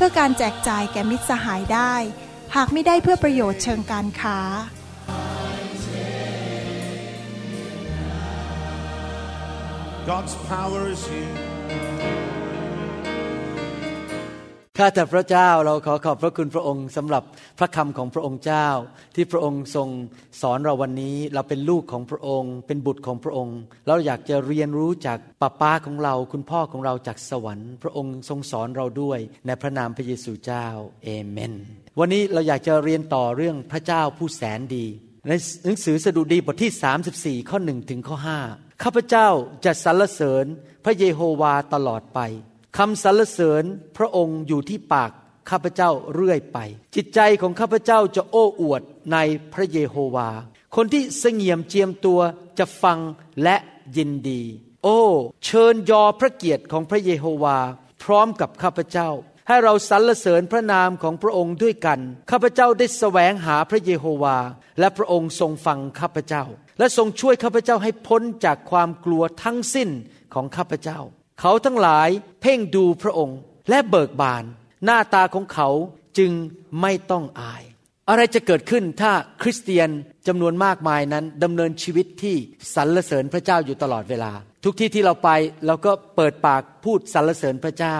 [0.00, 1.94] เพื่อการแจกจ่ายแก่มิตรสหายได้
[2.56, 4.38] หากไม่ได้เพื่อประโยชน์เชิงการค้า
[10.10, 11.47] God's power is here.
[14.80, 17.22] ข้าแต่พระเจ้าเราขอขอบพระคุณพระองค์สำหรับ
[17.58, 18.68] พระคำของพระองค์เจ้า
[19.14, 19.88] ที่พระองค์ทรง
[20.40, 30.66] สอนเราวันนี้ เราเป็นลูกของพระองค์ เป็นบุตรของพระองค์ เราอยากจะเรียนรู้จากป้าป้าของเรา คุณพ่อของเราจากสวรรค์ พระองค์ทรงสอนเราด้วยในพระนามพระเยซูเจ้า
[31.04, 31.52] เอเมน
[31.98, 34.86] วันนี้เราอยากจะเรียนต่อเรื่องพระเจ้าผู้แสนดี
[35.28, 35.32] ใน
[35.64, 38.16] หนังสือสดุดีบทที่ 34 ข้อ1ถึงข้อ
[38.50, 39.28] 5ข้าพเจ้า
[39.64, 40.46] จะสรรเสริญ
[40.84, 42.20] พระเยโฮวาตลอดไป
[42.76, 43.64] คำสรรเสริญ
[43.96, 45.10] พระองค์อยู่ที่ปาก
[45.50, 46.58] ข้าพเจ้าเรื่อยไป
[46.94, 49.16] จิตใจของข้าพเจ้าจะโอ้อวดใน
[49.52, 50.28] พระเยโฮวา
[50.76, 52.20] คนที่เสงี่ยมเจียมตัว
[52.58, 52.98] จะฟัง
[53.42, 53.56] และ
[53.96, 54.42] ยินดี
[54.84, 55.00] โอ้
[55.44, 57.58] เชิญยอพระเกียรติของพระเยโฮวา
[58.02, 59.10] พร้อมกับข้าพเจ้า
[59.48, 64.36] ให้เราสรรเสริญพระนามของพระองค์ด้วยกัน ข้าพเจ้าได้แสวงหาพระเยโฮวา
[64.78, 66.44] และพระองค์ทรงฟังข้าพเจ้า
[66.78, 69.90] และทรงช่วยข้าพเจ้าให้พ้นจากความกลัวทั้งสิ้น
[70.34, 70.98] ของข้าพเจ้า
[71.40, 72.08] เขาทั้งหลาย
[72.40, 73.38] เพ่งดูพระองค์
[73.68, 74.44] และเบิกบาน
[74.84, 75.68] หน้าตาของเขา
[76.18, 76.32] จึง
[76.80, 77.62] ไม่ต้องอาย
[78.08, 79.88] อะไรจะเกิดขึ้นถ้าคริสเตียน
[80.26, 82.36] จำนวนมากมายนั้นดำเนินชีวิตที่
[82.74, 84.32] สรรเสริญพระเจ้าอยู่ตลอดเวลา
[84.64, 85.30] ทุกที่ที่เราไป
[85.66, 87.96] เราก็เปิดปากพูดสรรเสริญพระเจ้า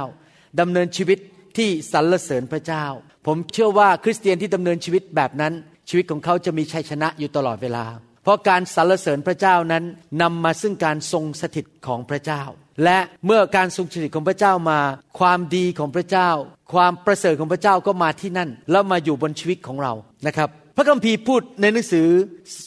[0.61, 1.19] ดำเนินชีวิต
[1.59, 2.85] ที่สรรเสริญพระเจ้า
[3.27, 5.53] ผมเชื่อว่าคริสเตียนที่ดำเนินชีวิตแบบนั้น
[5.89, 7.85] ชีวิตของเขาจะมีชัยชนะอยู่ตลอดเวลา
[8.23, 9.85] เพราะการสรรเสริญพระเจ้านั้น
[10.23, 12.43] นำมาซึ่งการทรงสถิตของพระเจ้า
[12.85, 14.81] และเมื่อการทรงสถิตของพระเจ้ามา
[15.19, 16.31] ความดีของพระเจ้า
[16.73, 19.93] ความประเสริฐของพระเจ้าก็มาที่นั่น แล้วมาอยู่บนชีวิตของเรา
[20.27, 22.09] นะครับพระคัมภีร์พูดในหนังสือ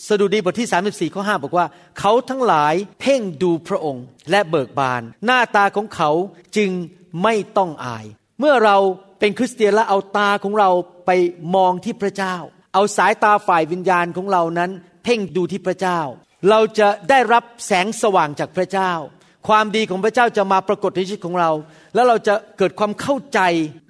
[0.07, 1.66] สดุดีบทที่ 34ข้อ5บอกว่า
[1.99, 6.09] เขาทั้งหลายเพ่งดูพระองค์และเบิกบาน หน้าตาของเขา
[6.57, 6.72] จึง
[7.23, 8.05] ไม่ต้องอาย
[8.39, 8.78] เมื่อเรา
[9.19, 10.69] เป็นคริสเตียนและเอาตาของเรา
[11.05, 11.11] ไป
[11.55, 12.35] มองที่พระเจ้า
[12.73, 14.72] เอาสายตาฝ่ายวิญญาณของเรานั้น
[15.03, 15.99] เพ่งดูที่พระเจ้า
[16.49, 18.91] เราจะได้รับแสงสว่างจากพระเจ้า
[19.47, 21.52] ความดีของพระเจ้าจะมาปรากฏในชีวิตของเรา
[21.96, 23.40] แล้วเราจะเกิดความเข้าใจ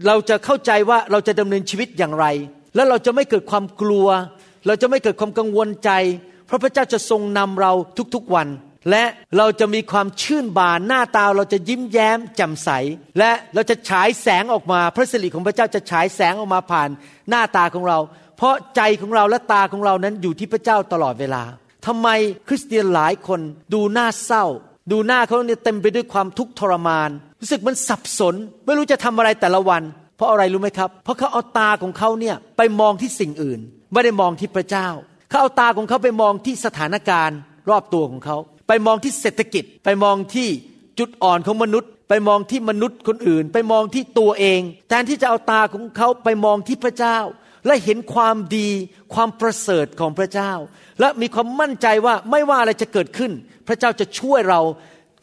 [0.07, 2.25] เราจะเข้าใจว่าเราจะดำเนินชีวิตอย่างไร
[2.75, 4.07] แล้วเราจะไม่เกิดความกลัว
[4.67, 5.91] เราจะไม่เกิดความกังวลใจ
[6.47, 7.71] เพราะพระเจ้าจะทรงนำเรา
[8.15, 8.47] ทุกๆวัน
[8.91, 9.03] และ
[9.37, 12.69] เราจะมีความชื่นบานหน้าตาเราจะยิ้มแย้มแจ่มใส
[13.19, 16.89] และเราจะฉายแสงออกมาพระสิริของพระเจ้าจะฉายแสงออกมาผ่าน
[17.29, 17.99] หน้าตาของเรา
[18.37, 21.43] เพราะใจของเราและตาของเรานั้นอยู่ที่พระเจ้าตลอดเวลา
[21.85, 22.07] ทำไม
[22.47, 23.39] คริสเตียนหลายคน
[23.73, 24.45] ดูหน้าเศร้า
[24.91, 27.09] ดูหน้าเขาเนี่ยเต็มไปด้วยความทุกข์ทรมาน
[27.41, 29.83] รู้สึกมันสับสน ไม่รู้จะทำอะไรแต่ละวัน
[30.17, 33.59] เพราะอะไรรู้ไหมครับ เพราะเขาเอาตาของเขาเนี่ยไปมองที่สิ่งอื่น
[33.93, 34.87] ไม่ได้มองที่พระเจ้า
[35.29, 37.37] เขาเอาตาของเขาไปมองที่สถานการณ์
[37.69, 38.37] รอบตัวของเขา
[38.67, 40.49] ไปมองที่เศรษฐกิจ ไปมองที่
[40.99, 47.17] จุดอ่อนของมนุษย์ ไปมองที่มนุษย์คนอื่น ไปมองที่ตัวเอง แทนที่จะเอาตาของเขาไปมองที่พระเจ้า
[47.65, 48.69] และเห็นความดี
[49.13, 50.53] ความประเสริฐของพระเจ้า
[50.99, 53.31] และมีความมั่นใจว่าไม่ว่าอะไรจะเกิดขึ้น
[53.67, 54.61] พระเจ้าจะช่วยเรา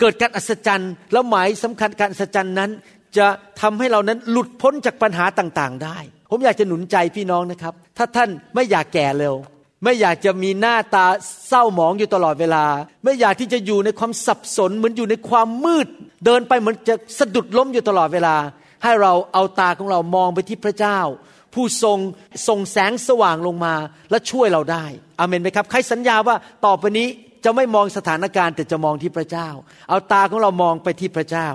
[0.01, 2.71] เกิดการอัศจรรย์แล้วหมายสำคัญการอัศจรรย์นั้น
[3.19, 3.27] จะ
[3.61, 5.99] ทำให้เรานั้นหลุดพ้นจากปัญหาต่างๆ ได้
[6.31, 9.35] ผมอยากจะหนุนใจพี่น้องนะครับ ถ้าท่านไม่อยากแก่เร็ว
[9.85, 11.07] ไม่อยากจะมีหน้าตา
[11.49, 12.65] เศร้าหมองอยู่ตลอดเวลา
[13.05, 15.89] ไม่อยากที่จะอยู่ในความสับสน เหมือนอยู่ในความมืด
[16.25, 18.37] เดินไปเหมือนจะสะดุดล้มอยู่ตลอดเวลา
[18.83, 20.99] ให้เราเอาตาของเรามองไปที่พระเจ้า
[21.55, 21.99] ผู้ทรง
[22.49, 23.75] ส่งแสงสว่างลงมา
[24.11, 24.85] และช่วยเราได้
[25.19, 26.37] อเมนไหมครับ ใครสัญญาว่า
[26.67, 27.09] ต่อไปนี้
[27.45, 29.49] จะไม่มองสถานการณ์แต่จะมองที่พระเจ้า
[29.89, 31.49] เอาตาของเรามองไปที่พระเจ้า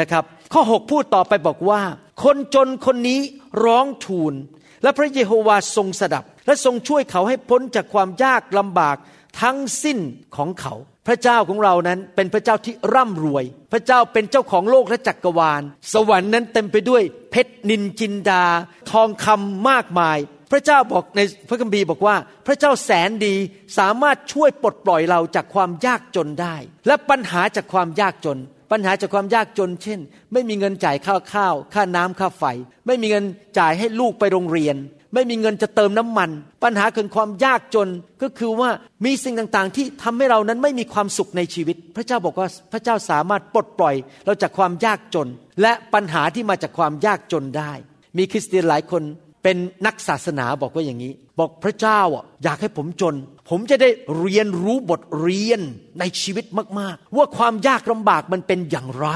[0.00, 1.80] นะครับ ข้อ 6 พูดต่อไปบอกว่า
[2.24, 3.20] คนจนคนนี้
[3.64, 4.34] ร้องทูล
[4.82, 8.96] และพระเยโฮวาทรงสดับ และทรงช่วยเขาให้พ้นจากความยากลำบาก
[9.40, 9.98] ทั้งสิ้น
[10.36, 10.74] ของเขา
[11.08, 15.62] พระเจ้าของเรานั้นเป็นพระเจ้าที่ร่ำรวย พระเจ้าเป็นเจ้าของโลกและจักรวาล
[15.92, 18.44] สวรรค์นั้นเต็มไปด้วยเพชรนินจินดา
[18.90, 20.18] ทองคำมากมาย
[20.52, 22.16] พระเจ้าบอกในพระคัมภีร์บอกว่า
[22.46, 23.34] พระเจ้าแสนดี
[23.78, 26.56] สามารถช่วยปลดปล่อยเราจากความยากจนได้
[26.86, 28.38] และปัญหาจากความยากจน
[28.70, 30.00] ปัญหาจากความยากจน เช่น
[30.32, 32.44] ไม่มีเงินจ่ายข้าวข้าว ค่าน้ำค่าไฟ
[32.86, 33.24] ไม่มีเงิน
[33.58, 34.76] จ่ายให้ลูกไปโรงเรียน
[35.14, 36.30] ไม่มีเงินจะเติมน้ำมัน
[36.62, 37.88] ปัญหาคือความยากจน
[38.22, 38.70] ก็คือว่า
[39.04, 43.94] มีสิ่งต่างๆ ที่ทำให้เรานั้นไม่มีความสุขในชีวิต พระเจ้าบอกว่าพระเจ้าสามารถปลดปล่อย
[44.24, 45.28] เราจากความยากจน
[45.62, 47.72] และปัญหาที่มาจากความยากจนได้
[48.18, 49.02] มีคริสเตียนหลายคน
[49.42, 49.56] เป็น
[49.86, 53.14] นักศาสนาบอกว่าอย่างนี้ บอกพระเจ้าอะอยากให้ผมจน
[53.50, 55.60] ผมจะได้เรียนรู้บทเรียน
[56.00, 56.44] ในชีวิต
[56.80, 59.08] มากๆ ว่าความยากลำบากมันเป็นอย่างไร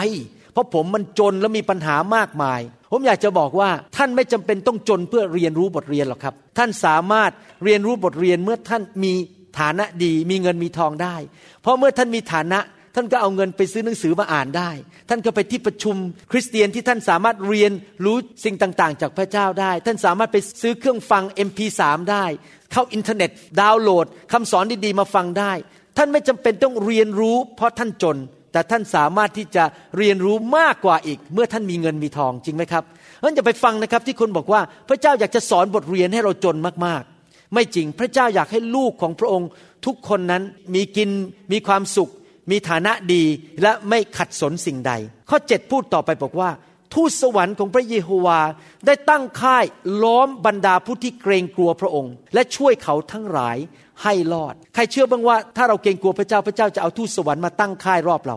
[0.53, 2.61] เพราะผมมันจนและมีปัญหามากมาย
[2.95, 7.31] ผมอยากจะบอกว่าท่านไม่จำเป็นต้องจนเพื่อเรียนรู้บทเรียนหรอกครับ ท่านสามารถ
[7.65, 9.13] เรียนรู้บทเรียนเมื่อท่านมี
[9.59, 11.17] ฐานะดีมีเงินมีทองได้
[11.63, 12.61] เพราะเมื่อท่านมีฐานะ
[12.95, 14.71] ท่านก็เอาเงินไปซื้อหนังสือมาอ่านได้
[15.09, 15.97] ท่านก็ไปที่ประชุม
[16.31, 17.73] คริสเตียนที่ท่านสามารถเรียน
[18.05, 21.81] รู้สิ่งต่างๆ จากพระเจ้าได้ ท่านสามารถไปซื้อเครื่องฟัง MP3
[22.11, 22.25] ได้
[22.73, 23.31] เข้าอินเทอร์เน็ต
[23.61, 25.53] ดาวน์โหลดคำสอนดีๆมาฟังได้
[25.97, 28.17] ท่านไม่จำเป็นต้องเรียนรู้ เพราะท่านจน
[28.53, 29.65] แต่ท่านสามารถที่จะ
[29.99, 32.85] เรียนรู้มากกว่าอีก เมื่อท่านมีเงินมีทองจริงไหมครับ
[33.19, 36.57] เพราะจะไปฟังนะครับที่คนบอกว่าพระเจ้าอยากจะสอนบทเรียนให้เราจน
[36.87, 39.49] มากๆ ไม่จริงพระเจ้าอยากให้ลูกของพระองค์
[39.87, 40.43] ทุกคนนั้น
[40.75, 41.11] มีกิน
[41.53, 42.11] มีความสุข
[42.51, 43.25] มีฐานะดี
[43.63, 44.93] และไม่ขัดสนสิ่งใด
[45.31, 46.51] ข้อ 7 พูดต่อไปบอกว่า
[46.95, 48.41] ทูตสวรรค์ของพระเยโฮวา
[48.87, 49.65] ได้ตั้งค่าย
[50.03, 53.57] ล้อมบรรดาผู้ที่เกรงกลัวพระองค์ และช่วยเขาทั้งหลาย
[54.03, 58.37] ให้รอด ใครเชื่อบ้างว่าถ้าเราเกรงกลัวพระเจ้าพระเจ้าจะเอาทูตสวรรค์มาตั้งค่ายรอบเรา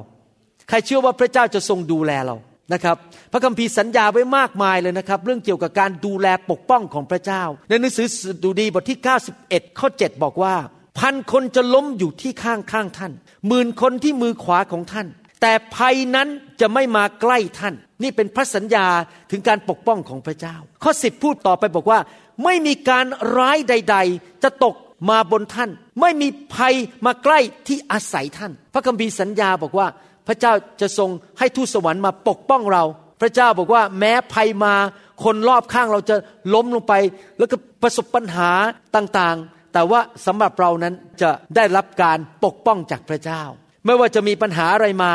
[0.70, 2.36] ใครเชื่อว่าพระเจ้าจะทรงดูแลเรา
[2.74, 2.98] นะครับ
[3.32, 9.00] พระคัมภีร์สัญญาไว้มากมายเลยนะครับ เรื่องเกี่ยวกับการดูแลปกป้องของพระเจ้า ในหนังสือสดุดีบทที่
[9.38, 10.56] 91 ข้อ 7 บอกว่า
[11.00, 13.12] พันคนจะล้มอยู่ที่ข้างข้างท่าน
[13.48, 15.08] หมื่นคนที่มือขวาของท่าน
[15.42, 16.28] แต่ภัยนั้น
[16.62, 17.74] จะไม่มาใกล้ท่าน
[18.04, 18.88] นี่เป็นพระสัญญา
[19.32, 22.00] ถึงการปกป้องของพระเจ้า ข้อสิบพูดต่อไปบอกว่า
[22.44, 23.06] ไม่มีการ
[23.38, 24.76] ร้ายใด ๆ จะตก
[25.10, 25.70] มาบนท่าน
[26.02, 26.74] ไม่มีภัย
[27.06, 29.88] มาใกล้ที่อาศัยท่าน พระคัมภีร์สัญญาบอกว่า
[30.28, 31.10] พระเจ้าจะทรง
[31.40, 32.84] ให้ทูตสวรรค์มาปกป้องเรา
[33.22, 34.74] พระเจ้าบอกว่าแม้ภัยมา
[35.24, 36.16] คนรอบข้างเราจะ
[36.54, 36.94] ล้มลงไป
[37.38, 38.50] แล้วก็ประสบปัญหา
[38.96, 43.42] ต่างๆ แต่ว่าสำหรับเรานั้นจะได้รับการปกป้องจากพระเจ้า
[43.86, 45.12] ไม่ว่าจะมีปัญหาอะไรมา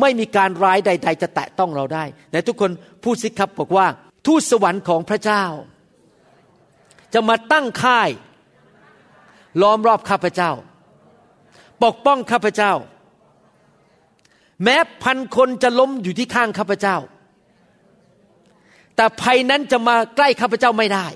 [0.00, 2.70] ไม่มีการร้ายใด ๆ จะแตะต้องเราได้แต่ทุกคน
[3.04, 3.86] พูดสิครับบอกว่า
[4.26, 5.44] ทูตสวรรค์ของพระเจ้า
[7.14, 8.08] จะมาตั้งค่าย
[9.60, 10.52] ล้อมรอบข้าพเจ้า
[11.84, 12.72] ปกป้องข้าพเจ้า
[14.62, 16.96] แม้พันคนจะล้มอยู่ที่ข้างข้าพเจ้า
[18.96, 21.06] แต่ภัยนั้นจะมาใกล้ข้าพเจ้าไม่ได้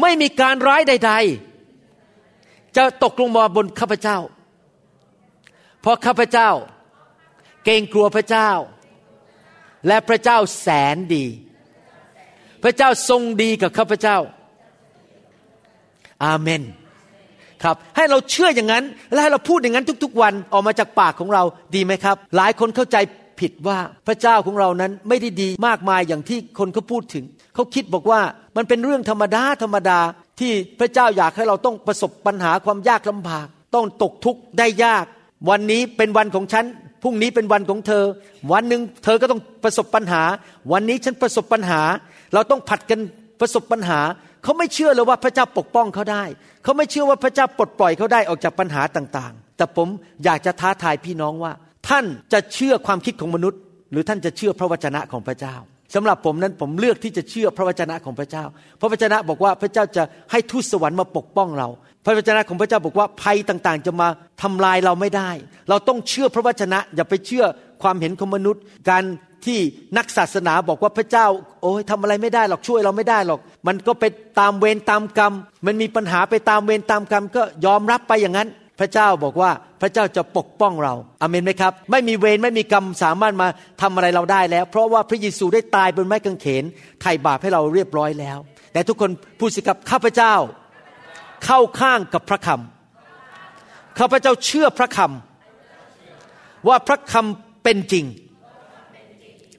[0.00, 1.12] ไม่มีการร้ายใด
[1.94, 4.18] ๆ จะตกลงมาบนข้าพเจ้า
[5.80, 6.50] เพราะข้าพเจ้า
[7.64, 8.50] เกรงกลัวพระเจ้า
[9.86, 11.26] และพระเจ้าแสนดี
[12.62, 14.18] พระเจ้าทรงดีกับข้าพเจ้า
[16.24, 16.62] อาเมน
[17.64, 21.42] ครับให้เราเชื่ออย่างนั้น และให้เราพูดอย่างนั้นทุก ๆ วันออกมาจากปากของเรา
[21.74, 22.96] ดีไหมครับ หลายคนเข้าใจ
[23.40, 27.24] ผิดว่าพระเจ้าของเรานั้นไม่ได้ดีมากมายอย่างที่คนเขาพูดถึง
[27.54, 28.20] เขาคิดบอกว่า
[28.56, 29.98] มันเป็นเรื่องธรรมดาธรรมดา
[30.40, 35.04] ที่พระเจ้าอยากให้เราต้องประสบปัญหาความยากลำบาก ต้องตกทุกข์ได้ยาก
[35.50, 36.64] วันนี้เป็นวันของฉัน
[37.02, 38.04] พรุ่งนี้เป็นวันของเธอ
[38.52, 40.22] วันหนึ่งเธอก็ต้องประสบปัญหา
[40.72, 41.80] วันนี้ฉันประสบปัญหา
[42.34, 43.00] เราต้องผัดกัน
[43.40, 44.00] ประสบปัญหา
[44.42, 46.24] เขาไม่เชื่อเลยว่าพระเจ้าปกป้องเขาได้
[46.64, 49.88] เขาไม่เชื่อว่าพระเจ้าปลดปล่อยเขาได้ออกจากปัญหาต่างๆ แต่ผม
[50.24, 51.52] อยากจะท้าทายพี่น้องว่า
[51.88, 53.60] ท่านจะเชื่อความคิดของมนุษย์
[53.92, 55.54] หรือท่านจะเชื่อพระวจนะของพระเจ้า
[55.94, 58.44] สำหรับผมนั้นผมเลือกที่จะเชื่อพระวจนะของพระเจ้า
[58.80, 61.68] พระวจนะบอกว่าพระเจ้าจะให้ทูตสวรรค์มาปกป้องเรา
[62.04, 64.08] พระวจนะของพระเจ้าบอกว่าภัยต่างๆ จะมา
[64.42, 65.30] ทำลายเราไม่ได้
[65.68, 67.44] เราต้องเชื่อพระวจนะ อย่าไปเชื่อ
[67.82, 69.04] ความเห็นของมนุษย์ การ
[69.44, 69.58] ที่
[69.96, 71.26] นักศาสนาบอกว่าพระเจ้า
[71.62, 74.04] โอ้ยทำอะไรไม่ได้หรอกช่วยเราไม่ได้หรอก มันก็ไป
[74.40, 75.32] ตามเวรตามกรรม
[75.66, 78.48] มันมีปัญหาไปตามเวรตามกรรม ก็ยอมรับไปอย่างนั้น
[78.80, 79.50] พระเจ้าบอกว่า
[79.80, 83.48] พระเจ้าจะปกป้องเราอเมนไหมครับ ไม่มีเวรไม่มีกรรมสามารถมา
[83.82, 86.64] ทำอะไรเราได้แล้ว เพราะว่าพระเยซูได้ตายบนไม้กางเขน
[87.00, 88.38] ไถ่บาปให้เราเรียบร้อยแล้ว
[88.72, 90.34] แต่ทุกคนพูดสิครับข้าพเจ้า
[91.44, 98.04] เข้าข้างกับพระคำข้าพเจ้าเชื่อพระคำว่าพระคำเป็นจริง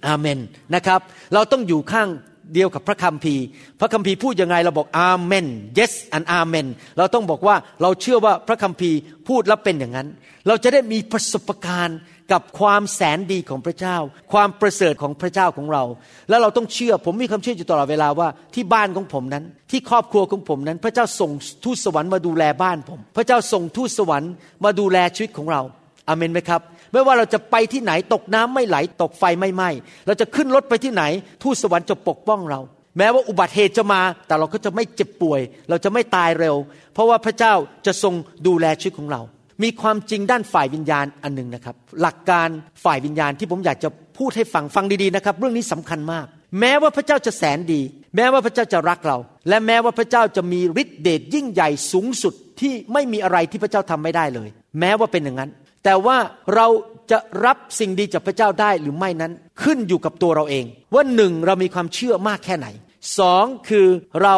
[0.08, 0.40] อาเมน
[0.76, 1.00] นะครับ
[1.34, 2.10] เราต้องอยู่ข้าง
[2.54, 3.44] เดียวกับพระคัมภีร์
[3.80, 5.46] พระคัมภีร์พูดยังไงเราบอกอาเมน
[5.78, 8.98] yes and amen เราต้องบอกว่าเราเชื่อว่าพระคัมภีร์
[9.28, 10.08] พูดแล้วเป็นอย่างนั้น
[10.48, 12.00] เราจะได้มีประสบการณ์
[12.32, 13.98] กับความแสนดีของพระเจ้า
[14.34, 15.84] ความประเสริฐของพระเจ้าของเรา
[16.30, 21.32] แล้วเราต้องเชื่อผมมีความเชื่ออยู่ตลอดเวลาว่าที่บ้านของผมนั้น ที่ครอบครัวของผมนั้น พระเจ้าส่ง
[21.64, 24.32] ทูตสวรรค์มาดูแลบ้านผม พระเจ้าส่งทูตสวรรค์
[24.66, 25.62] มาดูแลชีวิตของเรา
[26.08, 26.62] อาเมนไหมครับ
[26.92, 29.70] ไม่ว่าเราจะไปที่ไหนตกน้ำไม่ไหลตกไฟไม่ไหม้
[30.08, 31.04] เราจะขึ้นรถไปที่ไหน
[31.44, 32.60] ทูตสวรรค์จะปกป้องเรา
[32.98, 36.56] แม้ว่าอุบัติเหตุจะมา แต่เราก็จะไม่เจ็บป่วย เราจะไม่ตายเร็ว
[36.94, 37.54] เพราะว่าพระเจ้า
[37.86, 38.14] จะทรง
[38.48, 39.22] ดูแลชีวิตของเรา
[39.64, 42.50] มีความจริงด้านฝ่ายวิญญาณอันหนึ่งนะครับ หลักการ
[42.84, 46.26] ฝ่ายวิญญาณที่ผมอยากจะพูดให้ฟังฟังดีๆนะครับ เรื่องนี้สำคัญมาก
[46.60, 47.82] แม้ว่าพระเจ้าจะแสนดี
[48.16, 49.18] แม้ว่าพระเจ้าจะรักเรา
[49.50, 55.52] และแม้ว่าพระเจ้าจะมีฤทธิเดชยิ่งใหญ่สูงสุดที่ไม่มีอะไรที่พระเจ้าทำไม่ได้เลย แม้ว่าเป็นอย่างนั้น
[55.90, 56.18] แต่ว่า
[56.56, 56.68] เรา
[57.12, 59.32] จะรับสิ่งดีจากพระเจ้าได้หรือไม่นั้น
[59.64, 62.68] ขึ้นอยู่กับตัวเราเอง ว่าหนึ่งเรามีความเชื่อมากแค่ไหน
[63.20, 63.88] สองคือ
[64.24, 64.36] เรา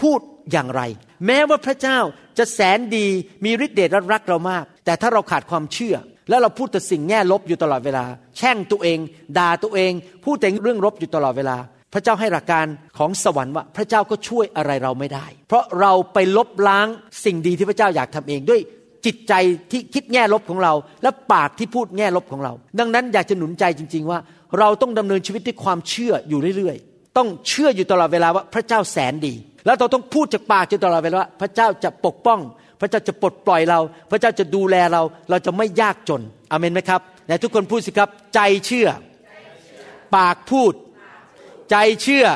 [0.00, 0.20] พูด
[0.52, 0.82] อย่างไร
[1.26, 1.98] แม้ว่าพระเจ้า
[2.38, 3.06] จะแสนดี
[3.44, 5.96] มีฤทธิ์เดชและรักเรามาก แต่ถ้าเราขาดความเชื่อ
[6.28, 8.04] แล้วเราพูดแต่สิ่งแง่ลบอยู่ตลอดเวลา
[8.36, 8.98] แช่งตัวเอง
[9.38, 9.92] ด่าตัวเอง
[10.24, 11.56] พูดแต่เรื่องลบอยู่ตลอดเวลา
[11.94, 12.66] พระเจ้าให้หลักการ
[12.98, 16.86] ของสวรรค์ว่าพระเจ้าก็ช่วยอะไรเราไม่ได้ เพราะเราไปลบล้าง
[17.24, 18.60] สิ่งดีที่พระเจ้าอยากทำเองด้วย
[19.06, 19.32] จิตใจ
[19.70, 24.18] ที่คิดแง่ลบของเรา และปากที่พูดแง่ลบของเรา ดังนั้นอยากจะหนุนใจจริง ๆ ว่า
[24.58, 29.34] เราต้องดำเนินชีวิตด้วยความเชื่ออยู่เรื่อยๆ ต้องเชื่ออยู่ตลอดเวลาว่าพระเจ้าแสนดี
[29.66, 32.40] แล้วเราต้องพูดจากปากอยู่ตลอดเวลาว่าพระเจ้าจะปกป้อง
[32.80, 33.80] พระเจ้าจะปลดปล่อยเรา
[34.10, 38.88] พระเจ้าจะดูแลเรา เราจะไม่ยากจนอเมนไหมครับไหนทุกคนพูดสิครับ ใจเชื่อ
[40.16, 40.72] ปากพูด
[41.70, 42.26] ใจเชื่อ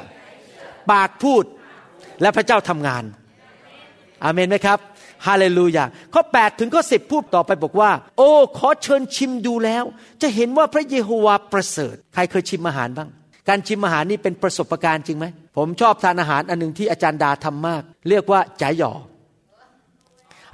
[0.93, 1.45] ปากพูด
[2.23, 3.05] และพระเจ้าทำงาน
[4.25, 4.79] อเมนไหมครับ
[5.27, 5.85] ฮาเลลูยา
[6.15, 9.85] ข้อ 8 ถึงข้อ 10 พูดต่อไปบอกว่า โอ้ขอเชิญชิมดูแล้ว
[10.23, 13.09] จะเห็นว่าพระเยโฮวาประเสริฐ ใครเคยชิมอาหารบ้าง
[13.49, 18.93] การชิมอาหารนี่เป็นประสบการณ์จริงไหม ผมชอบทานอาหารอันหนึ่งที่อาจารย์ดาทำมาก เรียกว่าจ๋าหยอ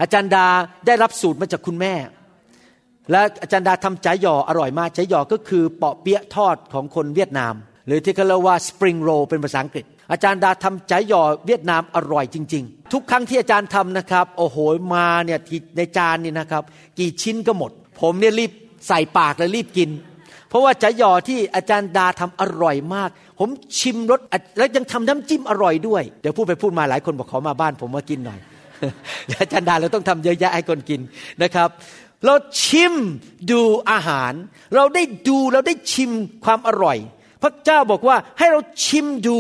[0.01, 0.47] อาจารย์ดา
[0.87, 1.95] ได้รับสูตรมาจากคุณแม่
[3.11, 7.55] และอาจารย์ดาทำจ๋าหยออร่อยมากจ๋าหยอก็คือเปาะเปี๊ยะทอดของคนเวียดนาม
[7.87, 14.57] หรือที่เขาเรียกว่าสปริงโรเป็นภาษาอังกฤษ อาจารย์ดาทำจ๋าหยอเวียดนามอร่อยจริง ๆ ทุกครั้งที่อาจารย์ทำนะครับ โอ้โห
[14.95, 15.39] มาเนี่ย
[15.77, 16.63] ในจานนี่นะครับ
[16.99, 17.71] กี่ชิ้นก็หมด
[18.01, 18.53] ผมเนี่ยรีบ
[18.89, 19.91] ใส่ปากเลยรีบกิน
[20.49, 24.21] เพราะว่าจ๋าหยอที่อาจารย์ดาทำอร่อยมาก ผมชิมรส
[24.59, 28.41] แล้วยังทำน้ำจิ้มอร่อยด้วย เดี๋ยวพูดไปพูดมาหลายคนบอกขอมาบ้าน ผมมากินหน่อย
[29.41, 31.01] อาจารย์ดาเราต้องทำเยอะแยะให้คนกิน
[31.43, 31.69] นะครับ
[32.25, 32.35] เรา
[32.65, 32.95] ชิม
[33.51, 34.33] ดูอาหาร
[34.75, 36.11] เราได้ดูเราได้ชิม
[36.45, 36.99] ความอร่อย
[37.43, 39.39] พระเจ้าบอกว่าให้เราชิมดู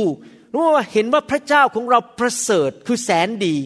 [0.54, 3.56] รู้ว่าเห็นว่าพระเจ้าของเราประเสริฐคือแสนดี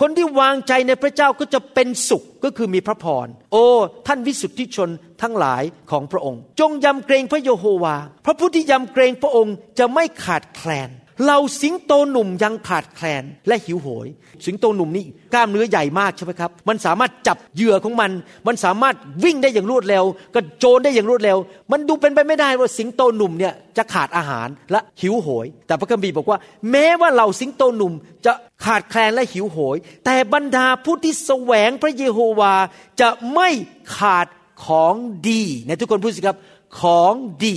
[0.00, 3.64] คนที่วางใจในพระเจ้าก็จะเป็นสุขก็คือมีพระพร โอ้
[4.06, 4.90] ท่านวิสุทธิชน
[5.22, 10.90] ทั้งหลายของพระองค์ จงยำเกรงพระโยโฮวา พระผู้ที่ยำเกรงพระองค์จะไม่ขาดแคลน
[11.26, 14.06] เราสิงโตหนุ่มยังขาดแคลนและหิวโหย
[14.44, 18.10] สิงโตหนุ่มนี่กล้ามเนื้อใหญ่มากใช่ไหมครับ มันสามารถจับเหยื่อของมัน
[18.46, 18.94] มันสามารถ
[19.24, 20.04] วิ่งได้อย่างรวดเร็ว
[20.34, 21.38] กระโจนได้อย่างรวดเร็ว
[21.72, 26.38] มันดูเป็นไปไม่ได้ว่าสิงโตหนุ่มเนี่ยจะขาดอาหารและหิวโหย แต่พระคัมภีร์บอกว่า
[26.70, 27.92] แม้ว่าเหล่าสิงโตหนุ่ม
[28.26, 28.32] จะ
[28.64, 32.54] ขาดแคลนและหิวโหย แต่บรรดาผู้ที่แสวงพระเยโฮวา
[33.00, 33.48] จะไม่
[33.96, 34.26] ขาด
[34.66, 34.94] ของ
[35.28, 36.36] ดีในทุกคนพูดสิครับ
[36.80, 37.12] ของ
[37.44, 37.56] ดี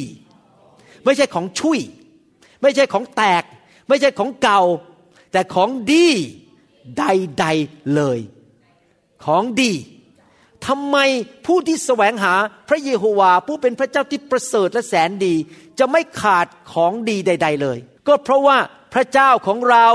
[1.03, 1.79] ไม่ใช่ของชุย
[2.61, 3.43] ไม่ใช่ของแตก
[3.87, 4.61] ไม่ใช่ของเก่า
[5.31, 6.07] แต่ของดี
[6.97, 8.19] ใดๆเลย
[9.25, 9.73] ของดี
[10.67, 10.97] ทำไม
[11.45, 12.33] ผู้ที่แสวงหา
[12.69, 15.35] พระเยโฮวาผู้เป็นพระเจ้าที่ประเสริฐและแสนดี
[15.79, 18.57] จะไม่ขาดของดีใด ๆเลย ก็เพราะว่า
[18.93, 19.87] พระเจ้าของเรา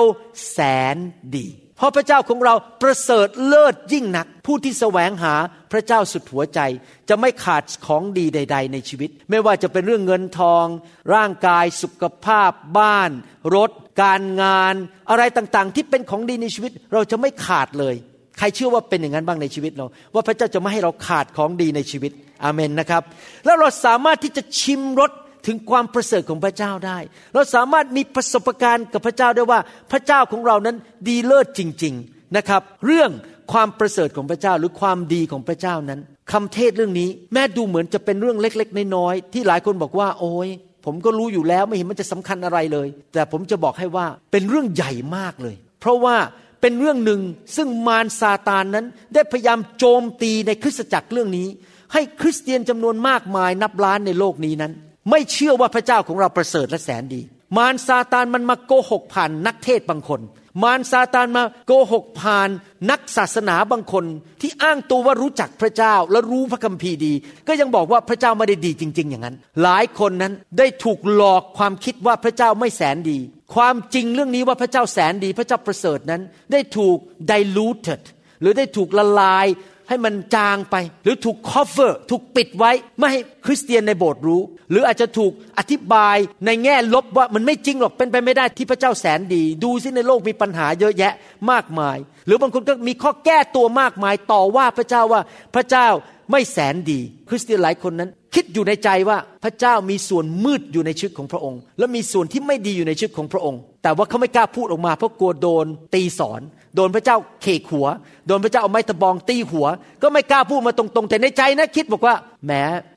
[0.51, 0.59] แส
[0.95, 0.97] น
[1.37, 5.35] ดี เพราะพระเจ้าของเราประเสริฐเลิศยิ่งนัก ผู้ที่แสวงหา
[5.73, 6.61] พระเจ้าสุดหัวใจ
[7.09, 10.67] จะไม่ขาดของดีใด ๆ ในชีวิต ไม่ว่าจะเป็นเรื่องเงินทอง
[11.15, 13.11] ร่างกายสุขภาพ บ้าน
[13.57, 13.71] รถ
[14.03, 14.75] การงาน
[15.11, 17.95] อะไรต่างๆ ที่เป็นของดีในชีวิต เราจะไม่ขาดเลย
[18.39, 22.13] ใครเชื่อว่าเป็นอย่างนั้นบ้างในชีวิตเรา ว่าพระเจ้าจะไม่ให้เราขาดของดีในชีวิต
[22.45, 23.03] อาเมนนะครับ
[23.45, 25.11] แล้วเราสามารถที่จะชิมรส
[25.47, 26.99] ถึงความประเสริฐของพระเจ้าได้
[27.35, 29.61] เราสามารถมีประสบการณ์กับพระเจ้าได้ว่า
[29.93, 30.77] พระเจ้าของเรานั้น
[31.09, 33.11] ดีเลิศจริง ๆนะครับ เรื่อง
[33.53, 36.01] ความประเสริฐของพระเจ้าหรือความดีของพระเจ้านั้น
[36.33, 40.49] คำเทศเรื่องนี้แม้ดูเหมือนจะเป็นเรื่องเล็ก ๆ น้อยๆที่หลายคนบอกว่า โอ้ย
[40.85, 46.17] ผมก็รู้อยู่แล้วไม่เห็นมันจะสำคัญอะไรเลย แต่ผมจะบอกให้ว่าเป็นเรื่องใหญ่มากเลย เพราะว่า
[46.61, 47.21] เป็นเรื่องหนึ่ง
[47.57, 51.49] ซึ่งมารซาตานนั้นได้พยายามโจมตีในคริสตจักรเรื่องนี้
[51.93, 54.73] ให้คริสเตียนจำนวนมากมายนับล้านในโลกนี้นั้น
[55.11, 57.23] ไม่เชื่อว่าพระเจ้าของเราประเสริฐและแสนดี
[57.57, 60.21] มารซาตานมันมาโกหกผ่านนักเทศบางคน
[60.63, 62.49] มารซาตานมาโกหกผ่าน
[62.91, 64.05] นักศาสนาบางคน
[64.41, 67.13] ที่อ้างตัวว่ารู้จักพระเจ้าและรู้พระคัมภีร์ดี
[67.49, 73.19] ก็ยังบอกว่าพระเจ้าไม่ได้ดีจริง ๆ อย่างนั้น หลายคนนั้นได้ถูกหลอกความคิดว่าพระเจ้าไม่แสนดี
[73.55, 76.99] ความจริงเรื่องนี้ว่าพระเจ้าแสนดี พระเจ้าประเสริฐนั้นได้ถูก
[77.31, 78.03] diluted
[78.41, 79.47] หรือได้ถูกละลาย
[79.89, 91.13] ให้มันจางไป หรือถูก cover ถูกปิดไว้ ไม่ให้คริสเตียนในโบสถ์รู้ หรืออาจจะถูกอธิบายในแง่ลบว่ามันไม่จริงหรอกเป็นไปไม่ได้ที่พระเจ้าแสนดี ดูสิในโลกมีปัญหาเยอะแยะ
[91.51, 95.21] มากมาย หรือบางคนก็มีข้อแก้ตัวมากมาย ต่อว่าพระเจ้าว่า
[95.55, 95.89] พระเจ้า
[96.31, 106.41] ไม่แสนดี คริสเตียนหลายคนนั้น คิดอยู่ในใจว่าพระเจ้ามีส่วนมืดอยู่ในชีวิตของพระองค์ และมีส่วนที่ไม่ดีอยู่ในชีวิตของพระองค์ แต่ว่าเขาไม่กล้าพูดออกมาเพราะกลัวโดนตีสอน
[106.77, 107.87] โดนพระเจ้าเขกหัว
[108.27, 109.67] โดนพระเจ้าเอาไม้ตะบองตีหัว
[110.03, 112.15] ก็ไม่กล้าพูดมาตรงๆ แต่ในใจนะคิดบอกว่า
[112.45, 112.53] แหม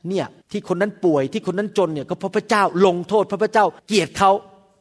[0.09, 4.31] เนี่ยที่คนนั้นป่วยที่คนนั้นจนเนี่ยก็เพราะพระเจ้าลงโทษพระพระเจ้าเกลียดเขา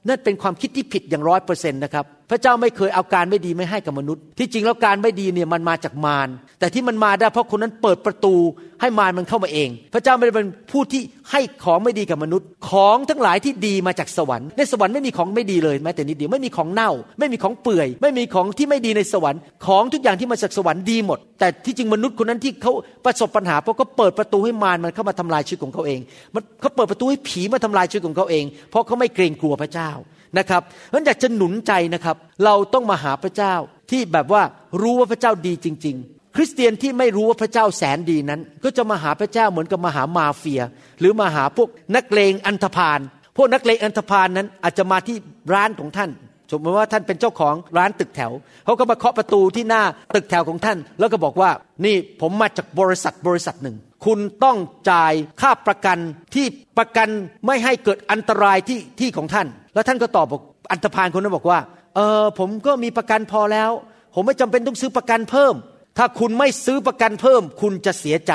[0.09, 6.29] นั่นเป็นความคิดที่ผิดอย่างร้อยเปอร์เซ็นต์นะครับ พระเจ้าไม่เคยเอาการไม่ดีไม่ให้กับมนุษย์ ที่จริงแล้วการไม่ดีเนี่ยมันมาจากมาร
[6.61, 8.35] แต่ที่มันมาได้เพราะคนนั้นเปิดประตู
[8.81, 22.73] ให้มารมันเข้ามาเอง พระเจ้าไม่ได้เป็นผู้ที่ให้ของไม่ดีกับมนุษย์ ของทั้งหลายที่ดีมาจากสวรรค์ ในสวรรค์ไม่มีของไม่ดีเลยแม้แต่นิดเดียว ไม่มีของเน่า ไม่มีของเปื่อย ไม่มีของที่ไม่ดีในสวรรค์ ของทุกอย่างที่มาจากสวรรค์ดีหมด แต่ที่จริงมนุษย์คนนั้นที่เขา
[23.05, 26.01] ประสบปัญหาเพราะเขาเปิดประตูให้มารมันเข้ามาทำลายชีวิตของเขาเอง
[26.35, 29.91] มันเขาเปิดประตูให้ผีมาทำลายชีวิตของเขาเอง เพราะเขาไม่เกรงกลัวพระเจ้า
[30.39, 33.55] นะครับเพราะอยากจะหนุนใจนะครับ เราต้องมาหาพระเจ้า
[33.91, 34.43] ที่แบบว่า
[34.81, 40.63] รู้ว่าพระเจ้าดีจริง ๆ คริสเตียนที่ไม่รู้ว่าพระเจ้าแสนดีนั้น ก็จะมาหาพระเจ้าเหมือนกับมาหามาเฟีย
[41.01, 43.01] หรือมาหาพวกนักเลงอันธพาล
[43.37, 45.17] พวกนักเลงอันธพาลนั้นอาจจะมาที่
[45.55, 46.11] ร้านของท่าน
[46.51, 48.33] สมมติว่าท่านเป็นเจ้าของร้านตึกแถว
[48.65, 49.83] เขาก็มาเคาะประตูที่หน้า
[50.15, 51.51] ตึกแถวของท่าน แล้วก็บอกว่า
[51.85, 54.57] นี่ผมมาจากบริษัทบริษัทหนึ่ง คุณต้อง
[54.91, 55.99] จ่ายค่าประกัน
[56.35, 56.47] ที่
[56.79, 57.09] ประกัน
[57.47, 60.43] ไม่ให้เกิดอันตรายที่ที่ของท่าน แล้วท่านก็ตอบบอก
[60.73, 61.59] อันธพาลคนนั้นบอกว่า
[61.95, 63.71] เออผมก็มีประกันพอแล้ว
[64.15, 65.55] ผมไม่จำเป็นต้องซื้อประกันเพิ่ม
[65.99, 68.33] ถ้าคุณไม่ซื้อประกันเพิ่ม คุณจะเสียใจ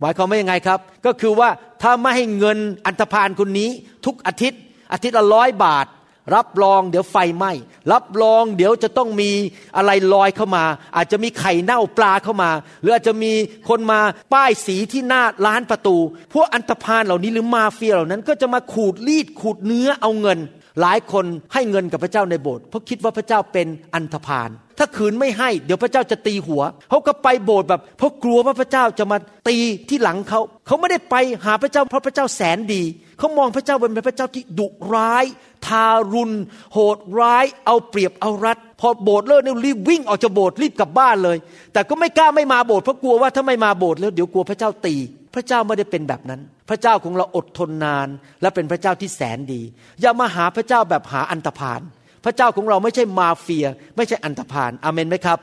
[0.00, 1.48] หมายความว่ายังไงครับ ก็คือว่า
[1.82, 3.70] ถ้าไม่ให้เงินอันธพาลคนนี้
[4.06, 4.60] ทุกอาทิตย์
[4.92, 5.86] อาทิตย์ละร้อยบาท
[6.34, 7.52] รับรองเดี๋ยวไฟไหม้
[7.92, 9.30] รับรองเดี๋ยวจะต้องมี
[9.76, 10.64] อะไรลอยเข้ามา
[10.96, 13.32] อาจจะมีไข่เน่าปลาเข้ามา หรืออาจจะมี
[13.68, 14.00] คนมา
[14.32, 15.96] ป้ายสีที่หน้าร้านประตู
[16.32, 20.38] พวกอันตพานเหล่านี้หรือมาเฟียเหล่านั้นก็จะมาขูดรีดขูดเนื้อเอาเงิน
[20.80, 29.56] หลายคนให้เงินกับพระเจ้าในโบสถ์เพราะคิดว่าพระเจ้าเป็นอันธพาลถ้าขืนไม่ให้เดี๋ยวพระเจ้าจะตีหัวเขาก็ไปโบสถ์แบบเพราะกลัวว่าพระเจ้าจะมาตี
[29.88, 31.14] ที่หลังเขาเขาไม่ได้ไป
[31.44, 32.82] หาพระเจ้าเพราะพระเจ้าแสนดี
[33.18, 35.24] เขามองพระเจ้าเป็นพระเจ้าที่ดุร้าย
[35.66, 36.32] ทารุณ
[36.72, 41.36] โหดร้าย เอาเปรียบเอารัดพอโบสถ์เลิกเนี่ยรีบวิ่งออกจากโบสถ์รีบกลับบ้านเลย
[41.72, 44.94] แต่ก็ไม่กล้าไม่มาโบสถ์เพราะกลัวว่าถ้าไม่มาโบสถ์แล้วเดี๋ยวกลัวพระเจ้าตี
[45.34, 48.08] พระเจ้าไม่ได้เป็นแบบนั้น พระเจ้าของเราอดทนนาน
[48.42, 49.62] และเป็นพระเจ้าที่แสนดี
[50.00, 51.80] อย่ามาหาพระเจ้าแบบหาอันตพาน
[52.24, 55.38] พระเจ้าของเราไม่ใช่มาเฟีย ไม่ใช่อันตพานอเมนไหมครับ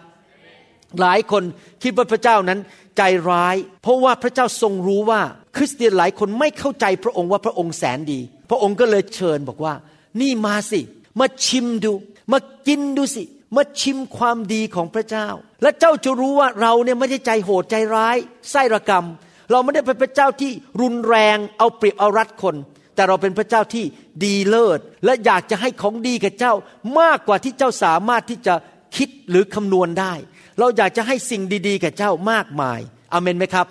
[1.00, 1.44] หลายคน
[1.84, 2.60] คิดว่าพระเจ้านั้น
[2.98, 5.22] ใจร้าย เพราะว่าพระเจ้าทรงรู้ว่า
[5.56, 9.74] คริสเตียนหลายคนไม่เข้าใจพระองค์ว่าพระองค์แสนดี พระองค์ก็เลยเชิญบอกว่า
[10.22, 10.82] นี่มาสิ
[11.20, 11.94] มาชิมดู
[12.32, 13.24] มากินดูสิ
[13.56, 15.27] มาชิมความดีของพระเจ้า
[15.62, 18.18] และเจ้าจะรู้ว่าเราเนี่ยไม่ได้ใจโหดใจร้าย
[18.51, 19.06] ไส้ระกรรม
[19.51, 20.51] เราไม่ได้เป็นพระเจ้าที่
[20.82, 22.56] รุนแรงเอาเปรียบเอารัดคน
[22.96, 23.86] แต่เราเป็นพระเจ้าที่
[24.24, 26.54] ดีเลิศ และอยากจะให้ของดีกับเจ้า
[27.00, 28.54] มากกว่าที่เจ้าสามารถที่จะ
[28.98, 30.14] คิดหรือคำนวณได้
[30.60, 32.80] เราอยากจะให้สิ่งดี ๆ กับเจ้ามากมาย
[33.14, 33.68] อเมนไหมครับ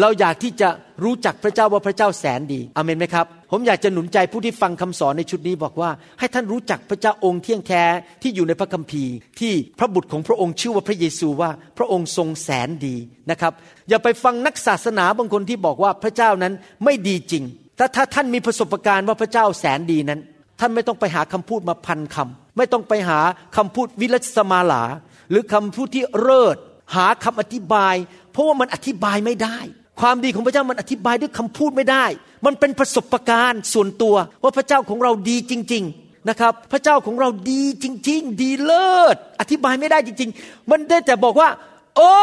[0.00, 0.68] เราอยากที่จะ
[1.04, 7.82] รู้จักพระเจ้าว่าพระเจ้าแสนดีอเมนไหมครับ ผมอยากจะหนุนใจผู้ที่ฟังคำสอนในชุดนี้บอกว่า ให้ท่านรู้จักพระเจ้าองค์เที่ยงแท้
[8.22, 12.96] ที่อยู่ในพระคัมภีร์ ที่พระบุตรของพระองค์ชื่อว่าพระเยซูว่าพระองค์ทรงแสนดี
[13.30, 13.52] นะครับ
[13.88, 16.52] อย่าไปฟังนักศาสนาบางคนที่บอกว่าพระเจ้านั้น
[16.84, 17.44] ไม่ดีจริง
[17.78, 20.20] ถ้าถ้าท่านมีประสบการณ์ว่าพระเจ้าแสนดีนั้น
[20.60, 23.20] ท่านไม่ต้องไปหาคำพูดมาพันคำไม่ต้องไปหา
[23.56, 24.82] คำพูดวิรัสมาลา
[25.30, 26.56] หรือคำพูดที่เลิศ
[26.94, 27.94] หาคำอธิบาย
[28.32, 29.58] เพราะว่ามันอธิบายไม่ได้
[30.02, 32.04] ความดีของพระเจ้ามันอธิบายด้วยคำพูดไม่ได้
[32.46, 41.48] มันเป็นประสบการณ์ส่วนตัว ว่าพระเจ้าของเราดีจริง ๆนะครับ พระเจ้าของเราดีจริง ๆ ดีเลิศ อธิบายไม่ได้จริง ๆ มันได้แต่บอกว่า
[41.96, 42.14] โอ้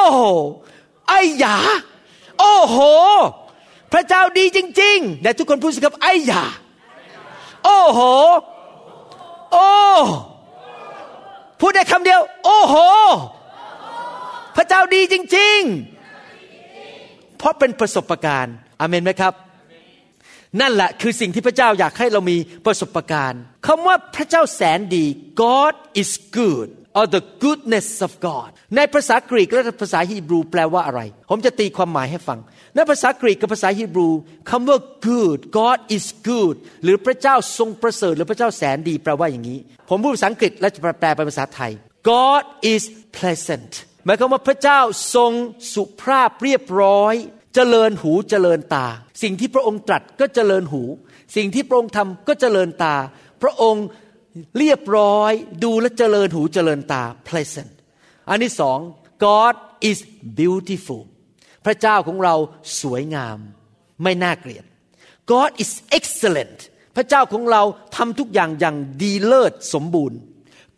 [1.07, 1.57] ไอ้หยา
[2.39, 2.77] โอ้โห
[3.93, 6.43] พระเจ้าดีจริงๆแต่ทุกคนพูดสิครับไอ้หยา
[7.65, 7.99] โอ้โห
[9.53, 9.69] โอ้
[11.59, 12.75] พูดได้คำเดียว โอ้โห
[14.55, 15.98] พระเจ้าดีจริง ๆ
[17.39, 19.33] เพราะเป็นประสบการณ์อเมนไหมครับ
[20.61, 25.05] นั่นแหละคือสิ่งที่พระเจ้าอยากให้เรามีประสบการณ์คำว่าพระเจ้าแสนดี
[25.43, 32.39] God is good or the goodness of God ในภาษากรีกและภาษาฮีบรูแปลว่าอะไร ผมจะตีความหมายให้ฟัง
[32.75, 34.09] ในภาษากรีกกับภาษาฮีบรู
[34.49, 41.71] คำว่า good God is good หรือพระเจ้าทรงประเสริฐหรือพระเจ้าแสนดีแปลว่าอย่างนี้ ผมพูดภาษาอังกฤษและจะแปลเป็นภาษาไทย
[42.11, 42.83] God is
[43.17, 43.71] pleasant
[44.05, 44.79] หมายความว่าพระเจ้า
[45.15, 45.31] ทรง
[45.73, 47.13] สุภาพเรียบร้อย
[47.55, 48.87] เจริญหูเจริญตา
[49.23, 50.81] สิ่งที่พระองค์ตรัสก็เจริญหู
[51.35, 52.95] สิ่งที่พระองค์ทำก็เจริญตา
[53.41, 53.85] พระองค์
[54.57, 55.31] เรียบร้อย
[55.63, 57.73] ดูและเจริญหูเจริญตา pleasant
[58.29, 58.79] อันที่สอง
[59.25, 59.55] God
[59.89, 59.97] is
[60.39, 61.03] beautiful
[61.65, 62.35] พระเจ้าของเรา
[62.81, 63.37] สวยงาม
[64.03, 64.65] ไม่น่าเกลียด
[65.31, 66.59] God is excellent
[66.95, 67.63] พระเจ้าของเรา
[67.95, 70.17] ทำทุกอย่างอย่างดีเลิศสมบูรณ์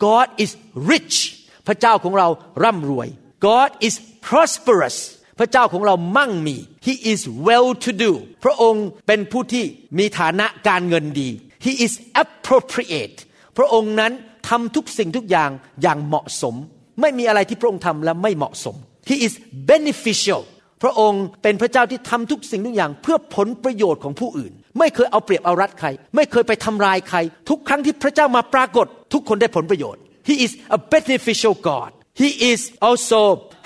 [0.06, 0.52] God is
[0.92, 1.18] rich
[1.68, 2.28] พระเจ้าของเรา
[2.64, 3.08] ร่ำรวย
[3.48, 3.96] God is
[4.28, 4.98] prosperous
[5.40, 8.12] พระเจ้าของเรามั่งมี He is well to do
[8.44, 9.66] พระองค์เป็นผู้ที่
[9.98, 11.30] มีฐานะการเงินดี
[11.66, 11.94] He is
[12.24, 13.18] appropriate
[13.58, 14.12] พระองค์นั้น
[14.50, 15.50] ทำทุกสิ่งทุกอย่าง
[15.82, 16.56] อย่างเหมาะสม
[17.02, 18.76] ไม่มีอะไรที่พระองค์ทำและไม่เหมาะสม
[19.10, 19.34] He is
[19.70, 20.42] beneficial
[20.84, 27.18] พระองค์เป็นพระเจ้าที่ทำทุกสิ่งทุกอย่าง เพื่อผลประโยชน์ของผู้อื่น ไม่เคยเอาเปรียบเอารัดใคร ไม่เคยไปทำลายใคร
[27.50, 33.22] ทุกครั้งที่พระเจ้ามาปรากฏ ทุกคนได้ผลประโยชน์ He is a beneficial God He is also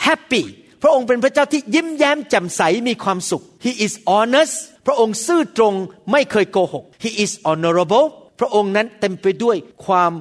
[0.08, 0.46] happy
[0.82, 5.74] พระองค์เป็นพระเจ้าที่ยิ้มแย้มแจ่มใสมีความสุข He is honest พระองค์ซื่อตรง
[6.12, 8.06] ไม่เคยโกหก He is honorable
[8.40, 10.12] พระองค์นั้นเต็มไปด้วยความ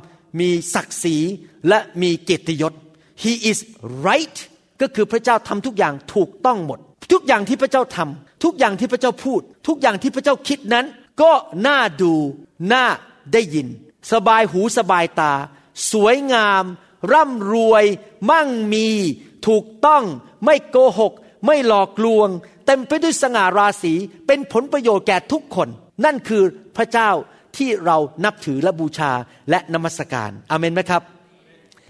[0.41, 1.17] มีศักดิ์ศรี
[1.69, 2.73] และมีเกียรติยศ
[3.23, 3.59] He is
[4.07, 4.37] right
[4.81, 6.79] ก็คือพระเจ้าทำทุกอย่างถูกต้องหมด
[7.13, 10.87] ทุกอย่างที่พระเจ้าทำทุกอย่างที่พระเจ้าพูด ทุกอย่างที่พระเจ้าคิดนั้น
[11.23, 11.33] ก็
[11.67, 12.15] น่าดู
[12.73, 12.85] น่า
[13.33, 13.69] ได้ยิน
[14.13, 15.33] สบายหูสบายตา
[15.93, 16.65] สวยงาม
[17.13, 17.85] ร่ำรวย
[18.31, 18.89] มั่งมี
[19.47, 20.05] ถูกต้อง
[20.45, 21.13] ไม่โกหก
[21.47, 22.29] ไม่หลอกลวง
[22.67, 23.95] เต็มไปด้วยสง่าราศี
[24.27, 25.69] เป็นผลประโยชน์แก่ทุกคน
[26.05, 26.43] นั่นคือ
[26.77, 27.11] พระเจ้า
[27.57, 29.13] ที่เรานับถือและบูชา
[29.51, 31.03] และนมัสการอเมนไหมครับ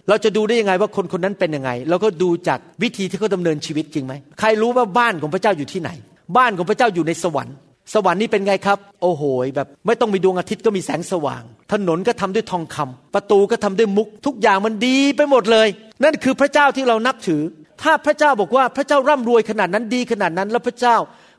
[0.08, 5.90] เราจะดูได้ยังไงว่าคนคนนั้นเป็นยังไง เราก็ดูจากวิธีที่เขาดาเนินชีวิตจริงไหมใครรู้ว่าบ้านของพระเจ้าอยู่ที่ไหน
[6.36, 7.56] บ้านของพระเจ้าอยู่ในสวรรค์
[7.94, 9.22] สวรรค์นี่เป็นไงครับ โอ้โห
[9.56, 11.42] แบบ ไม่ต้องมีดวงอาทิตย์ก็มีแสงสว่าง
[11.74, 15.68] ถนนก็ทำด้วยทองคำประตูก็ทำด้วยมุก ทุกอย่างมันดีไปหมดเลย
[16.04, 17.42] นั่นคือพระเจ้าที่เรานับถือ
[17.82, 20.96] ถ้าพระเจ้าบอกว่าพระเจ้าร่ำรวยขนาดนั้นดีขนาดนั้น แล้วพระเจ้า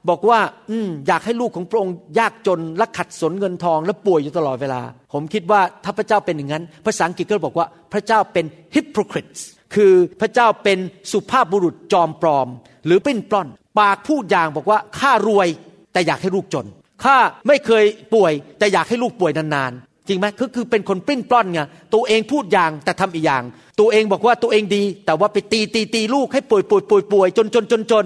[0.10, 4.82] บอกว่า อืมอยากให้ลูกของพระองค์ยากจนและขัดสนเงินทองและป่วยอยู่ตลอดเวลา
[5.14, 8.46] ผมคิดว่าถ้าพระเจ้าเป็นอย่างนั้น ภาษาอังกฤษก็บอกว่าพระเจ้าเป็น
[8.76, 9.42] hypocrites
[9.76, 10.80] คือพระเจ้าเป็น
[11.12, 12.48] สุภาพบุรุษจอมปลอม
[12.86, 13.48] หรือเปิ้นปล้อน
[13.80, 15.48] ปากพูดอย่างบอกว่าข้ารวย
[15.94, 16.68] แต่อยากให้ลูกจน
[17.04, 17.18] ข้า
[17.48, 21.62] ไม่เคยป่วยแต่อยากให้ลูกป่วยนานๆ จริงไหมก็คือเป็นคนปิ้นปล้อนไง
[21.94, 23.44] ตัวเองพูดอย่างแต่ทำอีกอย่าง
[23.80, 28.06] ตัวเองบอกว่าตัวเองดี แต่ว่าไปตีตีตีลูกให้ป่วยป่วยป่วยป่วยจนจนจนจน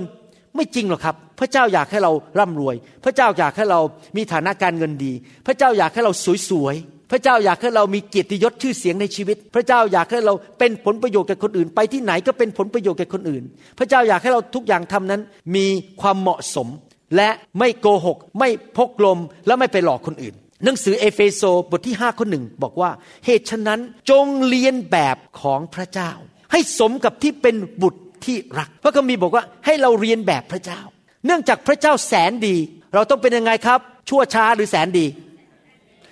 [0.56, 3.80] ไม่จริงหรอกครับ พระเจ้าอยากให้เราร่ำรวย พระเจ้าอยากให้เรา
[4.18, 5.14] มีฐานะการเงินดี
[5.48, 6.12] พระเจ้าอยากให้เรา
[6.50, 13.44] สวยๆพระเจ้าอยากให้เรามีเกียรติยศชื่อเสียงในชีวิต พระเจ้าอยากให้เราเป็นผลประโยชน์แก่คนอื่น ไปที่ไหนก็เป็นผลประโยชน์แก่คนอื่น
[13.80, 15.22] พระเจ้าอยากให้เราทุกอย่างทำนั้น
[15.56, 15.66] มี
[16.02, 16.68] ความเหมาะสม
[17.16, 21.42] และไม่โกหก ไม่พกลมและไม่ไปหลอกคนอื่น หนังสือเอเฟโซ
[21.72, 22.92] บทที่5ข้อหนึ่งบอกว่า
[23.26, 26.12] เหตุฉะนั้นจงเรียนแบบของพระเจ้า
[26.52, 30.82] ให้สมกับที่เป็นบุตรที่รัก พระคัมภีร์บอกว่าให้เราเรียนแบบพระเจ้า
[31.26, 32.56] เนื่องจากพระเจ้าแสนดี
[32.94, 35.06] เราต้องเป็นยังไงครับ ชั่วช้าหรือแสนดี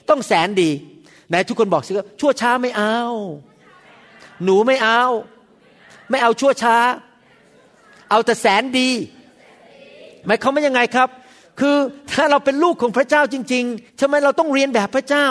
[0.10, 0.70] ต้องแสนดี
[1.30, 3.00] ไหนทุกคนบอกสิว่าชั่วช้าไม่เอา
[4.44, 5.04] หนูไม่เอา
[6.10, 6.78] ไม่เอาชั่วช้า
[8.10, 8.90] เอาแต่แสนดี
[10.26, 11.10] หมายความว่ายังไงครับ
[11.60, 11.78] คือ
[12.12, 15.28] ถ้าเราเป็นลูกของพระเจ้าจริงๆทำไมเราต้องเรียนแบบพระเจ้า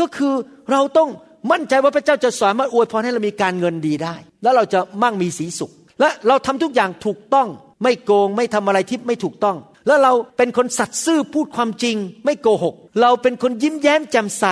[0.00, 0.34] ก็คือ
[0.72, 1.08] เราต้อง
[1.52, 7.48] มั่นใจว่าพระเจ้าจะสามารถอวยพรให้เรามีการเงินดีได้ แล้วเราจะมั่งมีสีสุข และเราทำทุกอย่างถูกต้อง
[7.82, 14.44] ไม่โกงไม่ทำอะไรที่ไม่ถูกต้อง แล้วเราเป็นคนสัตย์ซื่อพูดความจริง ไม่โกหก เราเป็นคนยิ้มแย้มแจ่มใส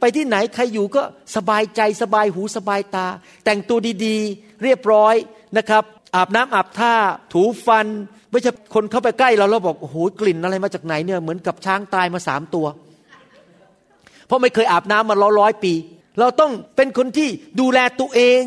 [0.00, 1.02] ไปที่ไหนใครอยู่ก็
[1.36, 3.06] สบายใจสบายหูสบายตา
[3.44, 5.14] แต่งตัวดีๆ เรียบร้อย
[5.56, 6.94] นะครับอาบน้ำอาบท่า
[7.32, 7.86] ถูฟัน
[8.30, 12.66] ไม่ใช่คนเข้าไปใกล้เราแล้วบอกโอ้โหกลิ่นอะไรมาจากไหนเนี่ยเหมือนกับช้างตายมาสามตัว
[14.26, 15.72] เพราะไม่เคยอาบน้ำมาร้อยร้อยปี
[16.18, 17.28] เราต้องเป็นคนที่
[17.60, 18.42] ดูแลตัวเอง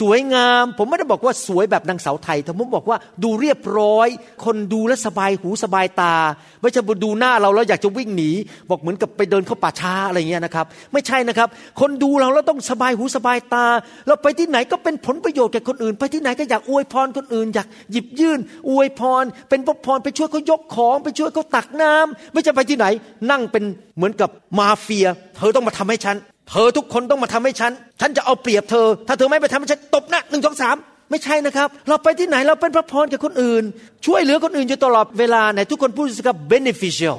[0.00, 4.08] สวยงาม ผมไม่ได้บอกว่าสวยแบบนางสาวไทยแต่ผมบอกว่าดูเรียบร้อย
[4.44, 6.14] คนดูแลสบายหูสบายตา
[6.60, 8.30] ไม่ใช่ดูหน้าเราแล้วอยากจะวิ่งหนี
[8.70, 11.48] บอกเหมือนกับไปเดินเข้าป่าช้าอะไรเงี้ยนะครับ ไม่ใช่นะครับ
[11.80, 13.66] คนดูเราแล้วต้องสบายหูสบายตา
[14.06, 18.38] เราไปที่ไหนก็เป็นผลประโยชน์แก่คนอื่น ไปที่ไหนก็อยากอวยพรคนอื่น อยากหยิบยื่น
[18.70, 22.86] อวยพร เป็นพระพรไปช่วยเขายกของ ไปช่วยเขาตักน้ำไม่ใช่ไปที่ไหน
[23.30, 23.64] นั่งเป็น
[23.96, 26.16] เหมือนกับมาเฟีย เธอต้องมาทำให้ฉัน
[26.50, 30.76] เธอทุกคนต้องมาทำให้ฉัน ฉันจะเอาเปรียบเธอ ถ้าเธอไม่ไปทำให้ฉันตบหน้าหนึ่งสองสาม
[31.10, 33.62] ไม่ใช่นะครับ เราไปที่ไหนเราเป็นพระพรแก่คนอื่น
[34.06, 37.18] ช่วยเหลือคนอื่นอยู่ตลอดเวลาไหนทุกคนพูดสิครับ beneficial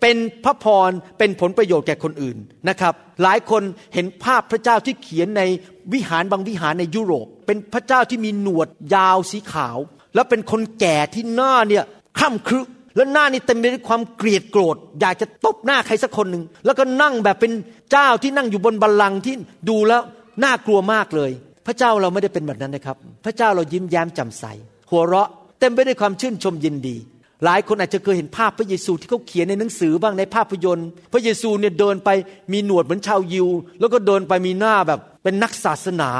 [0.00, 2.36] เป็นพระพรเป็นผลประโยชน์แก่คนอื่น
[2.68, 3.62] นะครับ หลายคน
[3.94, 5.42] เห็นภาพพระเจ้าที่เขียนใน
[5.92, 9.78] วิหารบางวิหารในยุโรป เป็นพระเจ้าที่มีหนวดยาวสีขาว
[10.14, 11.84] แล้วเป็นคนแก่ที่หน้าเนี่ย
[12.18, 12.60] คร่ำครึ
[12.96, 17.52] แล้วหน้านี่เต็มไปด้วยความเกลียดโกรธ อยากจะตบหน้าใครสักคนหนึ่งแล้วก็นั่งแบบเป็น
[17.92, 19.34] เจ้าที่นั่งอยู่บนบัลลังก์ที่
[19.68, 20.02] ดูแล้ว
[20.44, 21.30] น่ากลัวมากเลย
[21.66, 24.44] พระเจ้าเราไม่ได้เป็นแบบนั้นนะครับ พระเจ้าเรายิ้มแย้มแจ่มใส
[24.90, 25.28] หัวเราะ
[25.60, 26.96] เต็มไปด้วยความชื่นชมยินดี
[27.44, 32.10] หลายคนอาจจะเคยเห็นภาพพระเยซูที่เขาเขียนในหนังสือบ้างในภาพยนตร์ พระเยซูเนี่ยเดินไป
[32.52, 33.48] มีหนวดเหมือนชาวยิว
[33.80, 36.10] แล้วก็เดินไปมีหน้าแบบเป็นนักศาสนา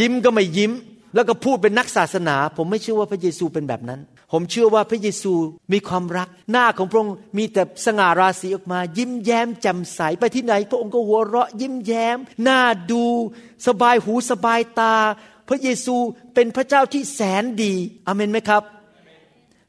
[0.00, 0.72] ยิ้มก็ไม่ยิ้ม
[1.14, 4.00] แล้วก็พูดเป็นนักศาสนา ผมไม่เชื่อว่าพระเยซูเป็นแบบนั้น
[4.36, 5.34] ผมเชื่อว่าพระเยซู
[5.72, 13.04] มีความรัก หน้าของพระองค์มีแต่สง่าราศีออกมา ยิ้มแย้มแจ่มใสไปที่ไหน พระองค์ก็หัวเราะยิ้มแย้มหน้าดู
[13.66, 14.94] สบายหูสบายตา
[15.48, 15.96] พระเยซู
[16.34, 17.74] เป็นพระเจ้าที่แสนดี
[18.06, 18.62] เอเมนไหมครับ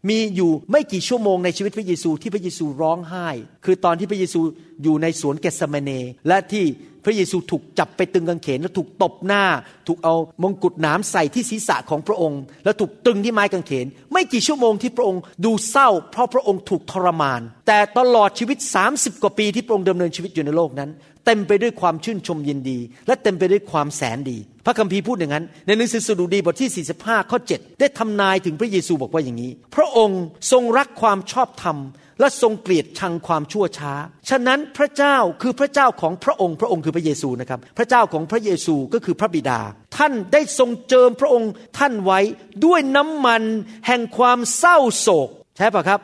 [0.09, 3.27] มีอยู่ไม่กี่ชั่วโมงในชีวิตพระเยซูที่พระเยซูร้องไห้
[3.65, 4.41] คือตอนที่พระเยซู
[4.83, 5.91] อยู่ในสวนเกทเสมนี
[6.27, 6.65] และที่
[7.05, 9.43] พระเยซูถูกจับไปตึงกางเขนแล้วถูกตบหน้า
[9.87, 18.57] ถูกเอามงกุฎหนามใส่ที่ศีรษะของพระองค์ แล้วถูกตึงที่ไม้กางเขน ไม่กี่ชั่วโมงที่พระองค์ดูเศร้า เพราะพระองค์ถูกทรมาน แต่ตลอดชีวิต
[18.91, 20.89] 30 กว่าปีที่พระองค์ดำเนินชีวิตอยู่ในโลกนั้น
[21.25, 31.77] เต็มไปด้วยความชื่นชมยินดี และเต็มไปด้วยความแสนดี พระคัมภีร์พูดอย่างนั้น ในหนังสือสดุดีบทที่ 45 ข้อ 7 ได้ทำนายถึงพระเยซูบอกว่าอย่างนี้ พระองค์ทรงรักความชอบธรรม
[32.19, 33.93] และทรงเกลียดชังความชั่วช้า
[34.29, 39.59] ฉะนั้นพระเจ้าคือพระเจ้าของพระองค์ พระองค์คือพระเยซูนะครับ พระเจ้าของพระเยซูก็คือพระบิดา
[39.97, 42.19] ท่านได้ทรงเจิมพระองค์ท่านไว้
[42.65, 43.43] ด้วยน้ำมัน
[43.87, 45.99] แห่งความเศร้าโศก ใช่ปะครับ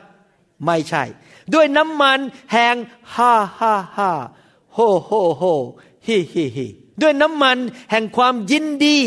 [0.66, 1.04] ไม่ใช่
[1.54, 2.20] ด้วยน้ำมัน
[2.52, 2.76] แห่ง
[3.16, 4.12] ฮ่าฮ่าฮ่า
[4.74, 5.44] โฮโฮโฮ
[6.08, 6.68] ฮิฮิฮิ
[7.02, 7.58] ด้วยน้ำมัน
[7.92, 8.98] แห่งความยินดี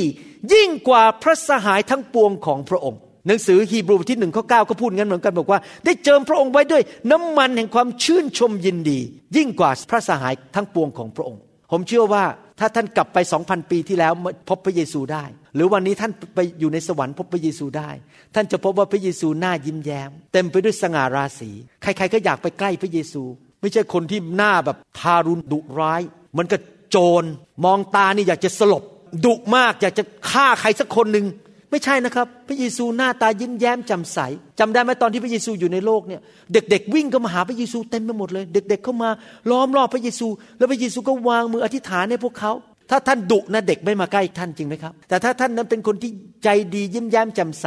[0.52, 8.98] ยิ่งกว่าพระสหายทั้งปวงของพระองค์ หนังสือฮีบรูที่หนึ่งข้อเก้าก็พูดงั้นเหมือนกันบอกว่า ได้เจิมพระองค์ไว้ด้วยน้ำมันแห่งความชื่นชมยินดี
[9.36, 12.24] ยิ่งกว่าพระสหายทั้งปวงของพระองค์ ผมเชื่อว่า
[12.60, 14.12] ถ้าท่านกลับไปสองพันปีที่แล้ว
[14.48, 15.24] พบพระเยซูได้
[15.54, 17.90] หรือวันนี้ท่านไปอยู่ในสวรรค์พบพระเยซูได้
[18.34, 21.50] ท่านจะพบว่าพระเยซูหน้ายิ้มแย้ม เต็มไปด้วยสง่าราศี
[21.82, 23.22] ใครๆก็อยากไปใกล้พระเยซู
[23.64, 26.02] ไม่ใช่คนที่หน้าแบบทารุณดุร้าย
[26.36, 27.24] มือนกับโจร
[27.64, 28.82] มองตานี่อยากจะสลบ
[29.24, 31.26] ดุมากอยากจะฆ่าใครสักคนหนึ่ง
[31.70, 34.18] ไม่ใช่นะครับ พระเยซูหน้าตายิ้มแย้มแจ่มใส
[34.58, 36.20] จำได้ไหมตอนที่พระเยซูอยู่ในโลกเนี่ย
[36.52, 39.10] เด็กๆวิ่งเข้ามาหาพระเยซูเต็มไปหมดเลย เด็ก ๆเข้ามา
[39.50, 42.52] ล้อมรอบพระเยซู แล้วพระเยซูก็วางมืออธิษฐานให้พวกเขา
[42.90, 46.10] ถ้าท่านดุนะเด็กไม่มาใกล้ท่านจริงไหมครับ แต่ถ้าท่านนั้นเป็นคนที่
[46.44, 47.66] ใจดียิ้มแย้มแจ่มใส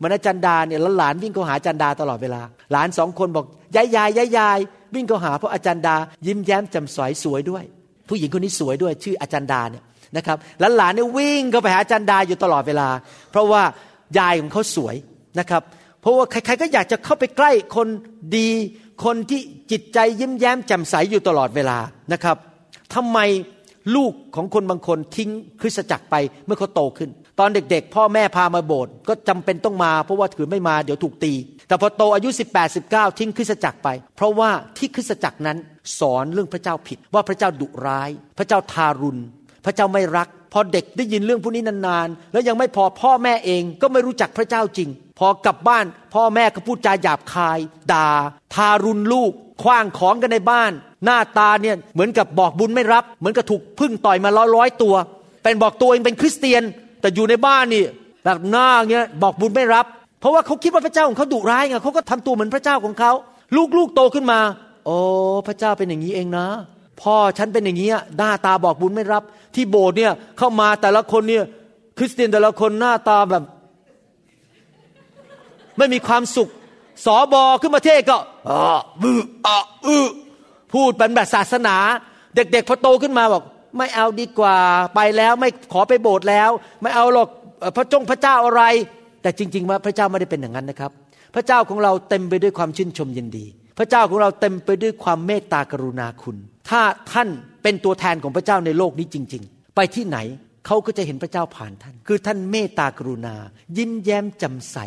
[0.00, 4.58] มือนอาจารย์ดาเนี่ยแล้วหลานวิ่งเข้าหาอาจารย์ดาตลอดเวลา หลานสองคนบอกยายยายยายยาย
[4.94, 5.96] วิ่งเข้าหาเพราะอาจารย์ดา
[6.26, 7.64] ยิ้มแย้มแจ่มใสสวยด้วย
[8.08, 9.84] ผู้หญิงคนนี้สวยด้วย ชื่ออาจารย์ดาเนี่ย
[10.16, 12.88] นะครับแล้วหลานเนี่ยวิ่งเข้าไปหาอาจารย์ดาอยู่ตลอดเวลา
[13.30, 13.62] เพราะว่า
[14.18, 14.96] ยายของเขาสวย
[15.38, 15.62] นะครับ
[16.00, 17.88] เพราะว่าใครๆก็อยากจะเข้าไปใกล้คน
[18.36, 18.48] ดี
[19.04, 21.78] คนที่จิตใจยิ้มแย้มแจ่มใสอยู่ตลอดเวลา
[22.12, 22.36] นะครับ
[22.94, 23.18] ทำไม
[23.96, 26.14] ลูกของคนบางคนทิ้งคริสตจักรไป
[26.46, 31.32] เมื่อเขาโตขึ้น ตอนเด็กๆ พ่อแม่พามาโบสถ์ก็จำเป็นต้องมา เพราะว่าถือไม่มาเดี๋ยวถูกตี
[31.68, 35.58] แต่พอโตอายุ 18 19 ทิ้งคริสตจักรไป เพราะว่าที่คริสตจักรนั้น
[35.98, 39.22] สอนเรื่องพระเจ้าผิดว่าพระเจ้าดุร้าย พระเจ้าทารุณ
[39.64, 47.58] พระเจ้าไม่รัก พอเด็กได้ยินเรื่องพวกนี้นานๆ แล้วยังไม่พอพ่อแม่เองก็ไม่รู้จักพระเจ้าจริง พอกลับบ้าน พ่อแม่ก็พูดจาหยาบคาย
[47.92, 48.08] ด่า
[48.54, 50.72] ทารุณลูกคว้างของกันในบ้าน
[51.04, 54.94] หน้าตาเนี่ยเหมือนกับบอกบุญไม่รับ เหมือนกับถูกพึ่งต่อยมาร้อยร้อยตัว
[55.42, 56.62] เป็นบอกตัวเองเป็นคริสเตียน
[57.06, 57.84] แต่อยู่ในบ้านนี่
[58.24, 59.86] แบบหน้าเงี้ยบอกบุญไม่รับ
[60.20, 63.12] เพราะว่าเขาคิดว่าพระเจ้าของเขาดุร้ายไงเขาก็ทำตัวเหมือนพระเจ้าของเขา
[63.76, 64.40] ลูกๆโตขึ้นมา
[64.86, 64.96] โอ้
[65.46, 66.46] พระเจ้าเป็นอย่างนี้เองนะ
[67.00, 67.88] พ่อฉันเป็นอย่างนี้
[68.18, 69.22] หน้าตาบอกบุญไม่รับ
[69.54, 71.44] ที่โบสถ์เนี่ยเข้ามาแต่ละคนเนี่ย
[71.98, 73.42] คริสเตียนแต่ละคนหน้าตาแบบ
[75.78, 76.48] ไม่มีความสุข
[77.04, 78.16] สอบอขึ้นมาเทศก็
[78.48, 80.06] อ่าบืออ่าอือ
[80.72, 81.76] พูดเป็นแบบศาสนา
[82.34, 83.42] เด็กๆพอโตขึ้นมาบอก
[83.78, 84.58] ไม่เอาดีกว่า
[84.94, 86.50] ไปแล้วไม่ขอไปโบสถ์แล้ว
[86.82, 87.28] ไม่เอาหรอก
[87.76, 88.62] พระจงพระเจ้าอะไร
[89.22, 90.90] แต่จริงๆว่าพระเจ้าไม่ได้เป็นอย่างนั้นนะครับ
[91.34, 93.46] พระเจ้าของเราเต็มไปด้วยความชื่นชมยินดี
[93.78, 96.36] พระเจ้าของเราเต็มไปด้วยความเมตตากรุณาคุณ
[96.70, 97.28] ถ้าท่าน
[97.62, 100.18] เป็นตัวแทนของพระเจ้าในโลกนี้จริง ๆ ไปที่ไหน
[100.66, 103.34] เขาก็จะเห็นพระเจ้าผ่านท่าน คือท่านเมตตากรุณา
[103.78, 104.78] ยิ้มแย้มแจ่มใส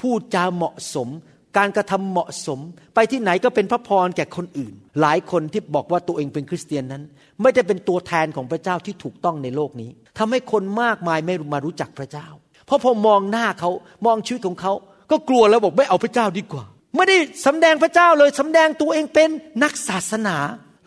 [0.00, 1.08] พูดจาเหมาะสม
[1.56, 2.60] การกระทำเหมาะสม
[2.94, 7.02] ไปที่ไหนก็เป็นพระพรแก่คนอื่น หลายคนที่บอกว่าตัวเองเป็นคริสเตียนนั้น
[7.42, 12.26] ไม่ได้เป็นตัวแทนของพระเจ้าที่ถูกต้องในโลกนี้ทำให้คนมากมายไม่มารู้จักพระเจ้า
[12.66, 13.70] เพราะพอมองหน้าเขา
[14.06, 14.72] มองชีวิตของเขา
[15.10, 16.64] ก็กลัวแล้วบอกไม่เอาพระเจ้าดีกว่า
[16.96, 19.28] ไม่ได้สำแดงพระเจ้าเลยสำแดงตัวเองเป็น
[19.62, 20.36] นักศาสนา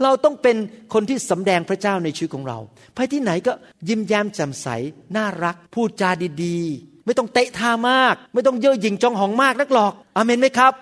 [0.03, 0.57] เราต้องเป็น
[0.93, 2.59] คนที่สำแดงพระเจ้าในชีวิตของเรา
[2.95, 3.53] ไปที่ไหนก็
[3.87, 4.67] ยิ้มแย้มแจ่มใส
[5.15, 6.09] น่ารัก พูดจา
[6.43, 10.73] ดีๆ ไม่ต้องเตะท่ามาก ไม่ต้องเย่อหยิ่งจองหองมากนักหรอกอเมนไหมครับ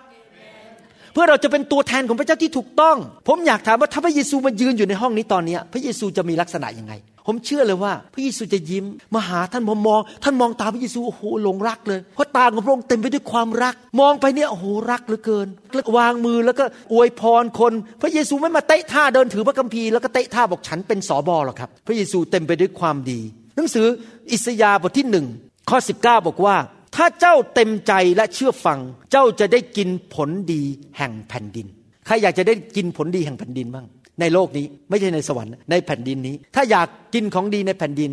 [1.14, 6.94] เพื่อเราจะเป็นตัวแทนของพระเจ้าที่ถูกต้อง ผมอยากถามว่าถ้าพระเยซูมายืนอยู่ในห้องนี้ตอนนี้ พระเยซูจะมีลักษณะยังไง
[7.28, 23.20] ผมเชื่อเลยว่า พระเยซูจะยิ้มมาหาท่านผมมอง ท่านมองตาพระเยซูโอ้โหหลงรักเลย เพราะตาของพระองค์เต็มไปด้วยความรัก มองไปเนี่ยโอ้โหรักเหลือเกินแล้ววางมือแล้วก็อวยพรคน พระเยซูไม่มาเตะท่าเดินถือพระคัมภีร์แล้วก็เตะท่าบอกฉันเป็นสอบอหรอกครับ พระเยซูเต็มไปด้วยความดี
[23.56, 23.86] หนังสือ
[24.32, 25.26] อิสยาห์บทที่หนึ่ง
[25.72, 26.56] ข้อ 19 บอกว่า
[26.96, 28.80] ถ้าเจ้าเต็มใจและเชื่อฟัง
[29.12, 30.62] เจ้าจะได้กินผลดี
[30.98, 31.68] แห่งแผ่นดิน
[32.06, 33.86] ใครอยากจะได้กินผลดีแห่งแผ่นดินบ้าง
[34.20, 38.12] ในโลกนี้ไม่ใช่ในสวรรค์ในแผ่นดินนี้ ถ้าอยากกินของดีในแผ่นดิน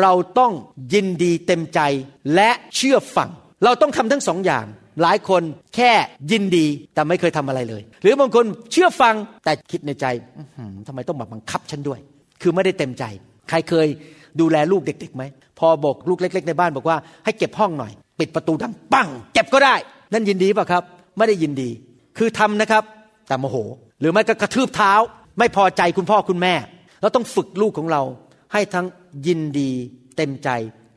[0.00, 0.52] เราต้อง
[0.94, 1.80] ยินดีเต็มใจ
[2.34, 3.30] และเชื่อฟัง
[3.64, 4.66] เราต้องทำทั้งสองอย่าง
[5.02, 5.42] หลายคน
[5.76, 5.92] แค่
[6.32, 9.14] ยินดีแต่ไม่เคยทำอะไรเลย หรือบางคนเชื่อฟัง
[9.44, 10.06] แต่คิดในใจ
[10.86, 12.00] ทำไมต้องมาบังคับฉันด้วย
[12.42, 13.04] คือไม่ได้เต็มใจ
[13.48, 13.88] ใครเคย
[14.40, 15.22] ดูแลลูกเด็กๆไหม
[15.58, 19.74] พอบอกลูกเล็ก ๆ ในบ้านบอกว่าให้เก็บห้องหน่อย ปิดประตูดังปังเก็บก็ได้
[20.12, 20.82] นั่นยินดีป่ะครับ
[21.16, 21.68] ไม่ได้ยินดี
[22.18, 22.82] คือทำนะครับ
[23.28, 23.56] แต่โมโห
[24.00, 24.92] หรือไม่ก็กระทืบเท้า
[25.38, 26.54] ไม่พอใจคุณพ่อคุณแม่
[27.00, 28.02] เราต้องฝึกลูกของเรา
[28.52, 28.86] ให้ทั้ง
[29.26, 29.70] ยินดี
[30.16, 30.48] เต็มใจ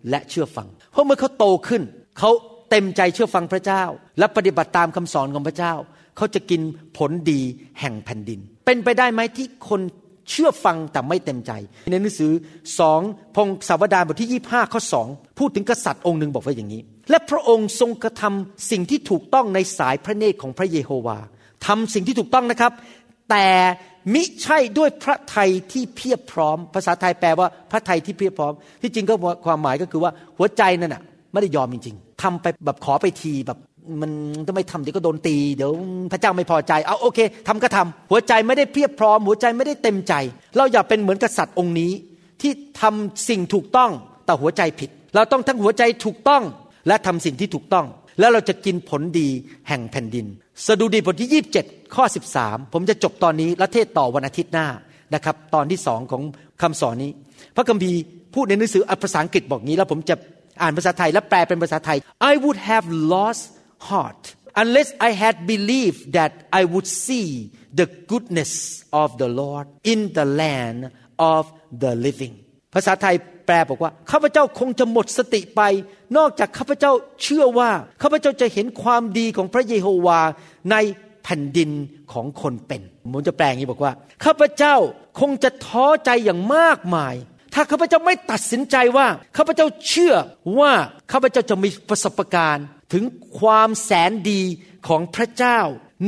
[0.09, 1.81] และเชื่อฟัง เพราะเมื่อเขาโตขึ้น
[2.19, 2.31] เขา
[2.69, 3.83] เต็มใจเชื่อฟังพระเจ้า
[4.19, 5.73] และปฏิบัติตามคำสอนของพระเจ้า
[6.17, 6.61] เขาจะกิน
[6.97, 7.41] ผลดี
[7.79, 9.81] แห่งแผ่นดิน เป็นไปได้ไหมที่คน
[10.29, 11.51] เชื่อฟังแต่ไม่เต็มใจ
[11.89, 12.31] ในหนังสือ
[12.79, 13.01] สอง
[13.35, 21.17] พงศาวดารบทที่ 25 ข้อ2พูดถึงกษัตริย์องค์หนึ่งบอกว่าอย่างนี้ และพระองค์ทรงกระทำสิ่งที่ถูกต้องในสายพระเนตรของพระเยโฮวา
[21.67, 22.71] ทำสิ่งที่ถูกต้องนะครับ
[23.29, 23.47] แต่
[24.13, 29.13] มิใช่ด้วยพระไทยที่เพียบพร้อม ภาษาไทยแปลว่าพระไทยที่เพียบพร้อม ที่จริงก็
[29.45, 33.57] ความหมายก็คือว่าหัวใจนั่นน่ะไม่ได้ยอมจริง ๆทำไปแบบขอไปทีแบบ
[34.01, 34.11] มัน
[34.45, 35.71] ถ้าไม่ทำเดี๋ยวก็โดนตี เดี๋ยว
[36.11, 40.13] พระเจ้าไม่พอใจ เอาโอเคทำก็ทำหัวใจไม่ได้เพียบพร้อม หัวใจไม่ได้เต็มใจ
[40.57, 41.91] เราอย่าเป็นเหมือนกษัตริย์องค์นี้
[42.41, 43.91] ที่ทำสิ่งถูกต้อง
[44.25, 46.43] แต่หัวใจผิด เราต้องทั้งหัวใจถูกต้อง
[46.87, 47.85] และทำสิ่งที่ถูกต้อง
[48.19, 49.27] แล้วเราจะกินผลดี
[49.67, 50.25] แห่งแผ่นดิน
[50.67, 52.05] สดุดีบทที่ 27 ข้อ
[52.39, 54.67] 13 ผมจะจบตอนนี้และเทศต่อวันอาทิตย์หน้า
[55.13, 56.21] นะครับ ตอนที่สองของ
[56.61, 57.11] คำสอนนี้
[57.55, 57.97] พระคัมภีร์
[58.35, 60.15] พูดในหนังสือภาษาอังกฤษบอกงี้ แล้วผมจะ
[60.61, 61.97] อ่านภาษาไทยและแปลเป็นภาษาไทย
[62.31, 63.43] I would have lost
[63.89, 64.21] heart
[64.61, 67.27] unless I had believed that I would see
[67.79, 68.51] the goodness
[69.01, 70.91] of the Lord in the land
[71.35, 71.43] of
[71.83, 72.35] the living
[72.73, 73.15] ภาษาไทย
[73.45, 75.61] แปลบอกว่าข้าพเจ้าคงจะหมดสติไป
[76.17, 76.91] นอกจากข้าพเจ้า
[77.23, 80.21] เชื่อว่าข้าพเจ้าจะเห็นความดีของพระเยโฮวา
[80.71, 80.75] ใน
[81.23, 81.69] แผ่นดิน
[82.13, 82.81] ของคนเป็น
[83.13, 83.93] ผมจะแปลงนี้บอกว่า
[84.25, 84.75] ข้าพเจ้า
[85.19, 87.15] คงจะท้อใจอย่างมากมาย
[87.53, 90.13] ถ้าข้าพเจ้าไม่ตัดสินใจว่าข้าพเจ้าเชื่อ
[90.59, 90.71] ว่า
[91.11, 93.03] ข้าพเจ้าจะมีประสบการณ์ ถึง
[93.39, 94.41] ความแสนดี
[94.87, 95.59] ของพระเจ้า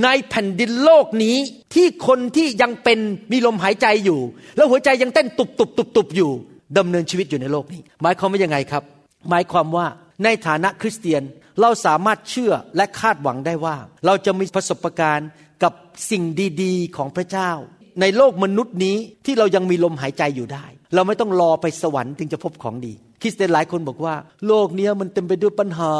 [0.04, 1.38] ในแผ่นดินโลกนี้
[1.74, 3.00] ที่คนที่ยังเป็น
[3.32, 4.20] มีลมหายใจอยู่
[4.56, 6.32] แล้วหัวใจยังเต้นตุบตุบตุบตุบอยู่
[6.78, 8.84] ดำเนินชีวิตอยู่ในโลกนี้ หมายความว่ายังไงครับ
[9.30, 9.86] หมายความว่า
[10.24, 11.24] ในฐานะคริสเตียน
[11.62, 15.30] เราสามารถเชื่อและคาดหวังได้ว่า เราจะมีประสบการณ์
[15.64, 15.74] กับ
[16.12, 16.24] สิ่ง
[16.64, 17.52] ดี ๆ ของพระเจ้า
[18.02, 24.16] ในโลกมนุษย์นี้ที่เรายังมีลมหายใจอยู่ได้ เราไม่ต้องรอไปสวรรค์ถึงจะพบของดี คริสเตียนหลายคนบอกว่า
[24.48, 25.96] โลกนี้มันเต็มไปด้วยปัญหา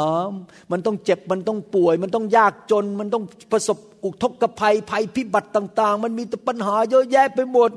[0.72, 7.70] มันต้องเจ็บมันต้องป่วย มันต้องยากจน มันต้องประสบอุทกภัยภัยพิบัติต่าง ๆ มันมีแต่ปัญหาเยอะแยะไปหมด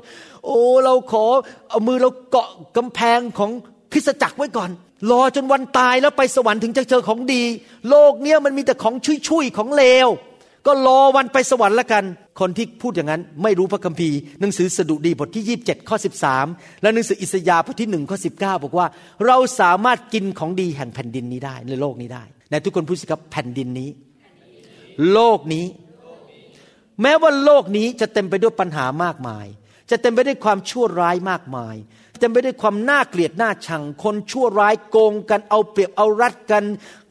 [0.44, 1.24] โอ้เราขอ
[1.68, 3.50] เอามือเราเกาะกำแพงของ
[3.92, 4.70] คริสตจักรไว้ก่อน
[5.10, 7.42] รอจนวันตายแล้วไปสวรรค์ถึงจะเจอของดี
[7.90, 8.94] โลกเนี้ยมันมีแต่ของ
[9.28, 10.08] ชุยๆของเลว
[10.66, 12.04] ก็รอวันไปสวรรค์ละกัน
[12.40, 15.96] คนที่พูดอย่างนั้น ไม่รู้พระคัมภีร์หนังสือสดุดีบทที่ 27 ข้อ
[16.38, 18.86] 13 และหนังสืออิสยาห์บทที่1ข้อ 19 บอกว่า
[19.26, 23.90] เราสามารถกินของดีแห่งแผ่นดินนี้ได้ในโลกนี้ได้ในทุกคนพูดสิครับแผ่นดินนี้
[25.12, 25.66] โลกนี้
[27.02, 29.46] แม้ว่าโลกนี้จะเต็มไปด้วยปัญหามากมาย
[29.90, 31.76] จะเต็มไปด้วยความชั่วร้ายมากมาย
[32.18, 36.64] เต็มไปด้วยความน่าเกลียดน่าชัง คนชั่วร้ายโกงกันเอาเปรียบเอารัดกัน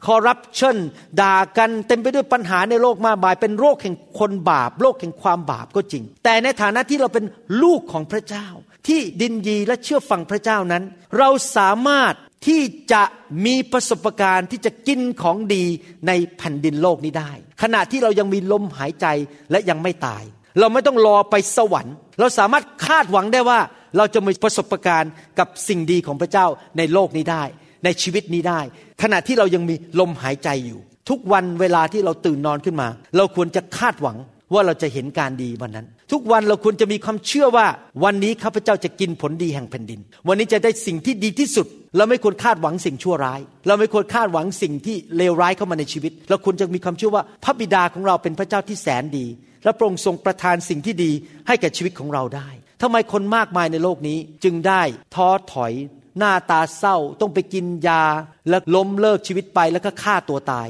[0.06, 0.76] คอร์รัปชัน
[1.20, 7.24] ด่ากันเต็มไปด้วยปัญหาในโลกมากมาย เป็นโรคแห่งคนบาป โรคแห่งความบาปก็จริง แต่ในฐานะที่เราเป็น
[7.62, 8.46] ลูกของพระเจ้า
[8.86, 10.82] ที่ดินยีและเชื่อฟังพระเจ้านั้น
[11.18, 12.14] เราสามารถ
[12.46, 13.02] ที่จะ
[13.46, 15.64] มีประสบการณ์ที่จะกินของดี
[16.06, 19.06] ในแผ่นดินโลกนี้ได้ ขณะที่เรายังมีลมหายใจ
[19.50, 20.22] และยังไม่ตาย
[20.58, 23.60] เราไม่ต้องรอไปสวรรค์ เราสามารถคาดหวังได้ว่า
[23.96, 26.46] เราจะมีประสบการณ์กับสิ่งดีของพระเจ้า
[26.78, 27.44] ในโลกนี้ได้
[27.84, 28.60] ในชีวิตนี้ได้
[29.02, 34.16] ขณะที่เรายังมีลมหายใจอยู่ ทุกวันเวลาที่เราตื่นนอนขึ้นมา เราควรจะคาดหวัง
[34.54, 37.66] ว่าเราจะเห็นการดีวันนั้น ทุกวันเราควรจะมีความเชื่อว่า
[38.04, 49.26] วันนี้ข้าพเจ้าจะกินผลดีแห่งแผ่นดิน วันนี้จะได้สิ่งที่ดีที่สุด เราไม่ควรคาดหวังสิ่งชั่วร้าย เราไม่ควรคาดหวังสิ่งที่เลวร้ายเข้ามาในชีวิต เราควรจะมีความเชื่อว่าพระบิดาของเราเป็นพระเจ้าที่แสนดี
[49.64, 51.10] และพระองค์ทรงประทานสิ่งที่ดี
[51.46, 52.48] ให้แก่ชีวิตของเราได้
[52.82, 54.82] ทำไมคนมากมายในโลกนี้จึงได้
[55.14, 55.72] ท้อถอย
[56.18, 58.02] หน้าตาเศร้าต้องไปกินยา
[58.48, 60.68] แล้วล้มเลิกชีวิตไปแล้วก็ฆ่าตัวตาย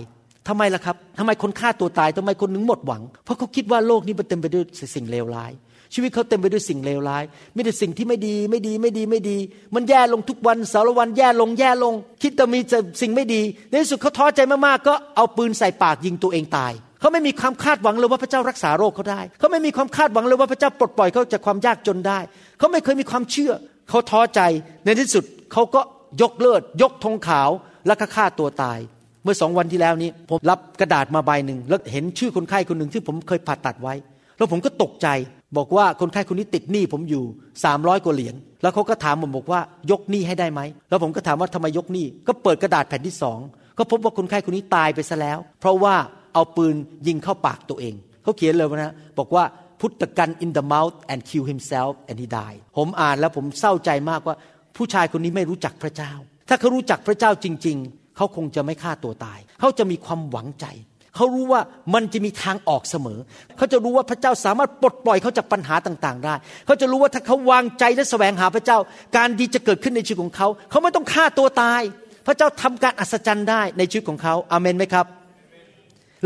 [0.48, 4.64] ทำไมล่ะครับทำไมคนฆ่าตัวตายทำไมคนนึงหมดหวัง เพราะเขาคิดว่าโลกนี้มันเต็มไปด้วย
[4.94, 5.52] สิ่งเลวร้าย
[5.94, 9.38] ชีวิตเขาเต็มไปด้วยสิ่งเลวร้ายมีแต่สิ่งที่ไม่ดีไม่ดีไม่ดีไม่ดี
[9.74, 22.18] มันแย่ลงทุกวันสารวันแย่ลงแย่ลง คิดแต่มีแต่สิ่งไม่ดี ในที่สุดเขาท้อใจมากๆก็เอาปืนใส่ปากยิงตัวเองตาย เขาไม่มีความคาดหวังเลยว่าพระเจ้ารักษาโรคเขาได้ เขาไม่มีความคาดหวังเลยว่าพระเจ้าปลดปล่อยเขาจากความยากจนได้
[22.59, 23.52] เขาไม่เคยมีความเชื่อ
[23.88, 24.40] เขาท้อใจ
[24.85, 25.80] ในที่สุดเขาก็
[26.22, 27.50] ยกเลิศยกธงขาว
[27.87, 28.78] แล้วก็ฆ่าตัวตาย
[29.22, 33.94] เมื่อสองวันที่แล้วนี้ ผมรับกระดาษมาใบหนึ่งแล้วเห็นชื่อคนไข้คนหนึ่งที่ผมเคยผ่าตัดไว้
[34.37, 35.09] แล้วผมก็ตกใจ
[35.57, 37.24] บอกว่าคนไข้คนนี้ติดหนี้ผมอยู่
[37.64, 43.38] สามร้อยกว่าเหรียญ แล้วเขาก็ถามผมบอกว่ายกหนี้ให้ได้ไหม แล้วผมก็ถามว่าทำไมยกหนี้ ก็เปิดกระดาษแผ่นที่สอง
[43.78, 45.94] ก็พบว่าคนไข้คนนี้ตายไปซะแล้ว เพราะว่า
[46.37, 46.76] เอาปืน
[47.07, 49.45] ยิงเข้าปากตัวเอง เขาเขียนเลยนะบอกว่า
[49.80, 54.37] put the gun in the mouth and kill himself and he died ผมอ่านแล้วผมเศร้าใจมากว่า
[54.76, 56.12] ผู้ชายคนนี้ไม่รู้จักพระเจ้า
[56.49, 60.66] ถ้าเขารู้จักพระเจ้าจริง ๆ เขาคงจะไม่ฆ่าตัวตาย เขาจะมีความหวังใจ
[61.16, 61.61] เขารู้ว่า
[61.95, 63.18] มันจะมีทางออกเสมอ
[63.57, 66.34] เขาจะรู้ว่าพระเจ้าสามารถปลดปล่อยเขาจากปัญหาต่างๆ ได้
[66.66, 68.78] เขาจะรู้ว่าถ้าเขาวางใจและแสวงหาพระเจ้า
[69.16, 71.82] การดีจะเกิดขึ้นในชีวิตของเขา เขาไม่ต้องฆ่าตัวตาย
[72.26, 75.07] พระเจ้าทำการอัศจรรย์ได้ในชีวิตของเขาอาเมนไหมครับ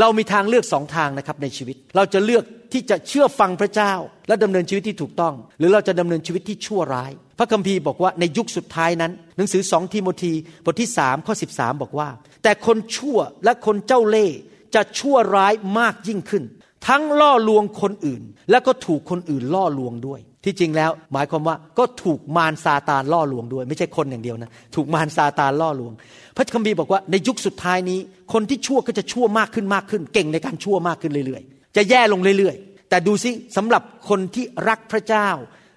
[0.01, 3.93] เรามีทางเลือกสองทางนะครับในชีวิต เราจะเลือกที่จะเชื่อฟังพระเจ้า
[4.28, 10.32] และดำเนินชีวิตที่ถูกต้อง หรือเราจะดำเนินชีวิตที่ชั่วร้าย พระคัมภีร์บอกว่าในยุคสุดท้ายนั้น หนังสือสองทิโมธี
[10.64, 12.09] บทที่สามข้อสิบสามบอกว่า
[12.43, 14.38] แต่คนชั่วและคนเจ้าเล่ห์
[14.74, 16.45] จะชั่วร้ายมากยิ่งขึ้น
[16.88, 25.93] ทั้งล่อลวงคนอื่น และก็ถูกคนอื่นล่อลวงด้วย ที่จริงแล้วหมายความว่าก็ถูกมารซาตานล่อลวงด้วย ไม่ใช่คนอย่างเดียวนะ ถูกมารซาตานล่อลวง
[26.36, 27.99] พระคัมภีร์บอกว่าในยุคสุดท้ายนี้
[28.32, 35.28] คนที่ชั่วก็จะชั่วมากขึ้นมากขึ้น เก่งในการชั่วมากขึ้นเรื่อยๆ จะแย่ลงเรื่อยๆ แต่ดูสิสำหรับคนที่รักพระเจ้า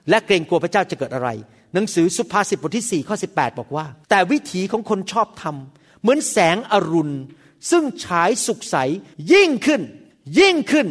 [0.10, 1.30] และเกรงกลัวพระเจ้าจะเกิดอะไร
[1.74, 5.56] หนังสือสุภาษิตบทที่4ข้อ18 บอกว่า แต่วิถีของคนชอบธรรม
[6.02, 7.16] เหมือนแสงอรุณ
[7.72, 8.76] ซึ่งฉายสุกใส
[9.34, 9.82] ยิ่งขึ้น
[10.40, 10.88] ยิ่งขึ้น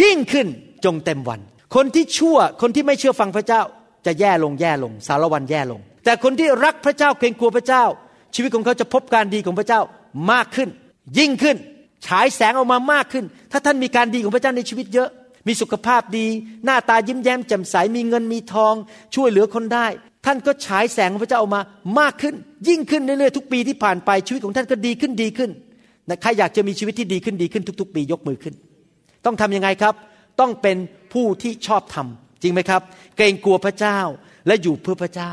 [0.00, 0.48] ยิ่งขึ้น
[0.84, 1.40] จงเต็มวัน
[1.74, 3.62] คนที่ชั่วคนที่ไม่เชื่อฟังพระเจ้า
[4.06, 7.84] จะแย่ลงแย่ลง สารวันแย่ลง แต่คนที่รักพระเจ้าเกรงกลัวพระเจ้า
[8.34, 9.80] ชีวิตของเขาจะพบการดีของพระเจ้า
[10.32, 10.68] มากขึ้น
[11.18, 11.56] ยิ่งขึ้น
[12.06, 15.08] ฉายแสงออกมามากขึ้น ถ้าท่านมีการดีของพระเจ้าในชีวิตเยอะ
[15.48, 16.26] มีสุขภาพดี
[16.64, 18.74] หน้าตายิ้มแย้มแจ่มใสมีเงินมีทอง
[19.14, 19.86] ช่วยเหลือคนได้
[20.26, 21.62] ท่านก็ฉายแสงของพระเจ้าออกมา
[21.98, 22.34] มากขึ้น
[22.68, 25.50] ยิ่งขึ้นเรื่อยๆทุกปีที่ผ่านไปชีวิตของท่านก็ดีขึ้นดีขึ้น
[26.22, 28.54] ใครอยากจะมีชีวิตที่ดีขึ้นดีขึ้นทุก ๆ ปียกมือขึ้น
[29.24, 29.94] ต้องทำยังไงครับ
[30.40, 30.76] ต้องเป็น
[31.12, 32.82] ผู้ที่ชอบทำจริงไหมครับ
[33.16, 33.98] เกรงกลัวพระเจ้า
[34.46, 35.32] และอยู่เพื่อพระเจ้า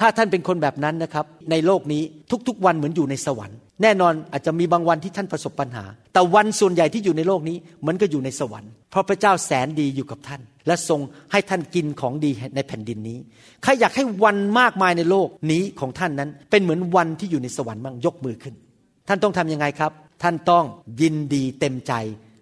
[0.00, 2.02] ถ้าท่านเป็นคนแบบนั้นนะครับ ในโลกนี้
[2.48, 11.00] ทุกๆวันเหมือนอยู่ในสวรรค์แน่นอนอาจจะมีบางวันที่ท่านประสบปัญหา แต่วันส่วนใหญ่ที่อยู่ในโลกนี้เหมือนก็อยู่ในสวรรค์เพราะพระเจ้าแสนดีอยู่กับท่าน และทรง
[11.32, 13.18] ให้ท่านกินของดีในแผ่นดินนี้
[13.62, 18.54] ใครอยากให้วันมากมายในโลกนี้ของท่านนั้น เป็นเหมือนวันที่อยู่ในสวรรค์บ้างยกมือขึ้น
[19.08, 20.64] ท่านต้องทำยังไงครับ ท่านต้อง
[21.00, 21.92] ยินดีเต็มใจ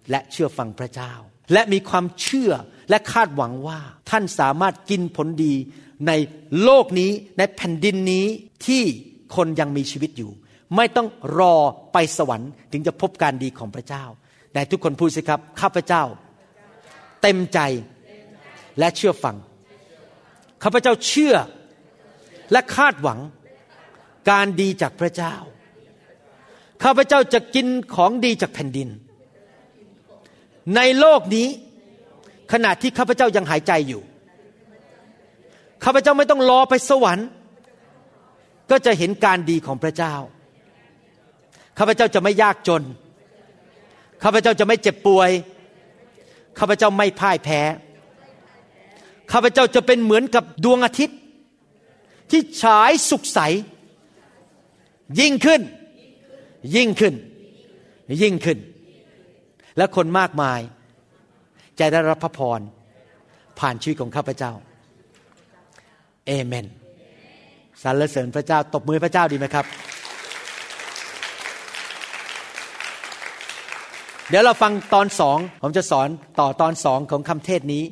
[0.09, 1.11] และเชื่อฟังพระเจ้า
[1.53, 2.51] และมีความเชื่อ
[2.89, 3.79] และคาดหวังว่า
[4.09, 5.53] ท่านสามารถกินผลดี
[6.07, 6.11] ใน
[6.63, 8.25] โลกนี้ในแผ่นดินนี้
[8.65, 8.83] ที่
[9.35, 10.31] คนยังมีชีวิตอยู่
[10.75, 11.07] ไม่ต้อง
[11.39, 11.55] รอ
[11.93, 14.03] ไปสวรรค์ ถึงจะพบการดีของพระเจ้า
[14.53, 16.03] แต่ทุกคนพูดสิครับ ข้าพเจ้า
[17.21, 17.59] เต็มใจ
[18.79, 19.35] และเชื่อฟัง
[20.63, 21.35] ข้าพเจ้าเชื่อ
[22.51, 23.19] และคาดหวัง
[24.31, 25.35] การดีจากพระเจ้า
[26.83, 28.89] ข้าพเจ้าจะกินของดีจากแผ่นดิน
[30.75, 31.47] ในโลกนี้
[32.51, 34.01] ขณะที่ข้าพเจ้ายังหายใจอยู่
[35.83, 37.27] ข้าพเจ้าไม่ต้องรอไปสวรรค์
[38.71, 40.15] ก็จะเห็นการดีของพระเจ้า
[41.77, 42.81] ข้าพเจ้าจะไม่ยากจน
[44.23, 45.29] ข้าพเจ้าจะไม่เจ็บป่วย
[46.59, 47.61] ข้าพเจ้าไม่พ่ายแพ้
[49.31, 51.17] ข้าพเจ้าจะเป็นเหมือนกับดวงอาทิตย์
[52.31, 53.39] ที่ฉายสุกใส
[55.19, 55.61] ยิ่งขึ้น
[56.75, 57.13] ยิ่งขึ้น
[58.21, 58.57] ยิ่งขึ้น
[59.77, 60.59] และคนมากมาย
[61.79, 62.59] จะได้รับพระพร
[63.59, 64.51] ผ่านชีวิตของข้าพเจ้า
[66.27, 66.65] เอเมน
[67.83, 69.65] สรรเสริญพระเจ้าตบมือพระเจ้าดีไหมครับ
[74.29, 76.07] เดี๋ยวเราฟังตอนสองผมจะสอน
[76.39, 77.83] ต่อตอนสองของคำเทศนี้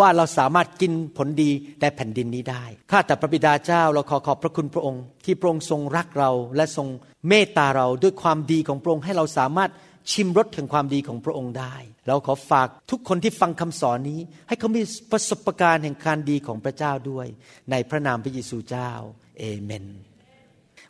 [0.00, 6.88] ว่าเราสามารถกินผลดีแต่แผ่นดินนี้ได้ ข้าแต่พระบิดาเจ้าเราขอขอบพระคุณพระองค์ ที่พระองค์ทรงรักเราและทรง
[7.28, 9.70] เมตตาเราด้วยความดีของพระองค์ให้เราสามารถ
[10.10, 11.74] ชิมรสถึงความดีของพระองค์ได้
[12.06, 14.82] เราขอฝากทุกคนที่ฟังคำสอนนี้ ให้เขามี
[15.12, 17.26] ประสบการณ์แห่งการดีของพระเจ้าด้วย
[17.70, 18.90] ในพระนามพระเยซูเจ้า
[19.38, 19.84] เอเมน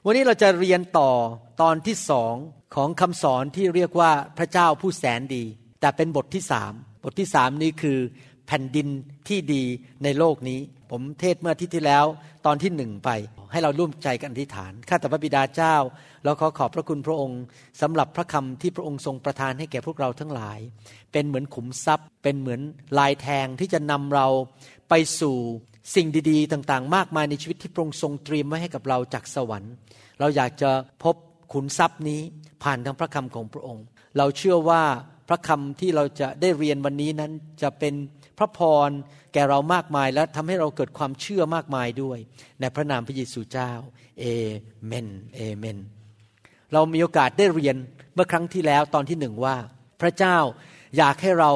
[0.05, 1.11] วันนี้เราจะเรียนต่อ
[1.62, 2.35] ตอนที่สอง
[2.75, 5.45] ของคำสอนที่เรียกว่าพระเจ้าผู้แสนดี
[5.81, 6.73] แต่เป็นบทที่สาม
[7.05, 7.99] บทที่สามนี้คือ
[8.47, 8.89] แผ่นดิน
[9.29, 9.64] ที่ดี
[10.05, 10.61] ในโลกนี้
[10.91, 12.05] ผมเทศเมื่ออาที่ที่แล้ว
[12.47, 13.11] ตอนที่หนึ่งไป
[13.53, 15.76] ให้เราร่วมใจกันอธิษฐานข้าแต่พระบิดาเจ้า
[16.24, 17.41] เราขอขอบพระคุณพระองค์
[17.82, 20.59] สำหรับพระคำที่พระองค์ทรงประทานให้แก่พวกเราทั้งหลาย
[21.12, 22.61] เป็นเหมือนขุมทรัพย์ เป็นเหมือน
[22.99, 24.26] ลายแทงที่จะนำเรา
[24.89, 25.36] ไปสู่
[25.95, 29.72] สิ่งดีๆ ต่างๆ มากมายในชีวิตที่พระองค์ทรงเตรียมไว้ให้กับเราจากสวรรค์
[30.20, 30.70] เราอยากจะ
[31.05, 31.16] พบ
[31.53, 32.20] ขุนทรัพย์นี้
[32.62, 33.84] ผ่านทางพระคำของพระองค์
[34.18, 34.82] เราเชื่อว่า
[35.28, 37.32] พระคำที่เราจะได้เรียนวันนี้นั้น
[37.62, 37.95] จะเป็น
[38.39, 38.91] พระพร
[39.32, 42.18] แก่เรามากมายและทำให้เราเกิดความเชื่อมากมายด้วย
[42.61, 43.72] ในพระนามพระเยซูเจ้า
[44.20, 44.24] เอ
[44.86, 45.78] เมนเอเมน
[46.72, 47.76] เรามีโอกาสได้เรียน
[48.14, 49.57] เมื่อครั้งที่แล้วตอนที่หนึ่งว่า
[50.01, 50.36] พระเจ้า
[50.97, 51.53] อยากให้เรา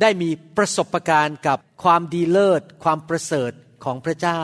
[0.00, 3.52] ได้มีประสบการณ์กับความดีเลิศ ความประเสริฐ
[3.84, 4.42] ของพระเจ้า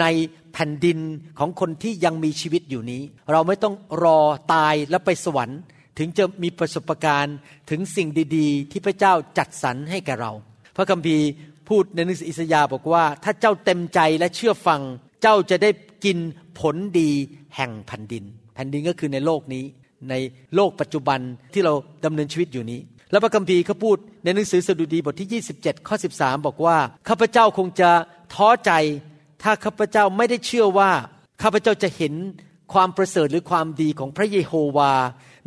[0.00, 0.06] ใน
[0.52, 0.98] แผ่นดิน
[1.38, 3.02] ของคนที่ยังมีชีวิตอยู่นี้
[3.32, 3.74] เราไม่ต้อง
[4.04, 4.20] รอ
[4.54, 5.60] ตายแล้วไปสวรรค์
[5.98, 7.36] ถึงจะมีประสบการณ์
[7.70, 10.32] ถึงสิ่งดี ๆ ที่พระเจ้าจัดสรรให้แก่เรา
[10.76, 11.26] พระคัมภีร์
[11.68, 14.80] พูดในหนังสืออิสยาห์บอกว่า ถ้าเจ้าเต็มใจและเชื่อฟัง
[15.22, 15.70] เจ้าจะได้
[16.04, 16.18] กิน
[16.58, 17.10] ผลดี
[17.56, 19.64] แห่งแผ่นดิน แผ่นดินก็คือในโลกนี้
[20.10, 20.14] ใน
[20.54, 21.20] โลกปัจจุบัน
[21.54, 21.72] ที่เรา
[22.04, 26.76] ดำเนินชีวิตอยู่นี้ แล้วพระคัมภีร์เขาพูดในหนังสือสดุดีบทที่ 27 ข้อ 13 บอกว่า
[27.08, 27.90] ข้าพเจ้าคงจะ
[28.34, 28.72] ท้อใจ
[29.42, 30.90] ถ้าข้าพเจ้าไม่ได้เชื่อว่า
[31.42, 32.14] ข้าพเจ้าจะเห็น
[32.72, 34.92] ความประเสริฐหรือความดีของพระเยโฮวา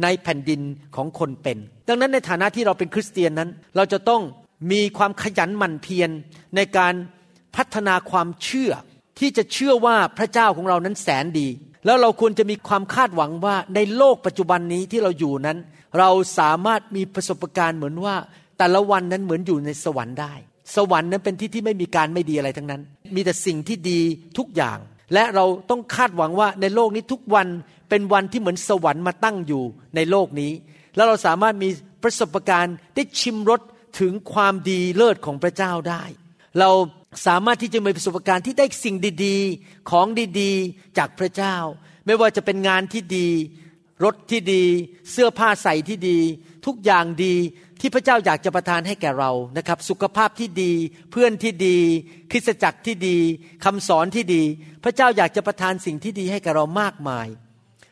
[0.04, 0.62] ในแผ่นดิน
[0.96, 1.58] ของคนเป็น
[1.88, 4.22] ดังนั้นในฐานะที่เราเป็นคริสเตียนนั้น เราจะต้อง
[4.72, 6.10] มีความขยันหมั่นเพียร
[6.56, 6.94] ในการ
[7.56, 8.72] พัฒนาความเชื่อ
[9.20, 11.48] ที่จะเชื่อว่าพระเจ้าของเรานั้นแสนดี
[11.86, 15.58] แล้วเราควรจะมีความคาดหวังว่าในโลกปัจจุบันนี้ที่เราอยู่นั้น
[16.00, 16.10] เรา
[16.40, 18.16] สามารถมีประสบการณ์เหมือนว่า
[18.58, 20.34] แต่ละวันนั้นเหมือนอยู่ในสวรรค์ได้
[20.76, 22.82] สวรรค์นั้นเป็นที่ที่ไม่มีการไม่ดีอะไรทั้งนั้น
[23.16, 24.00] มีแต่สิ่งที่ดี
[24.38, 24.78] ทุกอย่าง
[25.14, 27.48] และเราต้องคาดหวังว่าในโลกนี้ทุกวัน
[27.90, 29.64] เป็นวันที่เหมือนสวรรค์มาตั้งอยู่
[29.96, 30.52] ในโลกนี้
[30.96, 31.70] แล้วเราสามารถมี
[32.04, 33.62] ประสบการณ์ได้ชิมรส
[34.00, 36.04] ถึงความดีเลิศของพระเจ้าได้
[36.60, 36.72] เรา
[37.26, 40.08] สามารถที่จะมีประสบการณ์ที่ได้สิ่งดีๆ ของ
[40.42, 41.56] ดีๆ จากพระเจ้า
[42.06, 43.30] ไม่ว่าจะเป็นงานที่ดี
[44.04, 44.64] รถที่ดี
[45.12, 46.20] เสื้อผ้าใส่ที่ดี
[46.66, 47.36] ทุกอย่างดี
[47.82, 50.72] ที่พระเจ้าอยากจะประทานให้แก่เรานะครับ สุขภาพที่ดี
[51.12, 51.78] เพื่อนที่ดี
[52.32, 53.18] คริสตจักรที่ดี
[53.66, 54.44] คำสอนที่ดี
[54.84, 57.28] พระเจ้าอยากจะประทานสิ่งที่ดีให้แก่เรามากมาย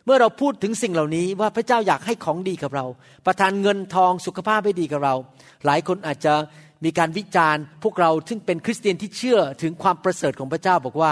[0.06, 2.86] เมื่อเราพูดถึงสิ่งเหล่านี้ว่าพระเจ้าอยากให้ของดีกับเรา
[3.26, 5.16] ประทานเงินทองสุขภาพให้ดีกับเรา
[5.66, 6.34] หลายคนอาจจะ
[6.86, 11.12] มีการวิจารณ์ พวกเราซึ่งเป็นคริสเตียนที่เชื่อถึงความประเสริฐของพระเจ้าบอกว่า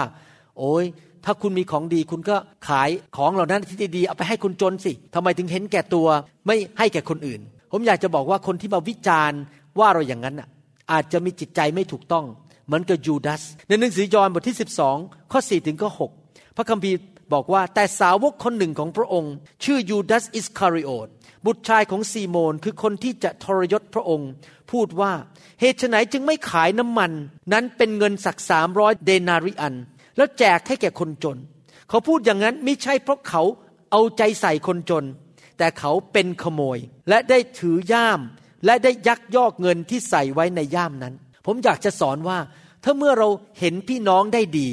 [0.58, 0.84] โอ้ย
[1.24, 2.36] ถ้าคุณมีของดีคุณก็
[2.68, 6.06] ขายของเหล่านั้นที่ดีๆเอาไปให้คนจนสิทำไมถึงเห็นแก่ตัว
[6.46, 7.40] ไม่ให้แก่คนอื่น
[7.72, 9.40] ผมอยากจะบอกว่าคนที่มาวิจารณ์
[9.78, 10.36] ว่าเราอย่างนั้น
[10.92, 12.24] อาจจะมีจิตใจไม่ถูกต้อง
[12.66, 14.56] เหมือนกับยูดาสในหนังสือยอห์นบทที่
[14.92, 15.90] 12 ข้อ 4 ถึงข้อ
[16.22, 16.96] 6 พระคัมภีร์
[17.34, 19.34] บอกว่าแต่สาวกคนหนึ่งของพระองค์
[19.64, 21.08] ชื่อยูดาสอิสคาริโอต
[21.46, 24.30] บุตรชายของซีโมนคือคนที่จะทรยศพระองค์
[24.70, 25.12] พูดว่า
[25.60, 27.12] เหตุไฉนจึงไม่ขายน้ำมัน
[27.52, 29.74] นั้นเป็นเงินสักสามร้อยเดนาริอัน
[30.16, 31.38] แล้วแจกให้แก่คนจน
[31.88, 33.42] เขาพูดอย่างนั้นไม่ใช่เพราะเขา
[33.90, 35.04] เอาใจใส่คนจน
[35.58, 36.78] แต่เขาเป็นขโมย
[37.08, 38.20] และได้ถือย่าม
[38.66, 41.14] และได้ยักยอกเงินที่ใส่ไว้ในย่ามนั้น
[41.46, 42.38] ผมอยากจะสอนว่า
[42.84, 43.28] ถ้าเมื่อเรา
[43.58, 44.68] เห็นพี่น้องได้ดี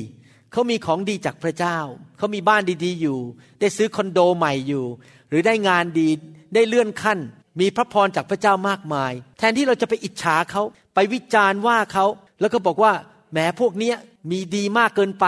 [0.51, 1.77] เขามีของดีจากพระเจ้า
[2.17, 3.19] เขามีบ้านดีๆอยู่
[3.59, 4.85] ได้ซื้อคอนโดใหม่อยู่
[5.29, 6.09] หรือได้งานดี
[6.53, 7.19] ได้เลื่อนขั้น
[7.59, 10.63] มีพระพรจากพระเจ้ามากมาย แทนที่เราจะไปอิจฉาเขา
[10.95, 12.05] ไปวิจารณ์ว่าเขา
[12.41, 12.93] แล้วก็บอกว่า
[13.31, 13.95] แหมพวกเนี้ย
[14.31, 15.25] มีดีมากเกินไป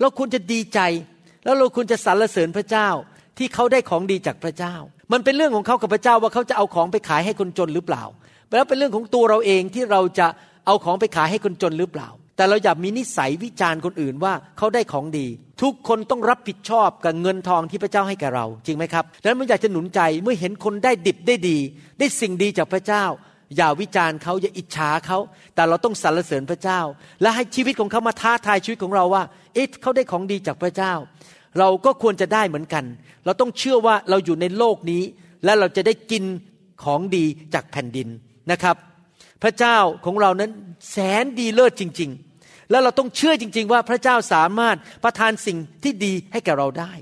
[0.00, 0.80] เราควรจะดีใจ
[1.44, 2.88] แล้วเราควรจะสรรเสริญพระเจ้า
[3.38, 4.74] ที่เขาได้ของดีจากพระเจ้า
[5.12, 8.02] มันเป็นเรื่องของเขากับพระเจ้าว่าเขาจะเอาของไปขายให้คนจนหรือเปล่า
[8.56, 10.26] แล้วเป็นเรื่องของตัวเราเองที่เราจะ
[10.66, 15.26] เอาของไปขายให้คนจนหรือเปล่า แต่เราอย่ามีนิสัยวิจารณ์คนอื่นว่าเขาได้ของดี
[15.62, 21.58] ทุกคนต้องรับผิดชอบกับเงินทองที่พระเจ้าให้แก่เรา จริงไหมครับดังนั้นมันอยากจะหนุนใจเมื่อเห็นคนได้ดิบได้ดี
[21.98, 23.04] ได้สิ่งดีจากพระเจ้า
[23.56, 25.18] อย่าวิจารณ์เขาอย่าอิจฉาเขา
[25.54, 26.80] แต่เราต้องสรรเสริญพระเจ้า
[27.22, 29.22] และให้ชีวิตของเขามาท้าทายชีวิตของเราว่า
[29.54, 30.92] เอ๊ะเขาได้ของดีจากพระเจ้า
[31.58, 32.84] เราก็ควรจะได้เหมือนกัน
[33.24, 35.02] เราต้องเชื่อว่าเราอยู่ในโลกนี้
[35.44, 36.24] และเราจะได้กิน
[36.84, 37.24] ของดี
[37.54, 38.08] จากแผ่นดิน
[38.50, 38.76] นะครับ
[39.42, 40.50] พระเจ้าของเรานั้น
[40.90, 46.92] แสนดีเลิศจริง ๆ แล้วเราต้องเชื่อจริง ๆ ว่าพระเจ้าสามารถประทานสิ่งที่ดีให้แก่เราได้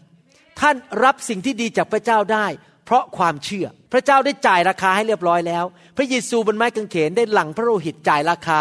[0.61, 2.47] ท่านรับสิ่งที่ดีจากพระเจ้าได้
[2.87, 5.65] เพราะความเชื่อ พระเจ้าได้จ่ายราคาให้เรียบร้อยแล้ว
[5.97, 8.61] พระเยซูบนไม้กางเขนได้หลั่งพระโลหิตจ่ายราคา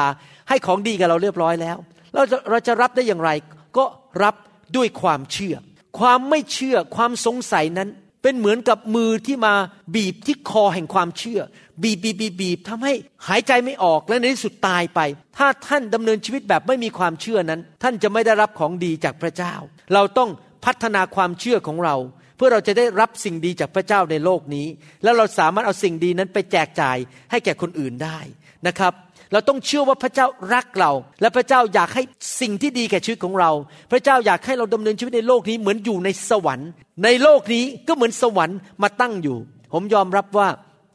[0.49, 1.77] ให้ของดีกับเราเรียบร้อยแล้ว
[2.13, 3.29] เราจะเราจะรับได้อย่างไร
[3.77, 3.85] ก็
[4.23, 4.35] รับ
[4.75, 5.55] ด้วยความเชื่อ
[5.99, 7.89] ความไม่เชื่อความสงสัยนั้น
[8.21, 9.53] เป็นเหมือนกับมือที่มา
[9.95, 11.41] บีบที่คอแห่งความเชื่อ
[11.83, 12.93] บีบบีบบีบบีบทำให้
[13.27, 14.99] หายใจไม่ออกและในที่สุดตายไป
[15.37, 19.53] ถ้าท่านดำเนินชีวิตแบบไม่มีความเชื่อนั้น ท่านจะไม่ได้รับของดีจากพระเจ้า
[19.93, 20.29] เราต้อง
[20.65, 21.95] พัฒนาความเชื่อของเรา
[22.35, 24.67] เพื่อเราจะได้รับสิ่งดีจากพระเจ้าในโลกนี้
[25.03, 26.97] แล้วเราสามารถเอาสิ่งดีนั้นไปแจกจ่าย
[27.31, 28.19] ให้แก่คนอื่นได้
[28.67, 28.93] นะครับ
[29.31, 32.03] เราต้องเชื่อว่าพระเจ้ารักเรา และพระเจ้าอยากให้
[32.41, 33.51] สิ่งที่ดีแก่ชีวิตของเรา
[33.91, 36.69] พระเจ้าอยากให้เราดำเนินชีวิตในโลกนี้เหมือนอยู่ในสวรรค์
[37.03, 39.37] ในโลกนี้ก็เหมือนสวรรค์มาตั้งอยู่
[39.73, 40.47] ผมยอมรับว่า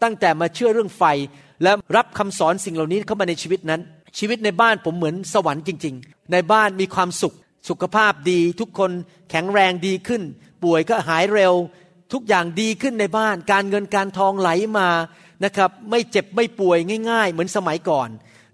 [0.02, 1.02] ตั้งแต่มาเชื่อเรื่องไฟ
[1.62, 3.80] และรับคำสอนสิ่งเหล่านี้เข้ามาในชีวิตนั้น
[4.18, 7.34] ชีวิตในบ้านผมเหมือนสวรรค์จริง ๆ ในบ้านมีความสุข
[7.68, 8.90] สุขภาพดี ทุกคน
[9.30, 10.22] แข็งแรงดีขึ้น
[10.62, 11.54] ป่วยก็หายเร็ว
[12.12, 14.88] ทุกอย่างดีขึ้นในบ้าน การเงินการทองไหลมา
[15.44, 16.78] นะครับไม่เจ็บไม่ป่วย
[17.10, 18.08] ง่าย ๆ เหมือนสมัยก่อน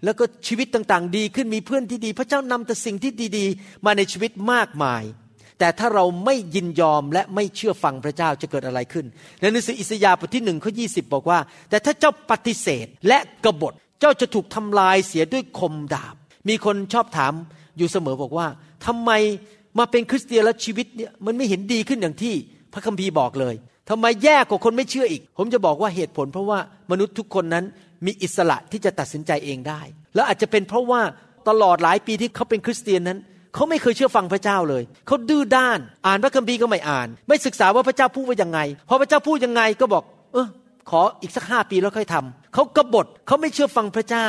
[0.04, 5.02] แล้วก็ชีวิตต่างๆ ดีขึ้นมีเพื่อนที่ดี พระเจ้านำแต่สิ่งที่ดีๆ มาในชีวิตมากมาย
[5.58, 9.06] แต่ถ้าเราไม่ยินยอมและไม่เชื่อฟังพระเจ้าจะเกิดอะไรขึ้น
[9.40, 11.38] ในหนังสืออิสยาห์บทที่หนึ่งข้อยีบอกว่า
[11.70, 16.14] แต่ถ้าเจ้าปฏิเสธและกบฏเจ้าจะถูกทำลายเสียด้วยคมดาบ
[16.48, 17.32] มีคนชอบถาม
[17.76, 18.46] อยู่เสมอบอกว่า
[18.86, 19.10] ทำไม
[19.78, 22.34] มาเป็นคริสเตียนแล้วชีวิตเนี่ยมันไม่เห็นดีขึ้นอย่างที่
[22.72, 23.54] พระคัมภีร์บอกเลย
[23.91, 26.59] ทำไมแย่กว่าคนไม่เชื่ออีก ผมจะบอกว่าเหตุผล เพราะว่า
[26.91, 27.64] มนุษย์ทุกคนนั้น
[28.07, 29.80] มีอิสระที่จะตัดสินใจเองได้
[30.14, 31.01] แล้วอาจจะเป็นเพราะว่า
[31.49, 33.18] ตลอดหลายปีที่เขาเป็นคริสเตียนนั้น
[33.55, 40.47] เขาไม่เคยเชื่อฟังพระเจ้าเลย เขาดื้อด้าน อ่านพระคัมภีร์ก็ไม่อ่าน ไม่ศึกษาว่าพระเจ้าพูดว่ายังไง พอพระเจ้าพูดยังไงก็บอก เออ
[40.91, 44.28] ขออีกสักห้าปีแล้วค่อยทำเขากบฏเขาไม่เชื่อฟังพระเจ้า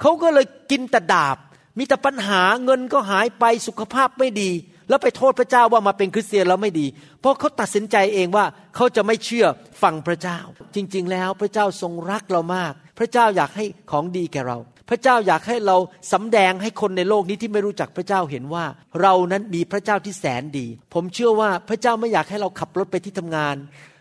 [0.00, 1.36] เขาก็เลยกินแต่ดาบ
[1.78, 4.50] มีแต่ปัญหาเงินก็หายไปสุขภาพไม่ดี
[4.88, 6.86] แล้วไปโทษพระเจ้าว่ามาเป็นคริสเตียนแล้วไม่ดี
[7.20, 8.44] เพราะเขาตัดสินใจเองว่า
[8.76, 9.46] เขาจะไม่เชื่อ
[9.82, 10.38] ฟังพระเจ้า
[10.74, 14.58] จริง ๆ แล้วพระเจ้าทรงรักเรามาก พระเจ้าอยากให้ของดีแก่เรา
[14.88, 15.76] พระเจ้าอยากให้เรา
[16.12, 18.64] สำแดงให้คนในโลกนี้ที่ไม่รู้จักพระเจ้าเห็นว่า
[19.02, 23.56] เรานั้นมีพระเจ้าที่แสนดี ผมเชื่อว่าพระเจ้าไม่อยากให้เราขับรถไปที่ทำงาน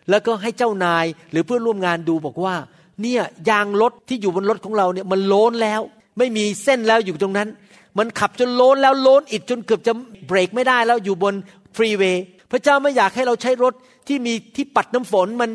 [0.10, 2.56] แล้วก็ให้เจ้านายหรือเพื่อนร่วมงานดูบอกว่า
[3.02, 5.82] เนี่ยยางรถที่อยู่บนรถของเราเนี่ยมันโลนแล้ว
[6.18, 7.50] ไม่มีเส้นแล้วอยู่ตรงนั้น
[7.98, 9.94] มันขับจนโล้นแล้วโล้นอีกจนเกือบจะ
[10.28, 11.34] เบรกไม่ได้แล้วอยู่บน
[11.76, 13.74] ฟรีเวย์พระเจ้าไม่อยากให้เราใช้รถ
[14.08, 15.52] ที่มีที่ปัดน้ำฝนมัน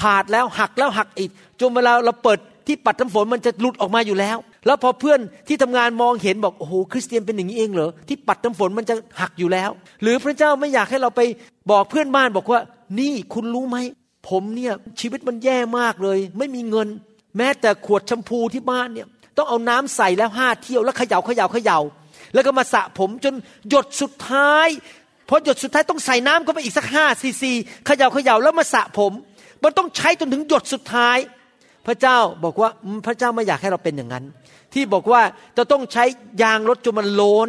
[0.00, 1.30] ขาดแล้วหักแล้วหักอีก
[1.60, 4.36] จนเวลาเราเปิดที่ปัดน้ำฝนมันจะหลุดออกมาอยู่แล้ว
[4.66, 9.70] แล้วพอเพื่อนที่ทำงานมองเห็นบอกโอ้โหคริสเตียนเป็นอย่างนี้เองเหรอที่ปัดน้ำฝนมันจะหักอยู่แล้ว
[10.02, 11.20] หรือพระเจ้าไม่อยากให้เราไป
[11.70, 12.60] บอกเพื่อนบ้านบอกว่า
[13.00, 13.76] นี่คุณรู้ไหม
[14.28, 16.88] ผมเนี่ยชีวิตมันแย่มากเลย ไม่มีเงิน
[17.36, 21.78] แม้แต่ขวดแชมพูที่บ้านเนี่ย ต้องเอาน้ำใส่แล้วห้าเที่ยวแล้วเขย่าเขย่าเขย่า
[22.34, 23.34] แล้วก็มาสระผมจน
[23.68, 24.68] หยดสุดท้าย
[25.28, 27.52] พอหยดสุดท้ายต้องใส่น้ำเข้าไปอีกสักห้าซีซี
[27.86, 29.12] เขย่าเขย่าแล้วมาสระผม
[29.62, 31.18] มันต้องใช้จนถึงหยดสุดท้าย
[31.86, 32.70] พระเจ้าบอกว่า
[33.06, 34.24] พระเจ้าไม่อยากให้เราเป็นอย่างนั้น
[34.74, 35.22] ที่บอกว่า
[35.56, 36.04] จะต้องใช้
[36.42, 37.48] ยางรถจนมันโลน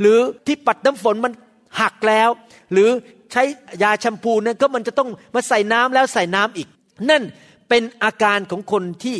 [0.00, 1.32] หรือที่ปัดน้ำฝนมัน
[1.80, 2.28] หักแล้ว
[2.72, 2.88] หรือ
[3.32, 3.42] ใช้
[3.82, 6.68] ยาแชมพูนั้นก็มันจะต้องมาใส่น้ำแล้วใส่น้ำอีก
[7.10, 7.22] นั่น
[7.68, 9.16] เป็นอาการของคนที่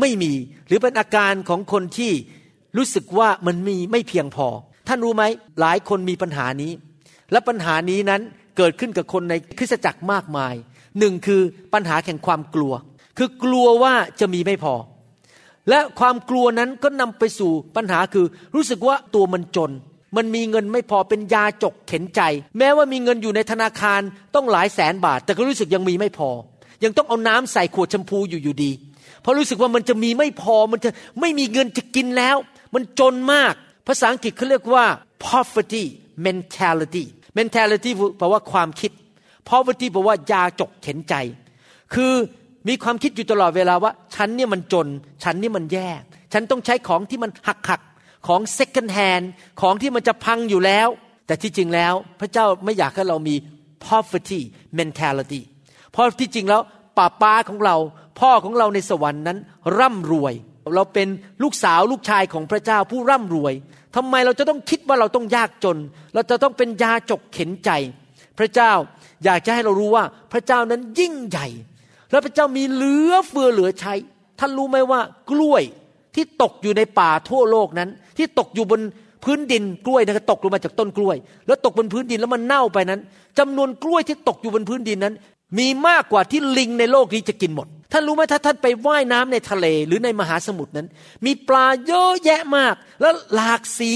[0.00, 0.32] ไม่มี
[0.66, 2.12] หรือเป็นอาการของคนที่
[2.76, 4.48] รู้สึกว่ามันมีไม่เพียงพอ
[4.88, 5.24] ท่านรู้ไหม
[5.60, 6.72] หลายคนมีปัญหานี้
[7.32, 8.22] และปัญหานี้นั้น
[8.56, 10.54] เกิดขึ้นกับคนในคริสตจักรมากมาย
[10.98, 11.40] หนึ่งคือ
[11.74, 12.72] ปัญหาแห่งความกลัว
[13.18, 14.74] คือกลัวว่าจะมีไม่พอ
[15.68, 19.72] และความกลัวนั้นก็นำไปสู่ปัญหาคือรู้สึกว่าตัวมันจน
[20.16, 22.20] มันมีเงินไม่พอเป็นยาจกเข็นใจ
[22.58, 24.00] แม้ว่ามีเงินอยู่ในธนาคาร
[24.34, 26.30] ต้องหลายแสนบาท แต่ก็รู้สึกยังมีไม่พอ
[26.84, 28.70] ยังต้องเอาน้ำใส่ขวดแชมพูอยู่อยู่ดี
[29.22, 32.36] เพราะรู้สึกว่ามันจะมีไม่พอมันจะไม่มีเงินจะกินแล้ว
[32.74, 33.54] มันจนมาก
[33.86, 34.86] ภาษาอังกฤษเขาเรียกว่า
[35.26, 35.84] poverty
[36.26, 37.04] mentality
[37.38, 38.92] mentality แปลว่าความคิด
[39.48, 41.14] poverty แปลว่ายาจกเข็นใจ
[41.94, 42.12] คือ
[42.68, 44.88] มีความคิดอยู่ตลอดเวลาว่า ฉันเนี่ยมันจน
[45.24, 45.88] ฉันนี่มันแย่
[46.32, 47.80] ฉันต้องใช้ของที่มันหักหัก
[48.26, 49.24] ของ second hand
[49.60, 50.88] ของที่มันจะพังอยู่แล้ว
[51.26, 53.34] แต่ที่จริงแล้ว พระเจ้าไม่อยากให้เรามี
[53.86, 54.40] poverty
[54.78, 55.40] mentality
[55.90, 56.62] เพราะที่จริงแล้ว
[56.98, 57.76] ป้าป้าของเรา
[58.20, 59.38] พ่อของเราในสวรรค์นั้น
[59.78, 60.34] ร่ำรวย
[60.74, 61.08] เราเป็น
[61.42, 63.52] ลูกสาวลูกชายของพระเจ้าผู้ร่ำรวย
[63.96, 65.78] ทำไมเราจะต้องคิดว่าเราต้องยากจน
[66.14, 67.70] เราจะต้องเป็นยาจกเข็นใจ
[68.38, 68.72] พระเจ้า
[69.24, 71.46] อยากจะให้เรารู้ว่าพระเจ้านั้นยิ่งใหญ่
[72.10, 73.94] และพระเจ้ามีเหลือเฟือเหลือใช้
[74.40, 75.00] ท่านรู้ไหมว่า
[75.30, 75.62] กล้วย
[76.14, 77.88] ที่ตกอยู่ในป่าทั่วโลกนั้น
[78.18, 78.80] ที่ตกอยู่บน
[79.24, 83.00] พื้นดินกล้วยนะครับตกลงมาจากต้นกล้วย แล้วตกบนพื้นดินแล้วมันเน่าไปนั้น
[83.38, 85.14] จำนวนกล้วยที่ตกอยู่บนพื้นดินนั้น
[85.58, 90.88] มีมากกว่าที่ลิงในโลกนี้จะกินหมด ท่านรู้ไหมถ้าท่านไปว่ายน้ำในทะเลหรือในมหาสมุทรนั้น
[91.26, 93.92] มีปลาเยอะแยะมาก แล้วหลากสี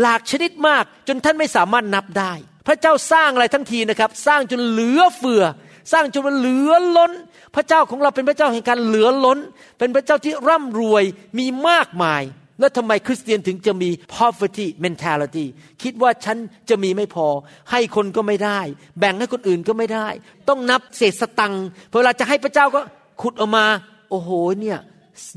[0.00, 2.32] หลากชนิดมาก จนท่านไม่สามารถนับได้
[2.66, 5.44] พระเจ้าสร้างอะไรทั้งทีนะครับ สร้างจนเหลือเฟือ
[5.92, 7.12] สร้างจนมันเหลือล้น
[7.54, 9.38] พระเจ้าของเราเป็นพระเจ้าแห่งการเหลือล้น
[9.78, 11.04] เป็นพระเจ้าที่ร่ำรวย
[11.38, 12.22] มีมากมาย
[12.60, 15.46] แล้วทำไมคริสเตียนถึงจะมี poverty mentality
[15.82, 16.36] คิดว่าฉัน
[16.68, 17.26] จะมีไม่พอ
[17.70, 18.60] ให้คนก็ไม่ได้
[18.98, 20.08] แบ่งให้คนอื่นก็ไม่ได้
[20.48, 21.64] ต้องนับเศษสตังค์
[21.98, 22.80] เวลาจะให้พระเจ้าก็
[23.20, 23.64] ขุดออกมา
[24.10, 24.30] โอ้โห
[24.60, 24.78] เนี่ย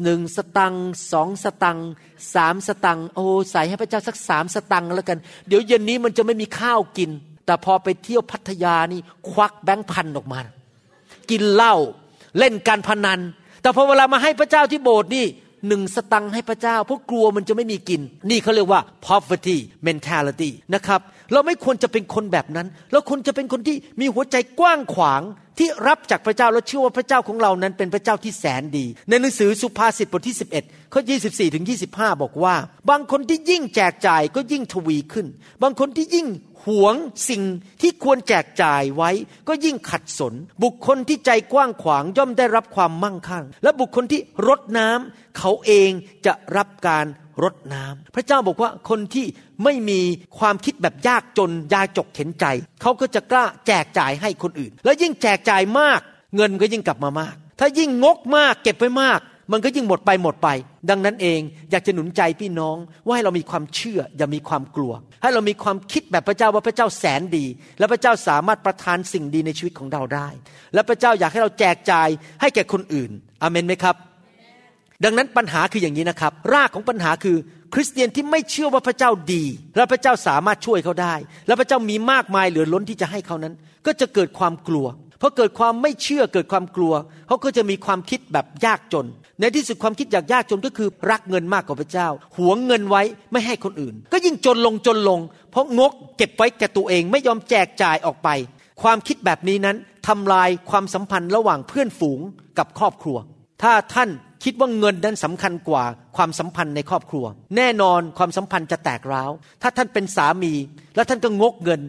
[0.03, 1.89] หนึ่งสตังค์สองสตังค์
[2.33, 5.17] สามสตังค์โอ้ใส่ให้พระเจ้าสักสามสตังค์แล้วกัน
[5.47, 7.09] เดี๋ยวเย็นนี้มันจะไม่มีข้าวกิน
[7.45, 8.99] แต่พอไปเที่ยวพัทยานี่
[9.29, 10.39] ควักแบงค์พันออกมา
[11.29, 11.75] กินเหล้า
[12.37, 13.19] เล่นการพนัน
[13.61, 15.25] แต่พอเวลามาให้พระเจ้าที่โบสถ์นี่
[15.67, 19.57] หนึ่งสตังค์ให้พระเจ้าเพราะกลัวมันจะไม่มีกิน นี่เขาเรียกว่า poverty
[19.87, 21.01] mentality นะครับ
[21.31, 25.21] เราไม่ควรจะเป็นคนแบบนั้น เราควรจะเป็นคนที่มีหัวใจกว้างขวาง
[25.59, 32.55] ที่รับจากพระเจ้า และเชื่อว่าพระเจ้าของเรานั้นเป็นพระเจ้าที่แสนดี ในหนังสือสุภาษิตบทที่ 11ข้อ24ถึง25 บอกว่า
[32.89, 35.27] บางคนที่ยิ่งแจกจ่ายก็ยิ่งทวีขึ้น
[35.63, 36.27] บางคนที่ยิ่ง
[36.65, 36.95] หวง
[37.29, 37.43] สิ่ง
[37.81, 39.11] ที่ควรแจกจ่ายไว้
[39.47, 45.91] ก็ยิ่งขัดสน บุคคลที่ใจกว้างขวางย่อมได้รับความมั่งคั่ง และบุคคลที่รดน้ำเขาเอง
[46.25, 47.05] จะรับการ
[47.43, 49.25] รดน้ำพระเจ้าบอกว่าคนที่
[49.63, 49.99] ไม่มี
[50.39, 52.45] ความคิดแบบยากจนยาจกเข็นใจ
[52.81, 55.99] เขาก็จะกล้าแจกจ่ายให้คนอื่น และยิ่งแจกจ่ายมาก
[56.35, 59.19] เงินก็ยิ่งกลับมามาก ถ้ายิ่งงกมากเก็บไว้มาก
[59.51, 60.49] มันก็ยิ่งหมดไปหมดไป
[60.89, 61.39] ดังนั้นเอง
[61.71, 67.45] อยากจะหนุนใจพี่น้องว่าให้เรามีความเชื่ออย่ามีความกลัว ให้เรามีความคิดแบบพระเจ้าว่าพระเจ้าแสนดี
[67.79, 70.27] และพระเจ้าสามารถประทานสิ่งดีในชีวิตของเราได้
[70.73, 72.09] และพระเจ้าอยากให้เราแจกจ่าย
[72.41, 73.11] ให้แก่คนอื่น
[73.41, 73.95] อเมนไหมครับ
[75.03, 77.37] ดังนั้นปัญหาคืออย่างนี้นะครับ รากของปัญหาคือ
[77.73, 79.43] คริสเตียนที่ไม่เชื่อว่าพระเจ้าดี
[79.75, 81.15] และพระเจ้าสามารถช่วยเขาได้
[81.47, 83.53] และพระเจ้ามีมากมายเหลือล้นที่จะให้เขานั้น
[83.85, 84.85] ก็จะเกิดความกลัว
[85.21, 86.93] พอเกิดความไม่เชื่อเกิดความกลัว
[87.27, 89.07] เขาก็จะมีความคิดแบบยากจน
[89.39, 93.01] ในที่สุดความคิดอยากยากจนก็คือรักเงินมากกว่าพระเจ้า หวงเงินไว้
[93.31, 95.19] ไม่ให้คนอื่น ก็ยิ่งจนลงจนลง
[95.51, 98.29] เพราะงกเก็บไว้แก่ตัวเองไม่ยอมแจกจ่ายออกไป
[98.81, 99.77] ความคิดแบบนี้นั้น
[100.07, 102.19] ทำลายความสัมพันธ์ระหว่างเพื่อนฝูง
[102.57, 103.17] กับครอบครัว
[103.61, 104.09] ถ้าท่าน
[104.43, 105.83] คิดว่าเงินนั้นสำคัญกว่า
[106.17, 107.25] ความสัมพันธ์ในครอบครัว
[107.57, 109.31] แน่นอนความสัมพันธ์จะแตกร้าว
[109.61, 110.53] ถ้าท่านเป็นสามี
[110.95, 111.81] แล้วท่านก็งกเงิน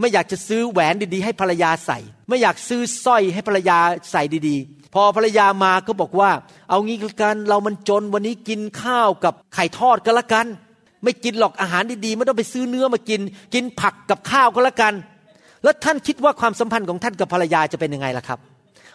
[0.00, 1.98] ไม่อยากจะซื้อแหวนดีๆ ให้ภรรยาใส่
[2.28, 3.78] ไม่อยากซื้อสร้อยให้ภรรยา
[4.12, 6.30] ใส่ดีๆ พอภรรยามาก็บอกว่า
[6.70, 10.46] เอางี้กันเรามันจนวันนี้กินข้าวกับไข่ทอดก็แล้วกัน
[11.04, 13.20] ไม่กินหรอกอาหารดีๆไม่ต้องไปซื้อเนื้อมากิน
[13.54, 14.94] กินผักกับข้าวก็แล้วกัน
[15.64, 18.38] แล้วท่านคิดว่าความสัมพันธ์ของท่านกับภรรยาจะเป็นยังไงล่ะครับ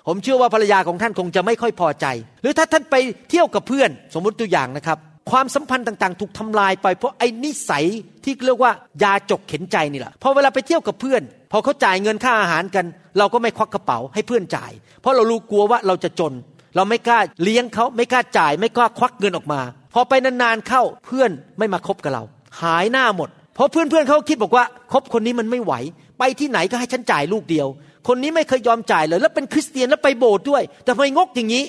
[0.07, 2.05] ผมเชื่อว่าภรรยาของท่านคงจะไม่ค่อยพอใจ
[2.41, 2.95] หรือถ้าท่านไป
[3.29, 4.97] เที่ยวกับเพื่อน สมมติตัวอย่างนะครับ
[5.31, 7.85] ความสัมพันธ์ต่างๆ ถูกทำลายไปเพราะไอ้นิสัย
[8.23, 8.71] ที่เรียกว่า
[9.03, 12.85] ยาจกเข็นใจนี่แหละพอเวลาไปเที่ยวกับเพื่อน พอเขาจ่ายเงินค่าอาหารกัน
[13.17, 16.33] เราก็ไม่ควักกระเป๋าให้เพื่อนจ่าย เพราะเรารู้กลัวว่าเราจะจน
[16.75, 19.61] เราไม่กล้าเลี้ยงเขาไม่กล้าจ่าย ไม่กล้าควักเงินออกมา
[19.93, 22.23] พอไปนานๆเข้าเพื่อนไม่มาคบกับเรา
[22.61, 25.73] หายหน้าหมดเพราะเพื่อนๆเขาคิดบอกว่าคบคนนี้มันไม่ไหว
[26.19, 27.67] ไปที่ไหนก็ให้ฉันจ่ายลูกเดียว
[28.07, 31.63] คนนี้ไม่เคยยอมจ่ายเลย แล้วเป็นคริสเตียนแล้วไปโบสถ์ด้วย แต่ทำไมงกอย่างนี้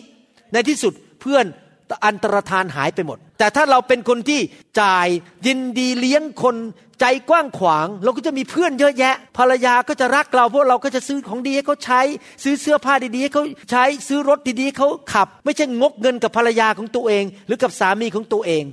[0.53, 1.45] ในที่สุดเพื่อน
[2.07, 4.41] อันตรธานหายไปหมด แต่ถ้าเราเป็นคนที่
[4.80, 5.09] จ่าย
[5.47, 6.57] ยินดีเลี้ยงคน
[7.01, 12.01] ใจกว้างขวาง เราก็จะมีเพื่อนเยอะแยะ ภรรยาก็จะรักเราเพราะเราก็จะซื้อของดีให้เขาใช้
[12.45, 18.64] ซื้อเสื้อผ้าดีๆให้เขาใช้ซื้อรถดีๆเขาขับ ไม่ใช่งกเงินกับภรรยาของตัวเอง หรือกับสามีของตัวเอง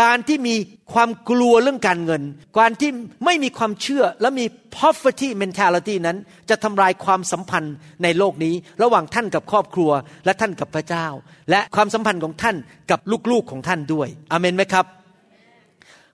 [0.00, 0.54] การที่มี
[0.92, 2.22] ความกลัวเรื่องการเงิน
[2.58, 2.90] การที่
[3.24, 4.44] ไม่มีความเชื่อและมี
[4.76, 6.16] poverty mentality นั้น
[6.50, 9.90] จะทำลายความสัมพันธ์ในโลกนี้ ระหว่างท่านกับครอบครัว
[10.24, 11.06] และท่านกับพระเจ้า
[11.50, 12.56] และความสัมพันธ์ของท่าน
[12.90, 14.86] กับลูกๆของท่านด้วยอเมนไหมครับ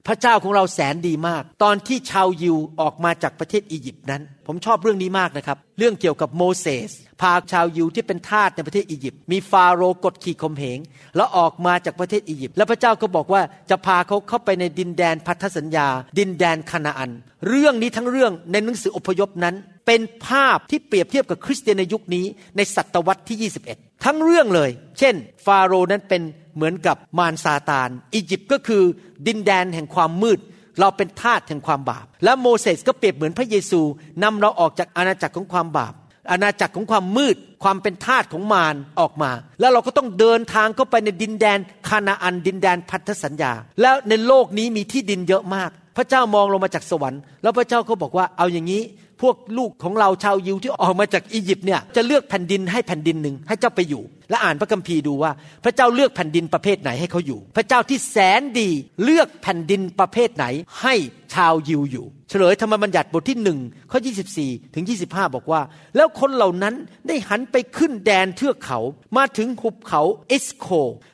[0.07, 6.91] พระเจ้าของเราแสนดีมาก ตอนที่ชาวยิวออกมาจากประเทศอียิปต์นั้น ผมชอบเรื่องนี้มากนะครับ เรื่องเกี่ยวกับโมเสส
[7.21, 10.79] พาชาวยิวที่เป็นทาสในประเทศอียิปต์มีฟาโรห์กดขี่ข่มเหง
[11.17, 15.89] แล้วออกมาจากประเทศอียิปต์แล้วพระเจ้าก็บอกว่าจะพาเขาเข้าไปในดินแดนพันธสัญญา
[16.19, 17.11] ดินแดนคานาอัน
[17.49, 19.55] เรื่องนี้ทั้งเรื่องในหนังสืออพยพนั้น
[19.87, 22.25] เป็นภาพที่เปรียบเทียบกับคริสเตียนในยุคนี้
[22.57, 25.15] ในศตวรรษที่ 21 ทั้งเรื่องเลย เช่น
[25.45, 26.23] ฟาโรห์นั้นเป็น
[26.57, 28.83] เหมือนกับมารซาตาน อียิปต์ก็คือ
[29.27, 30.39] ดินแดนแห่งความมืด
[30.81, 33.81] เราเป็นทาสแห่งความบาป และโมเสสก็เปรียบเหมือนพระเยซู
[34.23, 35.95] นำเราออกจากอาณาจักรของความบาป
[36.31, 39.31] อาณาจักรของความมืด ความเป็นทาสของมารออกมา
[39.61, 41.59] แล้วเราก็ต้องเดินทางเข้าไปในดินแดน
[41.89, 48.83] คานาอันดินแดนพันธสัญญา แล้วในโลกนี้มีที่ดินเยอะมาก พระเจ้ามองลงมาจากสวรรค์ แล้วพระเจ้าก็บอกว่าเอาอย่างนี้
[49.23, 55.33] พวกลูกของเราชาวยิวที่ออกมาจากอียิปต์เนี่ยจะเลือกแผ่นดินให้แผ่นดินหนึ่งให้เจ้าไปอยู่ และอ่านพระคัมภีร์ดูว่า
[55.65, 58.69] พระเจ้าเลือกแผ่นดินประเภทไหนให้เขาอยู่ พระเจ้าที่แสนดี
[59.05, 60.47] เลือกแผ่นดินประเภทไหน
[60.83, 60.95] ให้
[61.35, 63.59] ชาวยิวอยู่ เฉลยธรรมบัญญัติบทที่หนึ่ง
[63.91, 63.99] ข้อ
[64.37, 65.61] 24 ถึง 25 บอกว่า
[65.97, 66.75] แล้วคนเหล่านั้น
[67.07, 68.79] ได้หันไปขึ้นแดนเทือกเขา
[69.17, 70.67] มาถึงหุบเขาเอสโค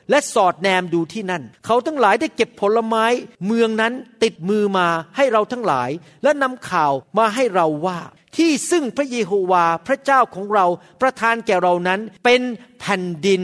[0.09, 3.05] และสอดแนมดูที่นั่น เขาทั้งหลายได้เก็บผลไม้
[3.45, 3.93] เมืองนั้น
[4.23, 5.89] ติดมือมาให้เราทั้งหลาย
[6.23, 7.99] และนำข่าวมาให้เราว่า
[8.37, 10.65] ที่ซึ่งพระเยโฮวาพระเจ้าของเรา
[11.01, 12.41] ประทานแก่เรานั้นเป็น
[12.79, 13.41] แผ่นดิน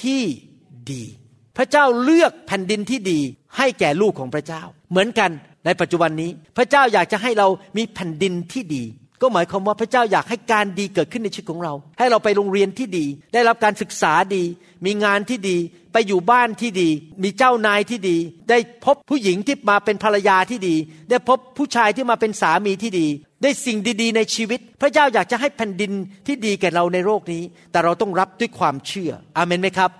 [0.00, 0.22] ที่
[0.90, 1.04] ดี
[1.56, 3.20] พระเจ้าเลือกแผ่นดินที่ดี
[3.56, 5.30] ให้แก่ลูกของพระเจ้า เหมือนกัน
[5.66, 8.84] ในปัจจุบันนี้พระเจ้าอยากจะให้เรามีแผ่นดินที่ดี
[9.22, 14.44] ก็หมายความว่าพระเจ้าอยากให้การดีเกิดขึ้นในชีวิตของเรา ให้เราไปโรงเรียนที่ดี ได้รับการศึกษาดี
[14.86, 15.56] มีงานที่ดี
[15.92, 16.88] ไปอยู่บ้านที่ดี
[17.22, 18.16] มีเจ้านายที่ดี
[18.50, 20.74] ได้พบผู้หญิงที่มาเป็นภรรยาที่ดี
[21.10, 23.06] ได้พบผู้ชายที่มาเป็นสามีที่ดี
[23.42, 25.92] ได้สิ่งดีๆ ในชีวิต พระเจ้าอยากจะให้แผ่นดิน
[26.26, 27.42] ที่ดีแก่เราในโลกนี้
[27.72, 29.90] แต่เราต้องรับด้วยความเชื่อ อาเมนไหมครับ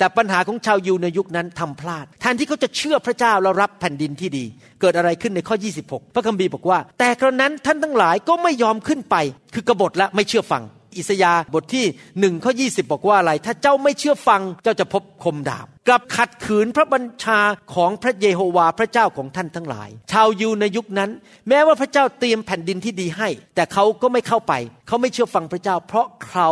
[0.00, 4.44] แต่ปัญหาของชาวยิวในยุคนั้นทำพลาดแทนที่เขาจะเชื่อพระเจ้าแล้วรับแผ่นดินที่ดี
[4.80, 9.16] เกิดอะไรขึ้นในข้อ 26 พระคัมภีร์บอกว่า แต่กระนั้นท่านทั้งหลายก็ไม่ยอมขึ้นไป
[9.54, 10.62] คือกบฏและไม่เชื่อฟัง
[10.96, 11.86] อิสยาบทที่
[12.20, 17.40] หนึ่งข้อ 20 บอกว่าอะไร ถ้าเจ้าไม่เชื่อฟังเจ้าจะพบคมดาบกลับขัดขืนพระบัญชา
[17.74, 21.10] ของพระเยโฮวาพระเจ้าของท่านทั้งหลาย ชาวยิวในยุคนั้น
[21.48, 24.52] แม้ว่าพระเจ้าเตรียมแผ่นดินที่ดีให้ แต่เขาก็ไม่เข้าไป
[24.88, 26.50] เขาไม่เชื่อฟังพระเจ้า เพราะเขา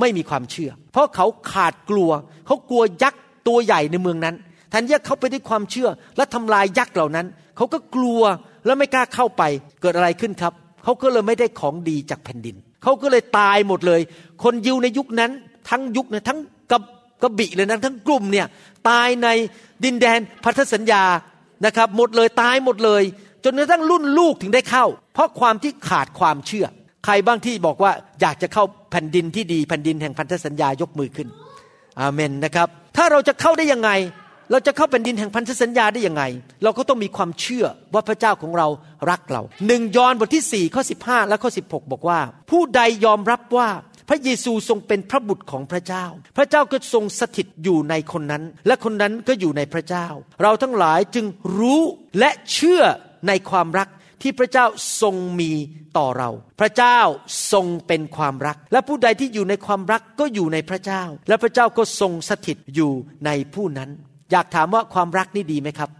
[0.00, 2.10] ไม่มีความเชื่อ ราะเขาขาดกลัว
[2.46, 4.34] เขากลัวยักษ์ตัวใหญ่ในเมืองนั้น
[4.70, 7.26] แทนที่เขาไปด้วยความเชื่อและทำลายยักษ์เหล่านั้น
[7.56, 8.22] เขาก็กลัว
[8.66, 9.42] และไม่กล้าเข้าไป
[9.80, 10.52] เกิดอะไรขึ้นครับ
[10.84, 14.00] เขาก็เลยไม่ได้ของดีจากแผ่นดิน เขาก็เลยตายหมดเลย
[14.42, 15.30] คนยิวในยุคนั้น
[15.68, 16.38] ทั้งยุคนี่ยทั้ง
[16.70, 16.82] กับ
[17.22, 18.46] กระบี่เลยนะทั้งกลุ่มเนี่ย
[18.88, 19.28] ตายใน
[19.84, 21.02] ดินแดนพันธสัญญา
[21.66, 23.02] นะครับ หมดเลยตายหมดเลย
[23.44, 24.84] จนกระทั่งรุ่นลูกถึงได้เข้า
[25.14, 26.66] เพราะความที่ขาดความเชื่อ
[27.04, 31.28] ใครบ้างที่บอกว่าอยากจะเข้าแผ่นดินที่ดีแผ่นดินแห่งพันธสัญญายกมือขึ้น
[32.00, 33.90] อาเมนนะครับ ถ้าเราจะเข้าได้ยังไง
[34.50, 36.22] เราจะเข้าแผ่นดินแห่งพันธสัญญาได้ยังไง
[36.62, 38.68] เราก็ต้องมีความเชื่อว่าพระเจ้าของเรา
[39.10, 42.20] รักเราหนึ่งยอห์นบทที่4ข้อ15 และข้อ 16 บอกว่า
[42.50, 43.68] ผู้ใดยอมรับว่า
[44.08, 46.04] พระเยซูทรงเป็นพระบุตรของพระเจ้า
[46.36, 50.06] พระเจ้าก็ทรงสถิตอยู่ในคนนั้น และคนนั้นก็อยู่ในพระเจ้า
[50.42, 51.26] เราทั้งหลายจึง
[51.58, 51.82] รู้
[52.18, 52.82] และเชื่อ
[53.28, 53.88] ในความรัก
[54.22, 54.66] ที่พระเจ้า
[55.02, 55.50] ทรงมี
[55.98, 56.98] ต่อเรา พระเจ้า
[57.52, 62.92] ทรงเป็นความรัก และผู้ใดที่อยู่ในความรักก็อยู่ในพระเจ้า และพระเจ้าก็ทรงสถิตอยู่
[63.26, 63.90] ในผู้นั้น
[64.32, 65.90] อยากถามว่าความรักนี่ดีไหมครับ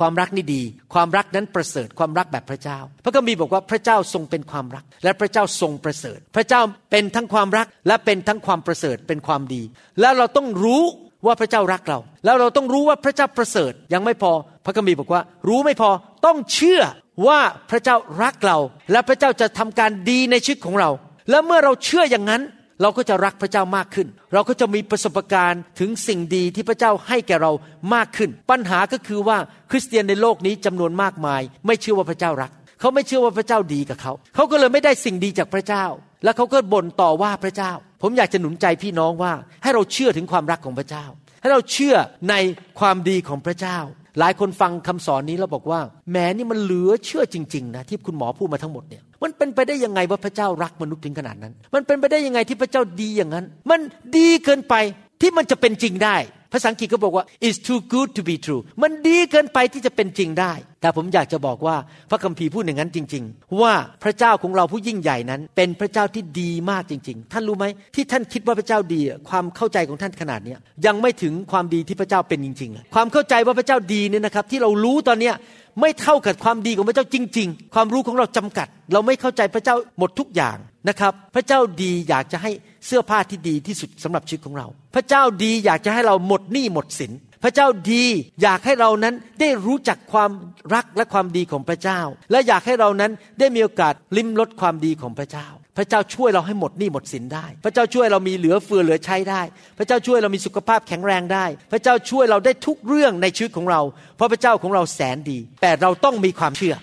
[0.00, 0.62] ความรักนี่ดี
[0.94, 6.60] ความรักนั้นประเสริฐความรักแบบพระเจ้า พระคัมภีร์บอกว่าพระเจ้าทรงเป็นความรัก และพระเจ้าทรงประเสริฐ พระเจ้า
[6.90, 9.62] เป็นทั้งความรักและเป็นทั้งความประเสริฐเป็นความดี
[10.00, 10.82] แล้วเราต้องรู้
[11.26, 14.32] ว่าพระเจ้ารักเรา แล้วเราต้องรู้ว่าพระเจ้าประเสริฐยังไม่พอ
[14.64, 15.90] พระคัมภีร์บอกว่า รู้ไม่พอ
[16.26, 16.80] ต้องเชื่อ
[17.26, 18.58] ว่าพระเจ้ารักเรา
[18.92, 20.90] และพระเจ้าจะทำการดีในชีวิตของเรา
[21.30, 22.42] แล้วเมื่อเราเชื่ออย่างนั้น
[22.82, 27.52] เราก็จะรักพระเจ้ามากขึ้น เราก็จะมีประสบการณ์ถึงสิ่งดีที่พระเจ้าให้แก่เรา
[27.94, 29.38] มากขึ้น ปัญหาก็คือว่า
[29.70, 32.50] คริสเตียนในโลกนี้จำนวนมากมาย ไม่เชื่อว่าพระเจ้ารัก
[32.80, 35.84] เขาไม่เชื่อว่าพระเจ้าดีกับเขา เขาก็เลยไม่ได้สิ่งดีจากพระเจ้า
[36.24, 37.72] แล้วเขาก็บ่นต่อว่าพระเจ้า
[38.02, 41.04] ผมอยากจะหนุนใจพี่น้องว่าให้เราเชื่อถึงความรักของพระเจ้า
[41.40, 41.94] ให้เราเชื่อ
[42.30, 42.34] ใน
[42.80, 43.78] ความดีของพระเจ้า
[44.18, 53.80] หลายคนฟังคำสอนนี้แล้วบอกว่าแหมนี่มันเหลือเชื่อจริงๆนะที่คุณหมอพูดมาทั้งหมดเนี่ยมันเป็นไปได้ยังไงว่าพระเจ้ารักมนุษย์ถึงขนาดนั้น มันเป็นไปได้ยังไงที่พระเจ้าดีอย่างนั้น มัน
[54.16, 54.74] ดีเกินไป
[55.20, 56.16] ที่มันจะเป็นจริงได้
[56.54, 61.76] ภาษาอังกฤษก็บอกว่า it's too good to be true มันดีเกินไปที่จะเป็นจริงได้ แต่ผมอยากจะบอกว่า
[62.10, 70.54] พระคัมภีร์พูดอย่างนั้นจริง ๆ ว่าพระเจ้าของเราผู้ยิ่งใหญ่นั้น เป็นพระเจ้าที่ดีมากจริง ๆ ท่านรู้ไหมที่ท่านคิดว่าพระเจ้าดี ความเข้าใจของท่านขนาดนี้
[70.86, 75.34] ยังไม่ถึงความดีที่พระเจ้าเป็นจริง ๆ ความเข้าใจว่าพระเจ้าดีเนี่ยนะครับที่เรารู้ตอนเนี้ย
[75.80, 80.56] ไม่เท่ากับความดีของพระเจ้าจริง ๆ ความรู้ของเราจำกัด เราไม่เข้าใจพระเจ้าหมดทุกอย่าง
[80.88, 82.50] นะครับ พระเจ้าดีอยากจะให้
[82.86, 87.12] เสื้อผ้าที่ดีที่สุดสำหรับชีวิตของเรา พระเจ้าดีอยากจะให้เราหมดหนี้หมดสิน
[87.44, 88.04] พระเจ้าดี
[88.42, 90.30] อยากให้เรานั้นได้รู้จักความ
[90.74, 92.00] รักและความดีของพระเจ้า
[92.30, 95.46] และอยากให้เรานั้นได้มีโอกาสลิ้มรสความดีของพระเจ้า
[95.76, 99.42] พระเจ้าช่วยเราให้หมดหนี้หมดสินได้ พระเจ้าช่วยเรามีเหลือเฟือเหลือใช้ได้
[99.78, 103.80] พระเจ้าช่วยเรามีสุขภาพแข็งแรงได้ พระเจ้าช่วยเราได้ทุกเรื่องในชีวิตของเรา
[104.16, 106.74] เพราะพระเจ้าของเราแสนดี แต่เราต้องมีความเชื่อ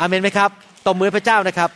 [0.00, 0.50] อาเมนไหมครับ
[0.86, 1.70] ตบมือพระเจ้านะครับ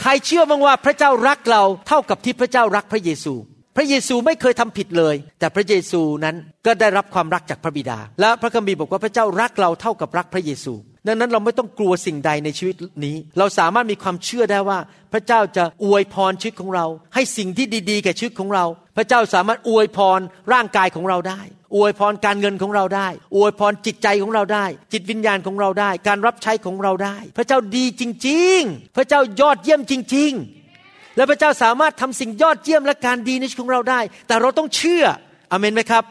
[0.00, 3.34] ใครเชื่อบ้างว่าพระเจ้ารักเราเท่ากับที่พระเจ้ารักพระเยซู
[3.76, 10.74] พระเยซูไม่เคยทำผิดเลย แต่พระเยซูนั้นก็ได้รับความรักจากพระบิดา และพระคัมภีร์บอกว่าพระเจ้ารักเราเท่ากับรักพระเยซู
[11.06, 14.78] ดังนั้นเราไม่ต้องกลัวสิ่งใดในชีวิตนี้ เราสามารถมีความเชื่อได้ว่า
[15.12, 18.64] พระเจ้าจะอวยพรชีวิตของเรา ให้สิ่งที่ดีๆแก่ชีวิตของเรา
[18.96, 20.20] พระเจ้าสามารถอวยพร
[20.52, 21.40] ร่างกายของเราได้
[21.76, 30.32] อวยพรการเงินของเราได้ อวยพรจิตใจของเราได้ จิตวิญญาณของเราได้ การรับใช้ของเราได้ พระเจ้าดีจริง ๆ พระเจ้ายอดเยี่ยมจริง
[30.74, 35.04] ๆ และพระเจ้าสามารถทำสิ่งยอดเยี่ยมและการดีในชีวิตของเราได้ แต่เราต้องเชื่อ
[35.50, 36.04] อเมนไหมครับ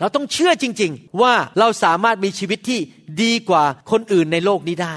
[0.00, 2.80] เราต้องเชื่อจริง ๆ ว่าเราสามารถมีชีวิตที่
[3.22, 4.96] ดีกว่าคนอื่นในโลกนี้ได้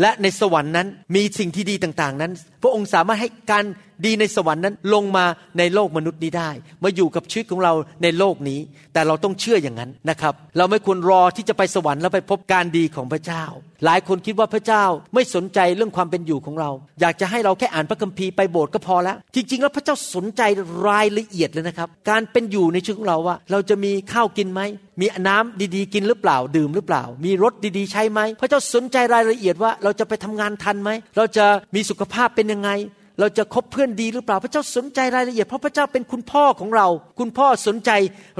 [0.00, 2.32] และในสวรรค์นั้นมีสิ่งที่ดีต่างๆ นั้น
[2.64, 3.64] พระองค์สามารถให้การ
[4.04, 5.24] ดีในสวรรค์นั้นลงมา
[5.58, 6.50] ในโลกมนุษย์นี้ได้
[6.82, 8.60] มาอยู่กับชีวิตของเราในโลกนี้
[8.92, 13.44] แต่เราต้องเชื่ออย่างนั้นนะครับ เราไม่ควรรอที่จะไปสวรรค์แล้วไปพบการดีของพระเจ้า
[13.84, 14.84] หลายคนคิดว่าพระเจ้า
[15.14, 20.42] ไม่สนใจเรื่องความเป็นอยู่ของเรา อยากจะให้เราแค่อ่านพระคัมภีร์ไปโบสถ์ก็พอแล้ว จริง ๆ แล้วพระเจ้าสนใจ
[20.88, 24.60] รายละเอียดเลยนะครับ การเป็นอยู่ในชีวิตของเราว่า เราจะมีข้าวกินไหม
[25.00, 32.70] มีน้ำดีๆ กินหรือเปล่าดื่มหรือเปล่า มีรถดีๆ ใช้ไหมพระเจ้าสนใจรายละเอียดว่าเราจะไปทำงานทันไหมเราจะมีสุขภาพเป็นยังไง
[33.20, 36.86] เราจะคบเพื่อนดีหรือเปล่า พระเจ้าสนใจรายละเอียด เพราะพระเจ้าเป็นคุณพ่อของเรา
[37.18, 37.90] คุณพ่อสนใจ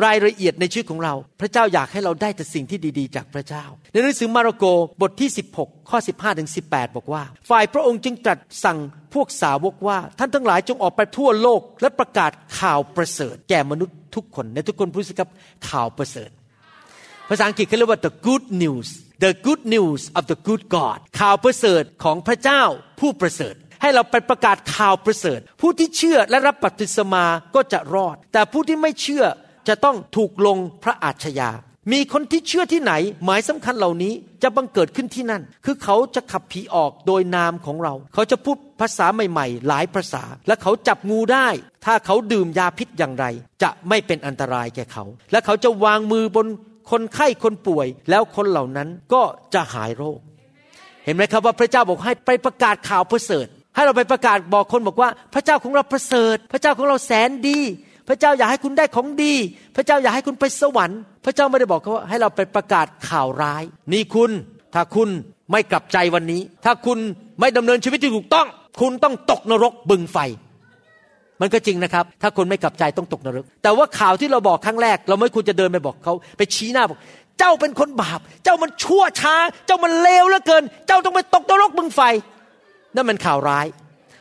[0.04, 4.64] รายละเอียดในชีวิตของเรา พระเจ้าอยากให้เราได้แต่สิ่งที่ดีๆ จากพระเจ้า ในหนังสือมาระโก
[5.02, 8.78] บทที่ 16 ข้อ 15ถึง18 บอกว่า ฝ่ายพระองค์จึงตรัสสั่ง
[9.14, 15.30] พวกสาวกว่า ท่านทั้งหลายจงออกไปทั่วโลก และประกาศข่าวประเสริฐ แก่มนุษย์ทุกคนในทุกคนพูดสิครับ
[15.68, 16.30] ข่าวประเสริฐ
[17.28, 18.88] ภาษาอังกฤษเขาเรียกว่า the good news
[19.24, 22.62] the good news of the good God ข่าวประเสริฐของพระเจ้า
[23.00, 23.54] ผู้ประเสริฐ
[23.84, 27.24] ให้เราไปประกาศข่าวประเสริฐ ผู้ที่เชื่อและรับบัพติศมา
[27.54, 29.24] ก็จะรอด แต่ผู้ที่ไม่เชื่อ
[29.68, 31.50] จะต้องถูกลงพระอาชญา
[31.92, 32.92] มีคนที่เชื่อที่ไหน
[33.24, 34.12] หมายสำคัญเหล่านี้
[34.42, 41.48] จะบังเกิดขึ้นที่นั่น คือเขาจะขับผีออกโดยนามของเรา เขาจะพูดภาษาใหม่ๆ หลายภาษา และเขาจับงูได้
[41.84, 43.26] ถ้าเขาดื่มยาพิษอย่างไร
[43.62, 46.46] จะไม่เป็นอันตรายแก่เขา และเขาจะวางมือบน
[46.90, 49.22] คนไข้คนป่วย แล้วคนเหล่านั้นก็
[49.54, 50.20] จะหายโรค
[51.04, 57.58] เห็นไหมครับว่าพระเจ้าบอกให้ไปประกาศข่าวประเสริฐ ให้เราไปประกาศบอกคนบอกว่า พระเจ้าของเราประเสริฐ พระเจ้าของเราแสนดี
[58.08, 59.34] พระเจ้าอยากให้คุณได้ของดี
[59.76, 63.62] พระเจ้าอยากให้คุณไปสวรรค์ พระเจ้าไม่ได้บอกเขาว่าให้เราไปประกาศข่าวร้าย
[63.92, 64.30] นี่คุณ
[64.74, 65.08] ถ้าคุณ
[65.52, 66.98] ไม่กลับใจวันนี้ ถ้าคุณ
[67.40, 68.46] ไม่ดำเนินชีวิตที่ถูกต้อง
[68.80, 70.18] คุณต้องตกนรกบึงไฟ
[71.40, 76.98] มันก็จริงนะครับ ถ้าคนไม่กลับใจต้องตกนรก แต่ว่าข่าวที่เราบอกครั้งแรก เราไม่ควรจะเดินไปบอกเขาไปชี้หน้าบอก
[77.38, 79.34] เจ้าเป็นคนบาป เจ้ามันชั่วช้า
[79.66, 82.00] เจ้ามันเลวเหลือเกิน เจ้าต้องไปตกนรกบึงไฟ
[82.94, 83.66] นั่นมันข่าวร้าย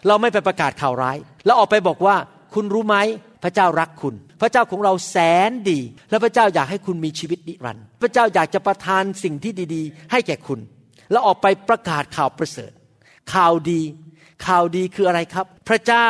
[0.07, 2.15] เราไม่ไปประกาศข่าวร้ายแล้วออกไปบอกว่า
[2.53, 2.97] คุณรู้ไหม
[3.43, 5.17] พระเจ้ารักคุณพพระเจ้าของเราแส
[5.49, 10.59] นดี และพระเจ้าอยากให้คุณมีชีวิตนิรันดร์พระเจ้าอยากจะประทานสิ่งที่ดี ๆ ให้แก่คุณ
[11.11, 12.71] แล้วออกไปประกาศข่าวประเสริฐ
[13.33, 13.81] ข่าวดี
[14.47, 16.09] ข่าวดีคืออะไรครับ พระเจ้า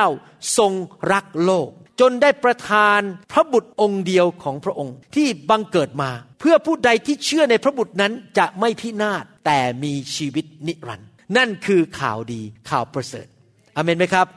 [0.57, 0.71] ทรง
[1.13, 2.99] รักโลก จนได้ประทาน
[3.31, 13.27] พระบุตรองค์เดียวของพระองค์ที่บังเกิดมา เพื่อผู้ใดที่เชื่อในพระบุตรนั้นจะไม่พินาศแต่มีชีวิตนิรันดร์ นั่นคือข่าวดีข่าวประเสริฐ
[13.75, 14.27] อเมนไหมครับ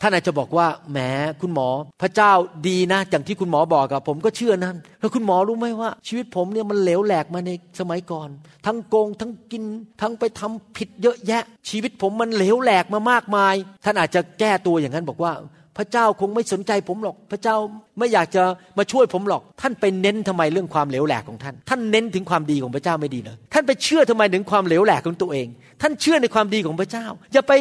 [0.00, 0.98] ท่านอาจจะบอกว่าแหม
[1.40, 1.68] คุณหมอ
[2.02, 2.32] พระเจ้า
[2.68, 7.50] ดีนะอย่างที่คุณหมอบอกกับผมก็เชื่อนั่นแล้วคุณหมอรู้ไหมว่า ชีวิตผมเนี่ยมันเหลวแหลกมาใน
[7.80, 8.28] สมัยก่อน
[8.66, 9.62] ทั้งโกงทั้งกิน
[10.00, 13.54] ทั้งไปทำผิดเยอะแยะ ชีวิตผมมันเหลวแหลกมามากมาย
[13.84, 15.32] ท่านอาจจะแก้ตัวอย่างนั้นบอกว่า
[15.78, 17.56] พระเจ้าคงไม่สนใจผมหรอก พระเจ้า
[17.98, 18.42] ไม่อยากจะ
[18.78, 25.46] มาช่วยผมหรอก ท่านไปเน้นทำไมเรื่องความเหลวแหลกของท่าน ท่านเน้นถึงความดีของพระเจ้าไม่ดีเลยท่านไปเชื่อทำไมถึงความเหลวแหลกของตัวเอง
[25.82, 27.52] ท่านเชื่อในความดีของพระเจ้า อย่าไป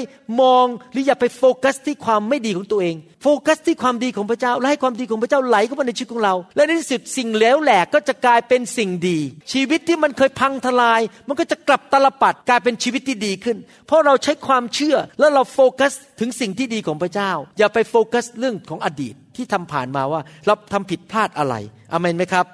[0.41, 9.20] มองหรืออย่าไปโฟกัสที่ความไม่ดีของตัวเอง โฟกัสที่ความดีของพระเจ้าและให้ความดีของพระเจ้าไหลเข้ามาในชีวิตของเรา และในที่สุดสิ่งเลวแหลกก็จะกลายเป็นสิ่งดี
[9.53, 13.57] ชีวิตที่มันเคยพังทลาย มันก็จะกลับตลปัดกลายเป็นชีวิตที่ดีขึ้น
[13.88, 21.55] เพราะเราใช้ความเชื่อแล้วเราโฟกัสถึงสิ่งที่ดีของพระเจ้า อย่าไปโฟกัสเรื่องของอดีตที่ทำผ่านมาว่าเราทำผิดพลาดอะไร
[21.91, 22.45] อเมนไหมครับ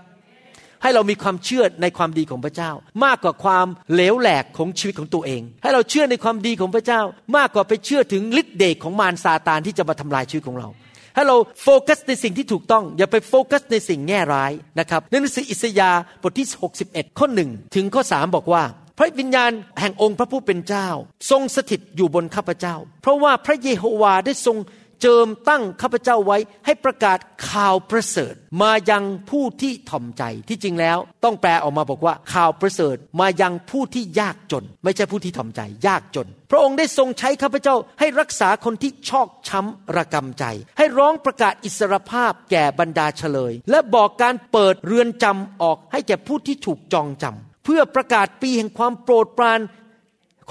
[0.82, 2.72] ให้เรามีความเชื่อในความดีของพระเจ้า
[3.06, 7.02] มากกว่าความเหลวแหลกของชีวิตของตัวเอง ให้เราเชื่อในความดีของพระเจ้า
[7.38, 10.70] มากกว่าไปเชื่อถึงฤทธิ์เดชของมารซาตานที่จะมาทำลายชีวิตของเรา
[11.16, 16.48] ให้เราโฟกัสในสิ่งที่ถูกต้อง อย่าไปโฟกัสในสิ่งแง่ร้ายนะครับในหนังสืออิสยาห์บทที่
[16.84, 18.64] 61 ข้อหนึ่งถึงข้อสามบอกว่า
[18.98, 20.88] พระวิญญาณแห่งองค์พระผู้เป็นเจ้า
[21.32, 24.58] ทรงสถิตอยู่บนข้าพเจ้า เพราะว่าพระเยโฮวาได้ทรง
[25.02, 40.44] เจิมตั้งข้าพเจ้าไว้ให้ประกาศข่าวประเสริฐ มายังผู้ที่ถ่อมใจที่จริงแล้ว ต้องแปลออกมาบอกว่าข่าวประเสริฐ มายังผู้ที่ยากจน ไม่ใช่ผู้ที่ถ่อมใจ ยากจน พระองค์ได้ทรงใช้ข้าพเจ้าให้รักษาคนที่ชอกช้ำระกำใจ
[40.78, 49.60] ให้ร้องประกาศอิสรภาพแก่บรรดาเฉลย และบอกการเปิดเรือนจำออกให้แก่ผู้ที่ถูกจองจำเพื่อประกาศปีแห่งความโปรดปราน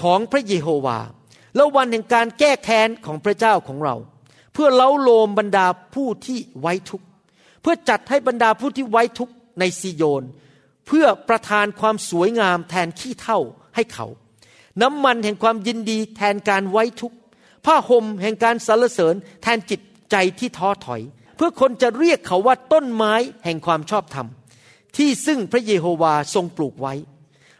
[0.01, 0.99] ของพระเยโฮวา
[1.55, 3.95] และวันแห่งการแก้แค้นของพระเจ้าของเรา
[4.53, 7.05] เพื่อเล้าโลมบรรดาผู้ที่ไว้ทุกข์
[7.61, 10.25] เพื่อจัดให้บรรดาผู้ที่ไว้ทุกข์ในซีโยน
[10.87, 13.39] เพื่อประทานความสวยงามแทนขี้เท่า
[13.75, 14.07] ให้เขา
[14.81, 17.17] น้ำมันแห่งความยินดีแทนการไว้ทุกข์
[17.65, 19.81] ผ้าห่มแห่งการสรรเสริญแทนจิต
[20.11, 21.01] ใจที่ท้อถอย
[21.35, 23.13] เพื่อคนจะเรียกเขาว่าต้นไม้
[23.45, 24.27] แห่งความชอบธรรม
[24.97, 26.93] ที่ซึ่งพระเยโฮวาทรงปลูกไว้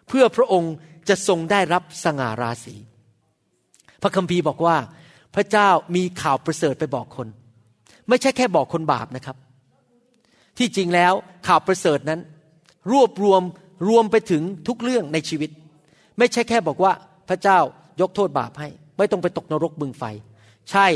[0.08, 0.74] เพื่อพระองค์
[1.10, 2.76] จะทรงได้รับสง่าราศี
[4.02, 4.78] พระคัมภีร์บอกว่า
[5.36, 7.28] พระเจ้ามีข่าวประเสริฐไปบอกคน
[8.10, 9.38] ไม่ใช่แค่บอกคนบาปนะครับ
[10.58, 11.14] ที่จริงแล้ว
[11.48, 12.20] ข่าวประเสริฐนั้น
[12.92, 13.42] รวบรวม
[13.90, 15.50] รวมไปถึงทุกเรื่องในชีวิต
[16.18, 16.92] ไม่ใช่แค่บอกว่า
[17.30, 17.58] พระเจ้า
[18.02, 20.04] ยกโทษบาปให้ ไม่ต้องไปตกนรกบึงไฟ
[20.72, 20.88] ใช่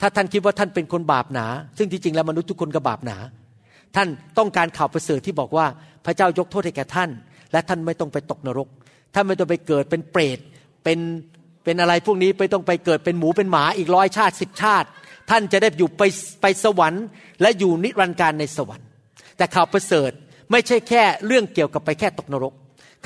[0.00, 1.46] ถ้าท่านคิดว่าท่านเป็นคนบาปหนา
[1.78, 3.16] ซึ่งที่จริงแล้วมนุษย์ทุกคนก็บาปหนา
[3.96, 4.08] ท่าน
[4.38, 5.66] ต้องการข่าวประเสริฐที่บอกว่า
[6.06, 7.10] พระเจ้ายกโทษให้แก่ท่าน
[7.52, 8.68] และท่านไม่ต้องไปตกนรก
[9.14, 10.38] ท่านไม่ต้องไปเกิดเป็นเปรต
[10.84, 10.98] เป็น
[11.68, 14.88] เป็นอะไรพวกนี้ไปต้องไปเกิดเป็นหมูเป็นหมาอีกร้อยชาติสิบชาติ
[15.30, 16.02] ท่านจะได้อยู่ไป
[16.42, 17.04] ไปสวรรค์
[17.40, 18.88] และอยู่นิรันดร์การในสวรรค์
[19.36, 20.10] แต่ข่าวประเสริฐ
[20.50, 22.54] ไม่ใช่แค่เรื่องเกี่ยวกับไปแค่ตกนรก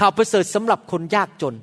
[0.01, 1.55] ข่าวประเสริฐสำหรับคนยากจน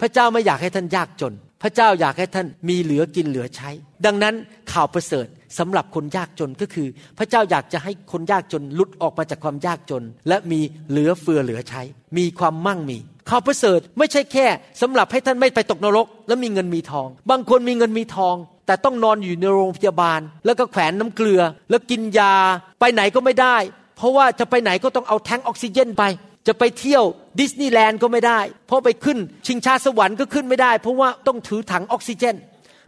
[0.00, 1.32] พระเจ้าไม่อยากให้ท่านยากจน
[1.62, 3.70] พระเจ้าอยากให้ท่านมีเหลือกินเหลือใช้
[4.06, 4.34] ดังนั้น
[4.72, 5.26] ข่าวประเสริฐ
[5.58, 6.88] สำหรับคนยากจนก็คือ
[7.18, 11.82] พระเจ้าอยากจะให้คนยากจนลุดออกมาจากความยากจน และมีเหลือเฟือเหลือใช้
[12.18, 12.98] มีความมั่งมี
[13.30, 14.46] ข่าวประเสริฐไม่ใช่แค่
[14.80, 18.36] สำหรับให้ท่านไม่ไปตกนรก แล้วมีเงินมีทอง บางคนมีเงินมีทอง
[18.66, 21.40] แต่ต้องนอนอยู่ในโรงพยาบาล แล้วก็แขวนน้ำเกลือ
[21.70, 22.34] แล้วกินยา
[22.80, 23.56] ไปไหนก็ไม่ได้
[23.96, 26.02] เพราะว่าจะไปไหนก็ต้องเอาแทงออกซิเจนไป
[26.46, 27.04] จะไปเที่ยว
[27.40, 32.36] ดิสนีย์แลนด์ก็ไม่ได้ เพราะไปขึ้นชิงชาสวรรค์ก็ขึ้นไม่ได้ เพราะว่าต้องถือถังออกซิเจน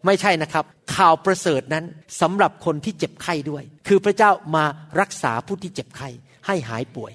[0.06, 0.64] ไม่ใช่นะครับ
[0.96, 1.84] ข่าวประเสริฐนั้น
[2.20, 4.64] สำหรับคนที่เจ็บไข้ด้วย คือพระเจ้ามา
[5.00, 6.08] รักษาผู้ที่เจ็บไข้
[6.46, 7.12] ให้หายป่วย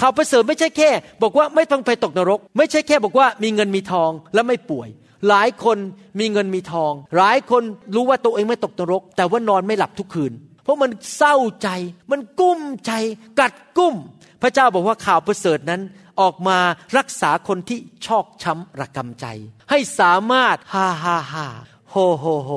[0.00, 0.90] ข่าวประเสริฐไม่ใช่แค่
[1.22, 4.88] บอกว่าไม่ต้องไปตกนรก ไม่ใช่แค่บอกว่ามีเงินมีทองและไม่ป่วย
[5.28, 5.78] หลายคน
[6.20, 7.62] มีเงินมีทอง หลายคน
[7.94, 10.32] รู้ว่าตัวเองไม่ตกนรก แต่ว่านอนไม่หลับทุกคืน
[10.64, 11.68] เพราะมันเศร้าใจ
[12.10, 12.92] มันกุ้มใจ
[13.40, 13.94] กัดกุ้ม
[14.42, 15.80] พระเจ้าบอกว่าข่าวประเสริฐนั้น
[16.20, 16.58] ออกมา
[16.98, 19.26] รักษาคนที่ชอกช้ำระกำใจ
[19.70, 21.46] ให้สามารถฮ่าฮ่าฮ่า
[21.90, 22.50] โฮโฮโฮ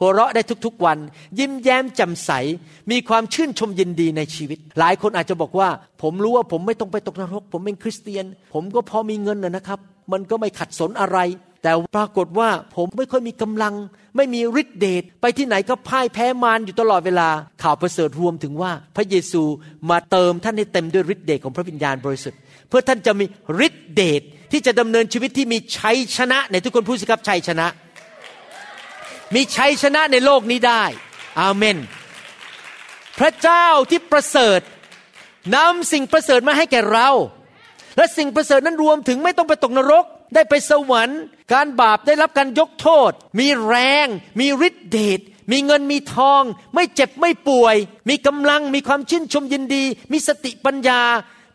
[0.00, 0.98] หัวเราะได้ทุกๆวัน
[1.38, 2.30] ยิ้มแย้มแจ่มใส
[2.90, 5.68] มีความชื่นชมยินดีในชีวิต หลายคนอาจจะบอกว่า
[6.02, 8.24] ผมรู้ว่าผมไม่ต้องไปตกนรก ผมเป็นคริสเตียน
[8.54, 9.80] ผมก็พอมีเงินนะครับ
[10.12, 11.18] มันก็ไม่ขัดสนอะไร
[11.62, 13.74] แต่ปรากฏว่าผมไม่ค่อยมีกำลัง
[14.16, 17.28] ไม่มีฤทธิเดชไปที่ไหนก็พ่ายแพ้มารอยู่ตลอดเวลา
[17.62, 19.42] ข่าวประเสริฐรวมถึงว่า พระเยซู
[19.90, 22.38] มาเติมท่านให้เต็มด้วยฤทธิเดชของพระวิญญาณบริสุทธิ์
[22.68, 23.26] เพื่อท่านจะมี
[23.66, 27.66] ฤทธิเดชที่จะดำเนินชีวิตที่มีชัยชนะในทุกคนพูดสิครับชัยชนะ
[29.34, 30.84] มีชัยชนะในโลกนี้ได้
[31.40, 31.76] อาเมน
[33.18, 34.60] พระเจ้าที่ประเสริฐ
[35.56, 37.10] นำสิ่งประเสริฐมาให้แก่เรา
[37.96, 40.04] และสิ่งประเสริฐนั้นรวมถึงไม่ต้องไปตกนรก
[40.34, 41.20] ได้ไปสวรรค์
[41.52, 43.74] การบาปได้รับการยกโทษ มีแร
[44.04, 44.06] ง
[44.40, 45.20] มีฤทธิเดช
[45.52, 46.42] มีเงินมีทอง
[46.74, 47.76] ไม่เจ็บไม่ป่วย
[48.08, 51.02] มีกำลังมีความชื่นชมยินดี มีสติปัญญา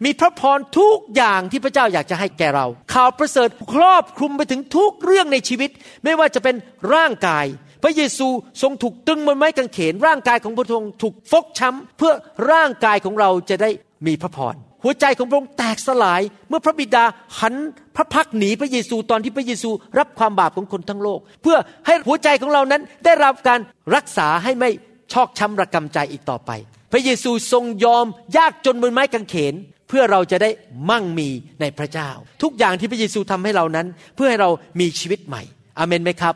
[0.06, 5.72] มีพระพรทุกอย่างที่พระเจ้าอยากจะให้แก่เรา ข่าวประเสริฐครอบคลุมไปถึงทุกเรื่องในชีวิต
[6.04, 6.56] ไม่ว่าจะเป็น
[6.94, 7.46] ร่างกาย
[7.84, 8.28] พระเยซู
[8.62, 12.14] ทรงถูกตึงบนไม้กางเขน ร่างกายของพระองค์ถูกฟกช้ำเพื่อ
[12.52, 13.70] ร่างกายของเราจะได้
[14.08, 14.56] มีพระพร
[14.86, 17.04] หัวใจของพระองค์แตกสลาย เมื่อพระบิดา
[17.40, 17.56] หัน
[17.96, 19.70] พระพักหนีพระเยซูตอนที่พระเยซู
[20.00, 23.60] รับความบาปของคนทั้งโลก เพื่อให้หัวใจของเรานั้นได้รับการ
[23.96, 24.70] รักษาให้ไม่
[25.14, 26.52] ชอกช้ำระกำใจอีกต่อไป
[26.92, 28.06] พระเยซูทรงยอม
[28.38, 29.54] ยากจนบนไม้กางเขน
[29.90, 30.50] เพื่อเราจะได้
[30.90, 31.30] มั่งมี
[31.62, 32.10] ในพระเจ้า
[32.44, 35.42] ทุกอย่างที่พระเยซูทำให้เรานั้น เพื่อให้เรามีชีวิตใหม่
[35.78, 36.36] อเมนไหมครับ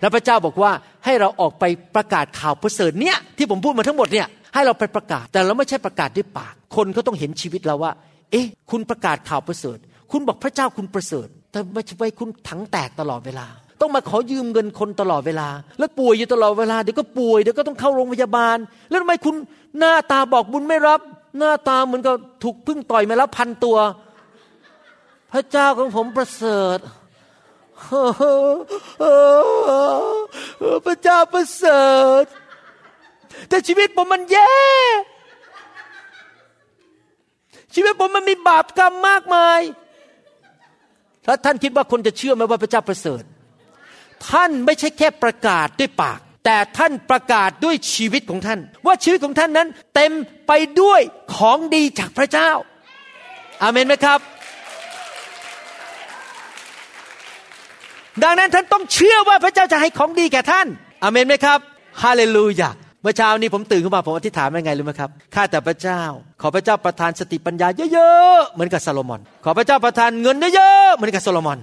[0.00, 0.72] แล้วพระเจ้าบอกว่า
[1.04, 1.64] ให้เราออกไป
[1.96, 7.92] ประกาศข่าวประเสริฐเนี้ยที่ผมพูดมาทั้งหมดเนี่ย ให้เราไปประกาศ แต่เราไม่ใช่ประกาศด้วยปาก คนเขาต้องเห็นชีวิตเราว่า
[8.30, 9.78] เอ๊ะ คุณประกาศข่าวประเสริฐ
[10.10, 13.46] คุณบอกพระเจ้าคุณประเสริฐ แต่ไม่ใช่คุณถังแตกตลอดเวลา
[13.80, 15.48] ต้องมาขอยืมเงินคนตลอดเวลา
[15.78, 18.56] แล้วป่วยอยู่ตลอดเวลา เดี๋ยวก็ป่วย เดี๋ยวก็ต้องเข้าโรงพยาบาล
[18.88, 19.34] แล้วทำไมคุณ
[19.78, 21.00] หน้าตาบอกบุญไม่รับ
[21.38, 23.78] หน้าตาเหมือนกับถูกพึ่งต่อยมาแล้วพันตัว
[25.32, 26.78] พระเจ้าของผมประเสริฐ
[30.86, 31.84] พระเจ้าประเสริ
[32.22, 32.24] ฐ
[33.48, 34.52] แต่ชีวิตผมมันแย่
[37.74, 39.60] ชีวิตผมมันมีบาปกรรมมากมาย
[41.26, 43.22] ถ้าท่านคิดว่าคนจะเชื่อไหมว่าพระเจ้าประเสริฐ
[44.28, 50.12] ท่านไม่ใช่แค่ประกาศด้วยปาก แต่ท่านประกาศด้วยชีวิตของท่าน ว่าชีวิตของท่านนั้น เต็ม
[50.46, 51.00] ไปด้วย
[51.36, 52.50] ของดีจากพระเจ้า
[53.62, 54.20] อาเมนไหมครับ
[58.22, 60.66] ดังนั้นท่านต้องเชื่อว่าพระเจ้าจะให้ของดีแก่ท่าน
[61.02, 61.58] อาเมนไหมครับ
[62.02, 62.70] ฮาเลลูยา
[63.02, 66.00] เมื่อเช้านี้ผมตื่นขึ้นมาผมอธิษฐานว่าไงรู้ไหมครับข้าแต่พระเจ้า
[66.42, 71.58] ขอพระเจ้าประทานสติปัญญาเยอะๆเหมือนกับซาโลมอน ขอพระเจ้าประทานเงินเยอะๆเหมือนกับซาโลมอน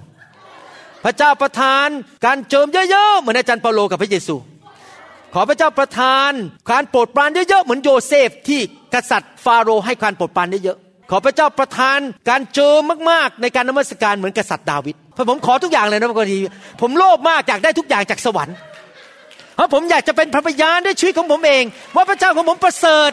[1.04, 1.88] พระเจ้าประทาน
[2.26, 4.36] การเจิมเยอะๆเหมือนอาจารย์เปาโลกับพระเยซู
[5.34, 6.32] ขอพระเจ้าประทาน
[6.70, 8.60] การโปรดปรานเยอะๆเหมือนโยเซฟที่
[8.94, 12.80] กษัตริย์ฟาโรห์ให้การโปรดปรานเยอะๆขอพระเจ้าประทานการเจิม
[13.10, 16.38] มากๆ ในการนมัสการเหมือนกษัตริย์ดาวิดพระผมขอทุกอย่างเลยนะบางที
[16.80, 18.56] ผมโลภมากอยากได้ทุกอย่างจากสวรรค์
[19.60, 21.64] เพราะผมอยากจะเป็นพระพยานด้วยชีวิตของผมเอง
[21.96, 23.10] ว่าพระเจ้าของผมประเสริฐ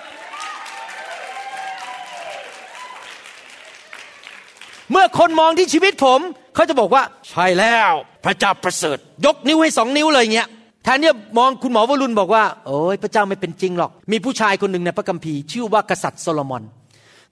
[4.91, 6.19] เมื่อคนมองที่ชีวิตผม
[6.55, 7.91] เขาจะบอกว่า ใช่แล้ว
[8.25, 10.47] พระเจ้าประเสริฐ ยกนิ้วให้สองนิ้วเลยเงี้ย
[10.83, 16.63] แทนเนี่ยมองคุณหมอวรุณบอกว่าโอ้ยพระเจ้าไม่เป็นจริงหรอก มีผู้ชายคนหนึ่งในพระคัมภีร์ชื่อว่ากษัตริย์โซโลมอน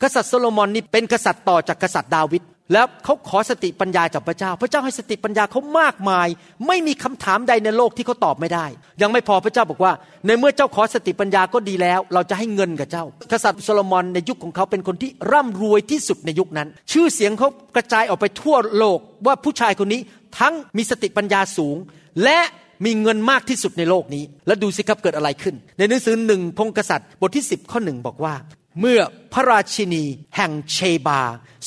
[0.03, 2.43] กษัตริย์โซโลมอนนี่เป็นกษัตริย์ต่อจากกษัตริย์ดาวิด
[2.73, 6.27] แล้วเขาขอสติปัญญาจากพระเจ้า พระเจ้าให้สติปัญญาเขามากมาย
[6.67, 8.65] ไม่มีคำถามใดในโลกที่เขาตอบไม่ได้
[9.01, 9.93] ยังไม่พอพระเจ้าบอกว่า
[10.25, 20.01] ในเมื่อเจ้าขอสติปัญญาก็ดีแล้ว เราจะให้เงินกับเจ้า กษัตริย์โซโลมอนในยุคของเขาเป็นคนที่ร่ำรวยที่สุดในยุคนั้น ชื่อเสียงเขากระจายออกไปทั่วโลกว่าผู้ชายคนนี้
[20.39, 21.77] ทั้งมีสติปัญญาสูง
[22.23, 22.39] และ
[22.85, 28.33] มีเงินมากที่สุดในโลกนี้ แล้วดูสิครับเกิดอะไรขึ้น ในหนังสือหนึ่งพงกษัตริย์บทที่ 10 ข้อหนึ่งบอกว่า
[28.79, 28.99] เมื่อ
[29.33, 30.03] พระราชินี
[30.35, 31.21] แห่งเชบา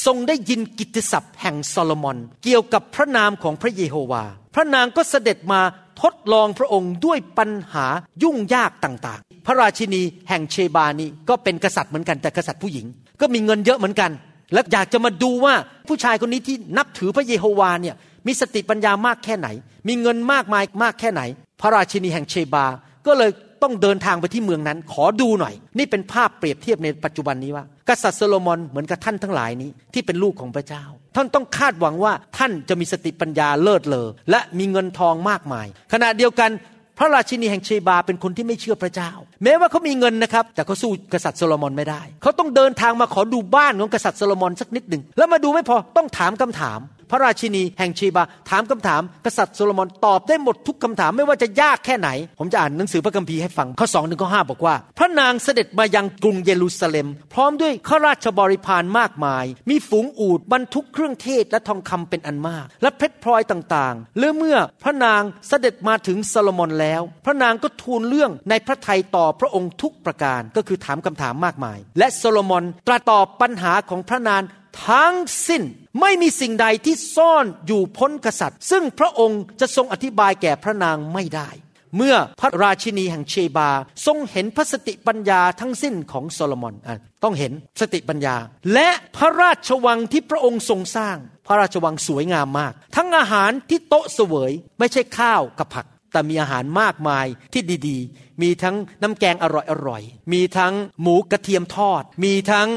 [0.05, 5.61] ทรงได้ยินกิตติศัพท์แห่งโซโลมอน เกี่ยวกับพระนามของพระเยโฮวา พระนางก็เสด็จมา
[6.03, 7.87] ทดลองพระองค์ด้วยปัญหา
[8.23, 12.87] ยุ่งยากต่างๆ พระราชินีแห่งเชบานี้ก็เป็นกษัตริย์เหมือนกันแต่กษัตริย์ผู้หญิง
[13.21, 14.11] ก็มีเงินเยอะเหมือนกัน
[14.53, 15.55] และอยากจะมาดูว่า
[15.89, 17.97] ผู้ชายคนนี้ที่นับถือพระเยโฮวาเนี่ย
[18.27, 19.49] มีสติปัญญามากแค่ไหน
[19.89, 21.23] มีเงินมากมายมากแค่ไหน
[21.61, 22.67] พระราชินีแห่งเชบา
[23.07, 23.31] ก็เลย
[23.63, 30.85] ต้องเดินทางไปที่เมืองนั้น ขอดูหน่อย นี่เป็นภาพเปรียบเทียบในปัจจุบันนี้ว่า กษัตริย์โซโลมอนเหมือนกับท่านทั้งหลายนี้ที่เป็นลูกของพระเจ้า
[31.17, 36.51] ท่านต้องคาดหวังว่าท่านจะมีสติปัญญาเลิศเลอและมีเงินทองมากมาย ขณะเดียวกัน
[36.99, 39.11] พระราชินีแห่งเชบาเป็นคนที่ไม่เชื่อพระเจ้า
[39.45, 46.81] แม้ว่าเขามีเงินนะครับ แต่เขาสู้กษัตริย์โซโลมอนไม่ได้ เขาต้องเดินทางมาขอดูบ้านของกษัตริย์โซโลมอนสักนิดหนึ่งแล้วมาดูไม่พอต้องถามคำถาม
[47.11, 52.09] พระราชินีแห่งเชบา ถามคำถามกษัตริย์โซโลมอนตอบได้หมดทุกคำถามไม่ว่าจะยากแค่ไหน
[52.39, 74.43] ผมจะอ่านหนังสือพระคัมภีร์ให้ฟังข้อสองถึงข้อห้าบอกว่า พระนางเสด็จมายังกรุงเยรูซาเล็ม พร้อมด้วยข้าราชบริพารมากมาย มีฝูงอูฐบรรทุกเครื่องเทศและทองคำเป็นอันมาก และเพชรพลอยต่างๆและเมื่อพระนางเสด็จมาถึงโซโลมอนแล้ว พระนางก็ทูลเรื่องในพระทัยต่อพระองค์ทุกประการก็คือถามคำถามมากมาย และโซโลมอนตรัสตอบปัญหาของพระนาง
[74.87, 75.15] ทั้ง
[75.49, 75.63] สิ้น
[76.01, 81.51] ไม่มีสิ่งใดที่ซ่อนอยู่พ้นกษัตริย์ ซึ่งพระองค์จะทรงอธิบายแก่พระนางไม่ได้
[81.97, 83.71] เมื่อพระราชินีแห่งเชบา
[84.07, 86.91] ทรงเห็นพระสติปัญญาทั้งสิ้นของโซโลมอนอ
[87.23, 88.37] ต้องเห็นสติปัญญา
[88.75, 91.17] และพระราชวังที่พระองค์ทรงสร้าง
[91.47, 99.47] พระราชวังสวยงามมาก ทั้งอาหารที่โต๊ะเสวย ไม่ใช่ข้าวกับผักแต่มีอาหารมากมายที่ดีๆ มีทั้งน้ำแกงอ
[99.89, 102.69] ร่อยๆ มีทั้งหมูกระเทียมทอด มีทั้ง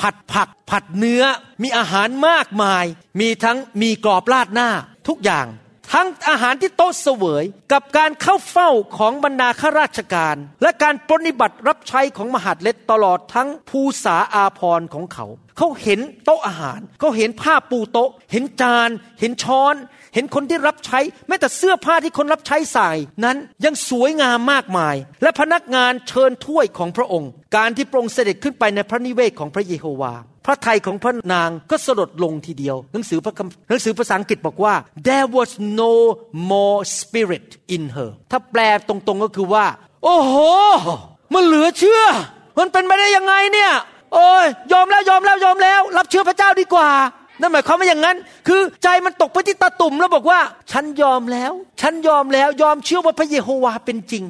[0.00, 1.22] ผัดผัก ผัดเนื้อ
[1.62, 2.84] มีอาหารมากมาย
[3.20, 4.70] มีทั้งมีกรอบราดหน้า
[5.08, 5.46] ทุกอย่าง
[5.92, 18.90] ทั้งอาหารที่โต๊ะเสวย กับการเข้าเฝ้าของบรรดาข้าราชการ และการปฏิบัติรับใช้ของมหาดเล็กตลอดทั้งภูษาอาพรของเขา เขาเห็นโต๊ะอาหาร เขาเห็นผ้าปูโต๊ะ เห็นจาน
[19.20, 19.74] เห็นช้อน
[20.16, 22.90] เห็นคนที่รับใช้ แม้แต่เสื้อผ้าที่คนรับใช้ใส่
[23.24, 30.14] นั้นยังสวยงามมากมาย และพนักงานเชิญถ้วยของพระองค์ การที่พระองค์เสด็จขึ้นไปในพระนิเวศของพระเยโฮวา
[30.46, 33.34] พระทัยของพระนางก็สลดลงทีเดียว หนังสือพระ
[33.68, 34.74] หนังสือภาษาอังกฤษบอกว่า
[35.06, 35.92] there was no
[36.50, 39.66] more spirit in her ถ้าแปลตรงๆก็คือว่า
[40.04, 40.34] โอ้โห
[41.34, 42.02] มันเหลือเชื่อ
[42.58, 43.72] มันเป็นไปได้ยังไงเนี่ย
[44.14, 46.90] โอ้ยยอมแล้วยอมแล้วยอมแล้ว รับเชื่อพระเจ้าดีกว่า
[47.40, 48.16] นั่นหมายความว่าอย่างนั้น
[48.48, 50.40] คือใจมันตกไปที่ตาตุ่มแล้วบอกว่า
[50.72, 54.24] ฉันยอมแล้ว ฉันยอมแล้วยอมเชื่อว่าพระเยโฮวาเป็นจริง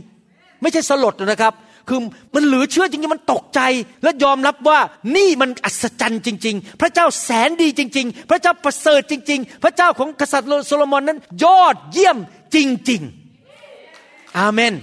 [0.62, 1.54] ไม่ใช่สลดนะครับ
[1.88, 2.00] คือ
[2.34, 3.60] มันเหลือเชื่อจริงๆมันตกใจ
[4.02, 4.78] และยอมรับว่า
[5.16, 12.18] นี่มันอัศจรรย์จริง ๆ พระเจ้าแสนดีจริง ๆ พระเจ้าประเสริฐจริง ๆ พระเจ้าของกษัตริย์โซโลมอนนั้น ยอดเยี่ยม
[12.54, 12.56] จ
[12.90, 13.02] ริง
[13.68, 14.74] ๆ อาเมน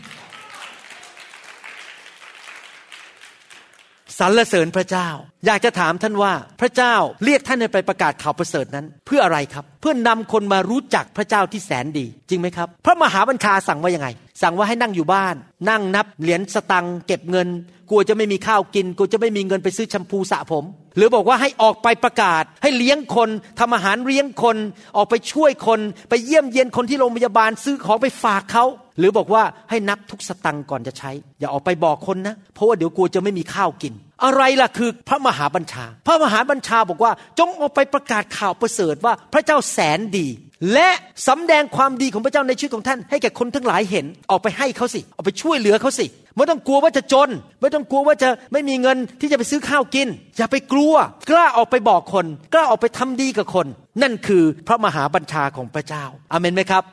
[4.17, 5.09] สรรเสริญพระเจ้า
[5.48, 14.07] อยากจะถามท่านว่าพระเจ้าเรียกท่านให้ไปประกาศข่าวประเสริฐนั้น เพื่ออะไรครับ เพื่อนำคนมารู้จักพระเจ้าที่แสนดี จริงไหมครับ พระมหาบัญชาสั่งว่ายังไง
[14.41, 15.36] สั่งว่าให้นั่งอยู่บ้าน
[15.70, 17.48] นั่งนับเหรียญสตังเก็บเงิน
[17.90, 20.65] กลัวจะไม่มีข้าวกินกลัวจะไม่มีเงินไปซื้อแชมพูสระผม
[20.98, 23.30] หรือบอกว่าให้ออกไปประกาศ ให้เลี้ยงคน
[23.60, 24.57] ทำอาหารเลี้ยงคน
[24.98, 25.80] ออกไปช่วยคน
[26.10, 28.65] ไปเยี่ยมเยียนคนที่โรงพยาบาลซื้อของไปฝากเขา
[28.99, 33.94] หรือบอกว่าให้นับทุกสตังก่อนจะใช้ อย่าออกไปบอกคนนะ เพราะว่าเดี๋ยวกลัวจะไม่มีข้าวกิน
[34.25, 40.27] อะไรล่ะคือพระมหาบัญชา พระมหาบัญชาบอกว่า จงออกไปประกาศข่าวประเสริฐว่าพระเจ้าแสนดี
[40.73, 40.89] และ
[41.27, 46.05] สำแดงความดีของพระเจ้าในชีวิตของท่าน ให้แก่คนทั้งหลายเห็นออกไปให้เขาสิออกไปช่วยเหลือเขาสิ
[46.35, 47.29] ไม่ต้องกลัวว่าจะจน
[47.61, 50.93] ไม่ต้องกลัวว่าจะไม่มีเงินที่จะไปซื้อข้าวกิน อย่าไปกลัว
[51.29, 53.67] กล้าออกไปบอกคน กล้าออกไปทำดีกับคน
[54.01, 56.83] นั่นคือพระมหาบัญชาของพระเจ้าอาเมนไหมครับ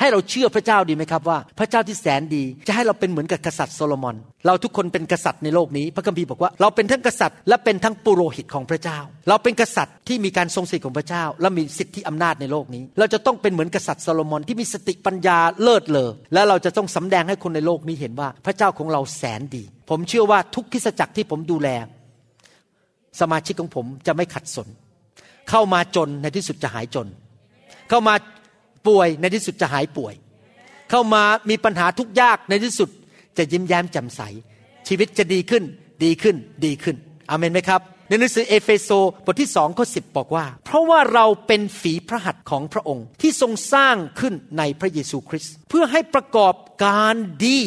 [0.00, 4.16] ให้เราเชื่อพระเจ้าดีไหมครับว่า พระเจ้าที่แสนดี จะให้เราเป็นเหมือนกับกษัตริย์โซโลมอน
[4.46, 8.98] เราทุกคนเป็นกษัตริย์ในโลกนี้ พระคัมภีร์บอกว่าเราเป็นทั้งกษัตริย์และเป็นทั้งปุโรหิตของพระเจ้า
[9.28, 21.68] เราเป็นกษัตริย์ที่มีการทรงสิทธิ์ของพระเจ้า และมีสิทธิอำนาจในโลกนี้ เราจะต้องเป็นเหมือนกษัตริย์โซโลมอนที่มีสติปัญญาเลิศเลอและเราจะต้องสำแดงให้คนในโลกนี้เห็นว่าพระเจ้าของเราแสนดี ผมเชื่อว่าทุกคริสตจักรที่ผมดูแล
[23.20, 24.68] สมาชิกของผมจะไม่ขัดสน
[25.50, 27.06] เข้ามาจนในที่สุดจะหายจน
[27.90, 28.14] เข้ามา
[28.86, 30.14] ป่วยในที่สุดจะหายป่วย
[30.90, 32.90] เข้ามามีปัญหาทุกยากในที่สุด
[33.38, 34.20] จะยิ้มแย้มแจ่มใส
[34.88, 35.64] ชีวิตจะดีขึ้น
[36.04, 36.96] ดีขึ้นดีขึ้น
[37.30, 38.90] อเมนไหมครับ ในหนังสือเอเฟโซ
[39.24, 46.54] บทที่สองข้อสิบอกว่า เพราะว่าเราเป็นฝีพระหัตถ์ของพระองค์ที่ทรงสร้างขึ้นในพระเยซูคริสต์เพื่อให้ประกอบ
[46.84, 47.14] การ
[47.46, 47.60] ดี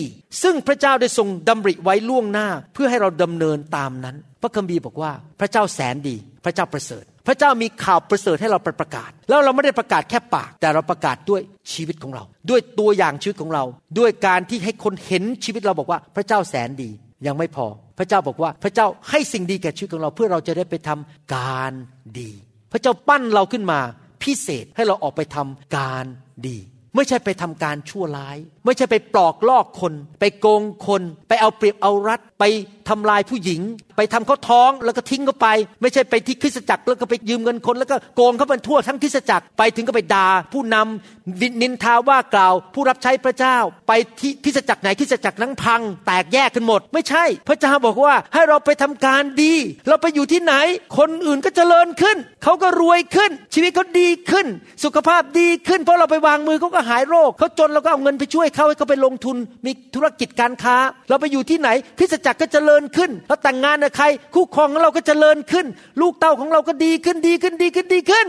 [0.43, 6.15] ซึ่งพระเจ้าได้ทรงดำริไว้ล่วงหน้า เพื่อให้เราดำเนินตามนั้น พระคัมภีร์บอกว่าพระเจ้าแสนดี
[6.45, 11.41] พระเจ้าประเสริฐ พระเจ้ามีข่าวประเสริฐให้เราประกาศ แล้วเราไม่ได้ประกาศแค่ปาก แต่เราประกาศด้วย
[11.73, 13.63] ชีวิตของเรา ด้วยตัวอย่างชีวิตของเรา
[13.99, 16.89] ด้วยการที่ให้คนเห็นชีวิตเราบอกว่าพระเจ้าแสนดี
[17.27, 17.65] ยังไม่พอ
[17.97, 21.71] พระเจ้าบอกว่าพระเจ้าให้สิ่งดีแก่ชีวิตของเราเพื่อเราจะได้ไปทำการ
[22.19, 22.31] ดี
[22.71, 23.79] พระเจ้าปั้นเราขึ้นมา
[24.23, 26.05] พิเศษให้เราออกไปทำการ
[26.47, 26.57] ดี
[26.95, 32.43] ไม่ใช่ไปทำการชั่วร้าย ไม่ใช่ไปปลอกลอกคน ไปโกงคน ไปเอาเปรียบเอารัด ไป
[32.89, 33.61] ทำลายผู้หญิง
[33.97, 35.47] ไปทำเขาท้องแล้วก็ทิ้งเขาไป
[35.81, 43.57] ไม่ใช่ไปที่คริสตจักรแล้วก็ไปยืมเงินคน แล้วก็โกงเขาไปทั่วทั้งคริสตจักรไปถึงก็ไปด่าผู้นำวินินทาว่ากล่าว ผู้รับใช้พระเจ้า
[43.87, 49.53] ไปที่คริสตจักรไหนคริสตจักรนั้นพัง แตกแยกกันหมด ไม่ใช่ พระเจ้าบอกว่าให้เราไปทำการดี
[49.87, 50.53] เราไปอยู่ที่ไหน
[50.97, 54.47] คนอื่นก็เจริญขึ้นเขาก็รวยขึ้น ชีวิตเขาดีขึ้น
[54.83, 60.77] สุขภาพดีขึ้น เพราะเราไปวางมือเขาก็หายโรคเขาจนเราก็เอาเงินไปช่วยเขาให้เขาไปลงทุนมีธุรกิจการค้า
[61.09, 65.65] เราไปอยู่ที่ไหนคริสตจักรก็จเจริญขึ้นเราแต่งงานกับใคร คู่ครองของเราก็จเจริญขึ้น
[66.01, 68.27] ลูกเต้าของเราก็ดีขึ้นดีขึ้นดีขึ้นดีขึ้น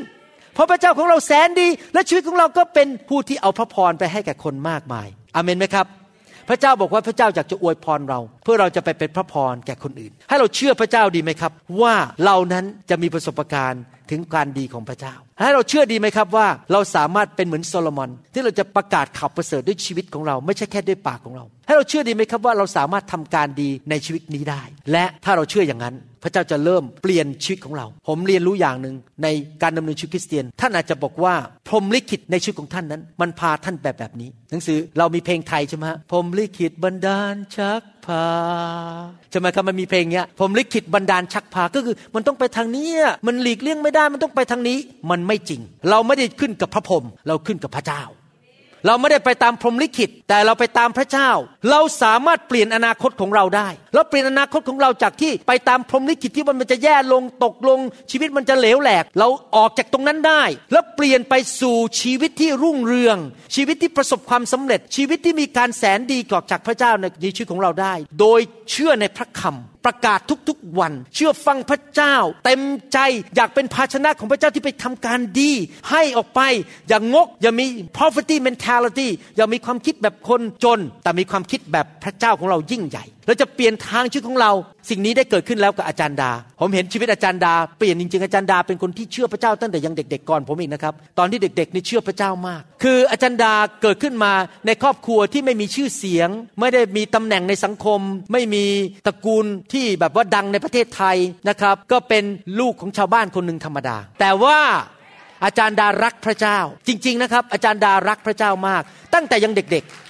[0.55, 5.87] เพราะพระเจ้าของเราแสนดี และชีวิตของเราก็เป็นผู้ที่เอาพระพรไปให้แก่คนมากมายอเมนไหมครับ
[6.49, 11.53] พระเจ้าบอกว่าพระเจ้าอยากจะอวยพรเรา เพื่อเราจะไปเป็นพระพรแก่คนอื่น ให้เราเชื่อพระเจ้าดีไหมครับ
[11.83, 11.95] ว่า
[12.25, 24.63] เรานั้นจะมีประสบการณ์ถึงการดีของพระเจ้า ให้เราเชื่อดีไหมครับว่าเราสามารถเป็นเหมือนโซโลมอน ที่เราจะประกาศข่าวประเสริฐด้วยชีวิตของเรา ไม่ใช่แค่ด้วยปากของเรา ให้เราเชื่อดีไหมครับว่าเราสามารถทำการดีในชีวิตนี้ได้
[24.93, 29.29] และถ้าเราเชื่ออย่างนั้น พระเจ้าจะเริ่มเปลี่ยนชีวิตของเรา ผมเรียนรู้อย่างหนึ่งใน
[29.63, 31.35] การดำเนินชีวิตคริสเตียน ท่านอาจจะบอกว่า
[31.69, 38.25] พรมลิขิตในชีวิตของท่านนั้น มันพาท่านแบบแบบนี้ หนังสือเรามีเพลงไทยใช่ไหมพรมลิขิตบันดาลชักพา
[39.31, 42.89] ใช่ไหมครับมันมีเพลงเนี้ยพรมลิขิตบันดาลชักพาก็คือ มันต้องไปทางนี้
[43.27, 44.79] มันหลีกเลี่ยงไม่ได้มันต้องไปทางนี้
[45.11, 45.61] มันไม่จริง
[45.91, 48.03] เราไม่ได้ขึ้นกับพระพรมเราขึ้นกับพระเจ้า
[48.87, 51.31] เราไม่ได้ไปตามพรหมลิขิต แต่เราไปตามพระเจ้า
[51.71, 57.81] เราสามารถเปลี่ยนอนาคตของเราได้ เราเปลี่ยนอนาคตของเราจากที่ไปตามพรหมลิขิตที่มันจะแย่ลงตกลง
[58.11, 60.43] ชีวิตมันจะเหลวแหลก เราออกจากตรงนั้นได้
[60.73, 63.17] แล้วเปลี่ยนไปสู่ชีวิตที่รุ่งเรือง
[63.55, 68.41] ชีวิตที่ประสบความสำเร็จ ชีวิตที่มีการแสนดีกอกจากพระเจ้าในชีวิตของเราได้ โดย
[68.71, 72.63] เชื่อในพระคำประกาศทุกๆวัน เชื่อฟังพระเจ้า เต็ม
[72.93, 72.99] ใจ
[73.37, 75.53] อยากเป็นภาชนะของพระเจ้าที่ไปทำการดี
[75.91, 76.41] ให้ออกไป
[76.89, 77.67] อย่างงก อย่ามี
[77.99, 84.53] poverty mentality อย่ามีความคิดแบบคนจน แต่มีความคิดแบบพระเจ้าของเรายิ่งใหญ่เราจะเปลี่ยนทางชีวิตของเรา
[84.91, 86.31] สิ่งนี้ได้เกิดขึ้นแล้วกับอาจารย์ดา
[86.61, 93.53] ผมเห็นชีวิตอาจารย์ดาเปลี่ยนจริงๆอาจารย์ดาเป็นคนที่เชื่อพระเจ้าตั้งแต่ยังเด็ก ๆ ก่อนผมอีกนะครับ ตอนที่เด็กๆนี่เชื่อพระเจ้ามาก คืออาจารย์ดา
[93.83, 94.33] เกิดขึ้นมา
[94.67, 96.29] ในครอบครัวที่ไม่มีชื่อเสียง
[96.61, 98.01] ไม่ได้มีตำแหน่งในสังคม
[98.33, 98.65] ไม่มี
[99.07, 101.17] ตระกูลที่แบบว่าดังในประเทศไทย
[101.49, 102.25] นะครับ ก็เป็น
[102.61, 104.59] ลูกของชาวบ้านคนหนึ่งธรรมดา แต่ว่า
[105.45, 108.83] อาจารย์ดารักพระเจ้า จริง ๆนะครับ อาจารย์ดารักพระเจ้ามาก
[109.15, 110.10] ตั้งแต่ยังเด็กๆ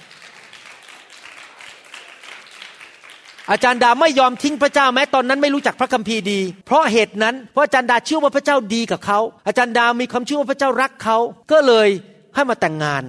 [3.49, 11.17] อาจารย์ดาไม่ยอมทิ้งพระเจ้าแม้ตอนนั้นไม่รู้จักพระคัมภีร์ดี เพราะเหตุนั้นเพราะอาจารย์ดาเชื่อว่าพระเจ้าดีกับเขา อาจารย์ดามีความเชื่อว่าพระเจ้ารักเขา
[11.51, 11.89] ก็เลย
[12.35, 13.03] ให้มาแต่งงาน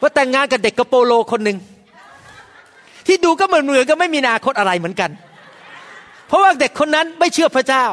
[0.00, 1.58] ว่าแต่งงานกับเด็กกระโปโลคนหนึ่ง
[3.06, 5.10] ที่ดูก็เหมือนเหมือนก็ไม่มีอนาคตอะไรเหมือนกัน
[6.28, 7.84] เพราะว่าเด็กคนนั้นไม่เชื่อพระเจ้า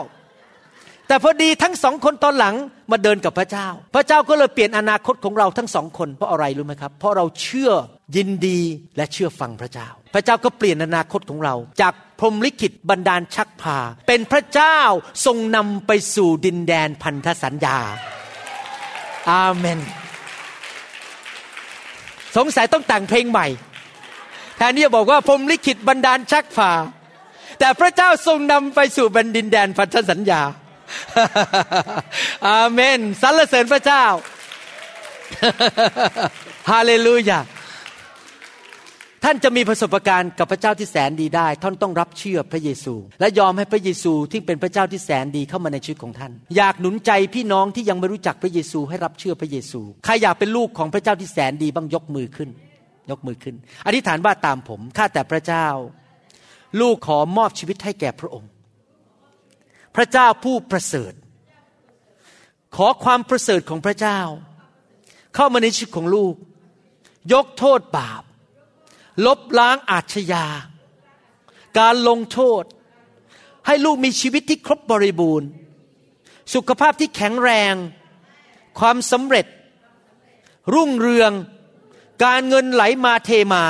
[1.10, 2.56] แต่พอดีทั้งสองคนตอนหลัง
[2.92, 7.72] มาเดินกับพระเจ้า พระเจ้าก็เลยเปลี่ยนอนาคตของเราทั้งสองคนเพราะอะไรรู้ไหมครับ เพราะเราเชื่อ
[8.16, 8.60] ยินดี
[8.98, 13.78] และเชื่อฟังพระเจ้า พระเจ้าก็เปลี่ยนอนาคตของเรา จากพรมลิขิตบันดาลชักพา
[14.08, 14.80] เป็นพระเจ้า
[15.26, 17.78] ทรงนำไปสู่ดินแดนพันธสัญญา
[19.32, 19.80] อาเมน
[22.38, 23.48] สงสัยต้องแต่งเพลงใหม่
[24.58, 26.72] แทนที่จะบอกว่าพรมลิขิตบันดาลชักพา
[27.60, 30.42] แต่พระเจ้าทรงนำไปสู่บันดินแดนพันธสัญญา
[32.48, 34.06] อาเมนสรรเสริญพระเจ้า
[36.72, 37.40] ฮาเลลูยา
[39.24, 52.50] ท่านจะมีประสบการณ์กับพระเจ้าที่แสนดีได้ ท่านต้องรับเชื่อพระเยซู และยอมให้พระเยซูที่เป็นพระเจ้าที่แสนดีเข้ามาในชีวิตของท่าน อยากหนุนใจพี่น้องที่ยังไม่รู้จักพระเยซูให้รับเชื่อพระเยซู ใครอยากเป็นลูกของพระเจ้าที่แสนดีบ้างยกมือขึ้น
[53.12, 53.56] ยกมือขึ้น
[53.86, 55.68] อธิษฐานว่าตามผม ข้าแต่พระเจ้า
[56.82, 58.50] ลูกขอมอบชีวิตให้แก่พระองค์
[59.96, 61.14] พระเจ้าผู้ประเสริฐ
[62.76, 64.20] ขอความประเสริฐของพระเจ้า
[65.36, 66.36] เข้ามาในชีวิตของลูก
[67.34, 68.24] ยกโทษบาป
[69.26, 70.46] ลบล้างอาชญา
[71.80, 72.64] การลงโทษ
[73.66, 75.50] ให้ลูกมีชีวิตที่ครบบริบูรณ์
[76.54, 77.76] สุขภาพที่แข็งแรง
[78.80, 79.46] ความสำเร็จ
[80.74, 81.32] รุ่งเรือง
[82.24, 83.64] การเงินไหลมาเทมา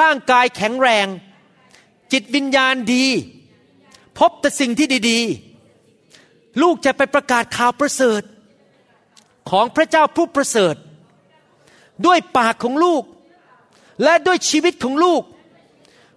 [0.00, 1.06] ร่างกายแข็งแรง
[2.12, 3.06] จิตวิญญาณดี
[4.18, 8.22] พบแต่สิ่งที่ดีๆ ลูกจะไปประกาศข่าวประเสริฐ
[9.50, 10.74] ของพระเจ้าผู้ประเสริฐ
[12.06, 13.02] ด้วยปากของลูก
[14.02, 15.22] และด้วยชีวิตของลูก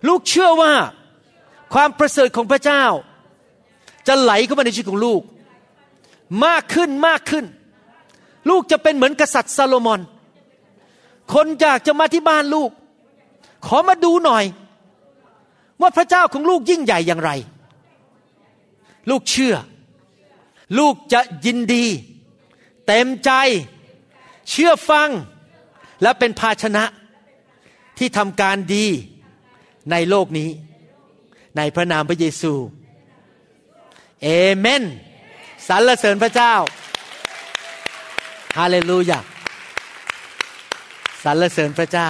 [0.08, 0.74] ลูกเชื่อว่า
[1.74, 2.84] ความประเสริฐของพระเจ้า
[4.08, 5.22] จะไหลเข้ามาในชีวิตของลูก
[6.46, 7.46] มากขึ้นมากขึ้น
[8.50, 10.02] ลูกจะเป็นเหมือนกษัตริย์ซาโลมอน
[11.34, 12.72] คนอยากจะมาที่บ้านลูก
[13.68, 14.44] ขอมาดูหน่อย
[15.82, 17.32] ว่าพระเจ้าของลูกยิ่งใหญ่อย่างไร
[19.10, 19.56] ลูกเชื่อ
[20.78, 21.86] ลูกจะยินดี
[22.88, 23.32] เต็มใจ
[24.50, 25.10] เชื่อฟัง
[26.02, 26.84] และเป็นภาชนะ
[27.98, 28.86] ที่ทำการดี
[29.92, 30.50] ในโลกนี้
[31.58, 32.54] ในพระนามพระเยซู
[34.24, 34.84] เอเมน
[35.68, 36.54] สรรเสริญพระเจ้า
[38.58, 39.20] ฮาเลลูยา
[41.24, 42.10] สรรเสริญพระเจ้า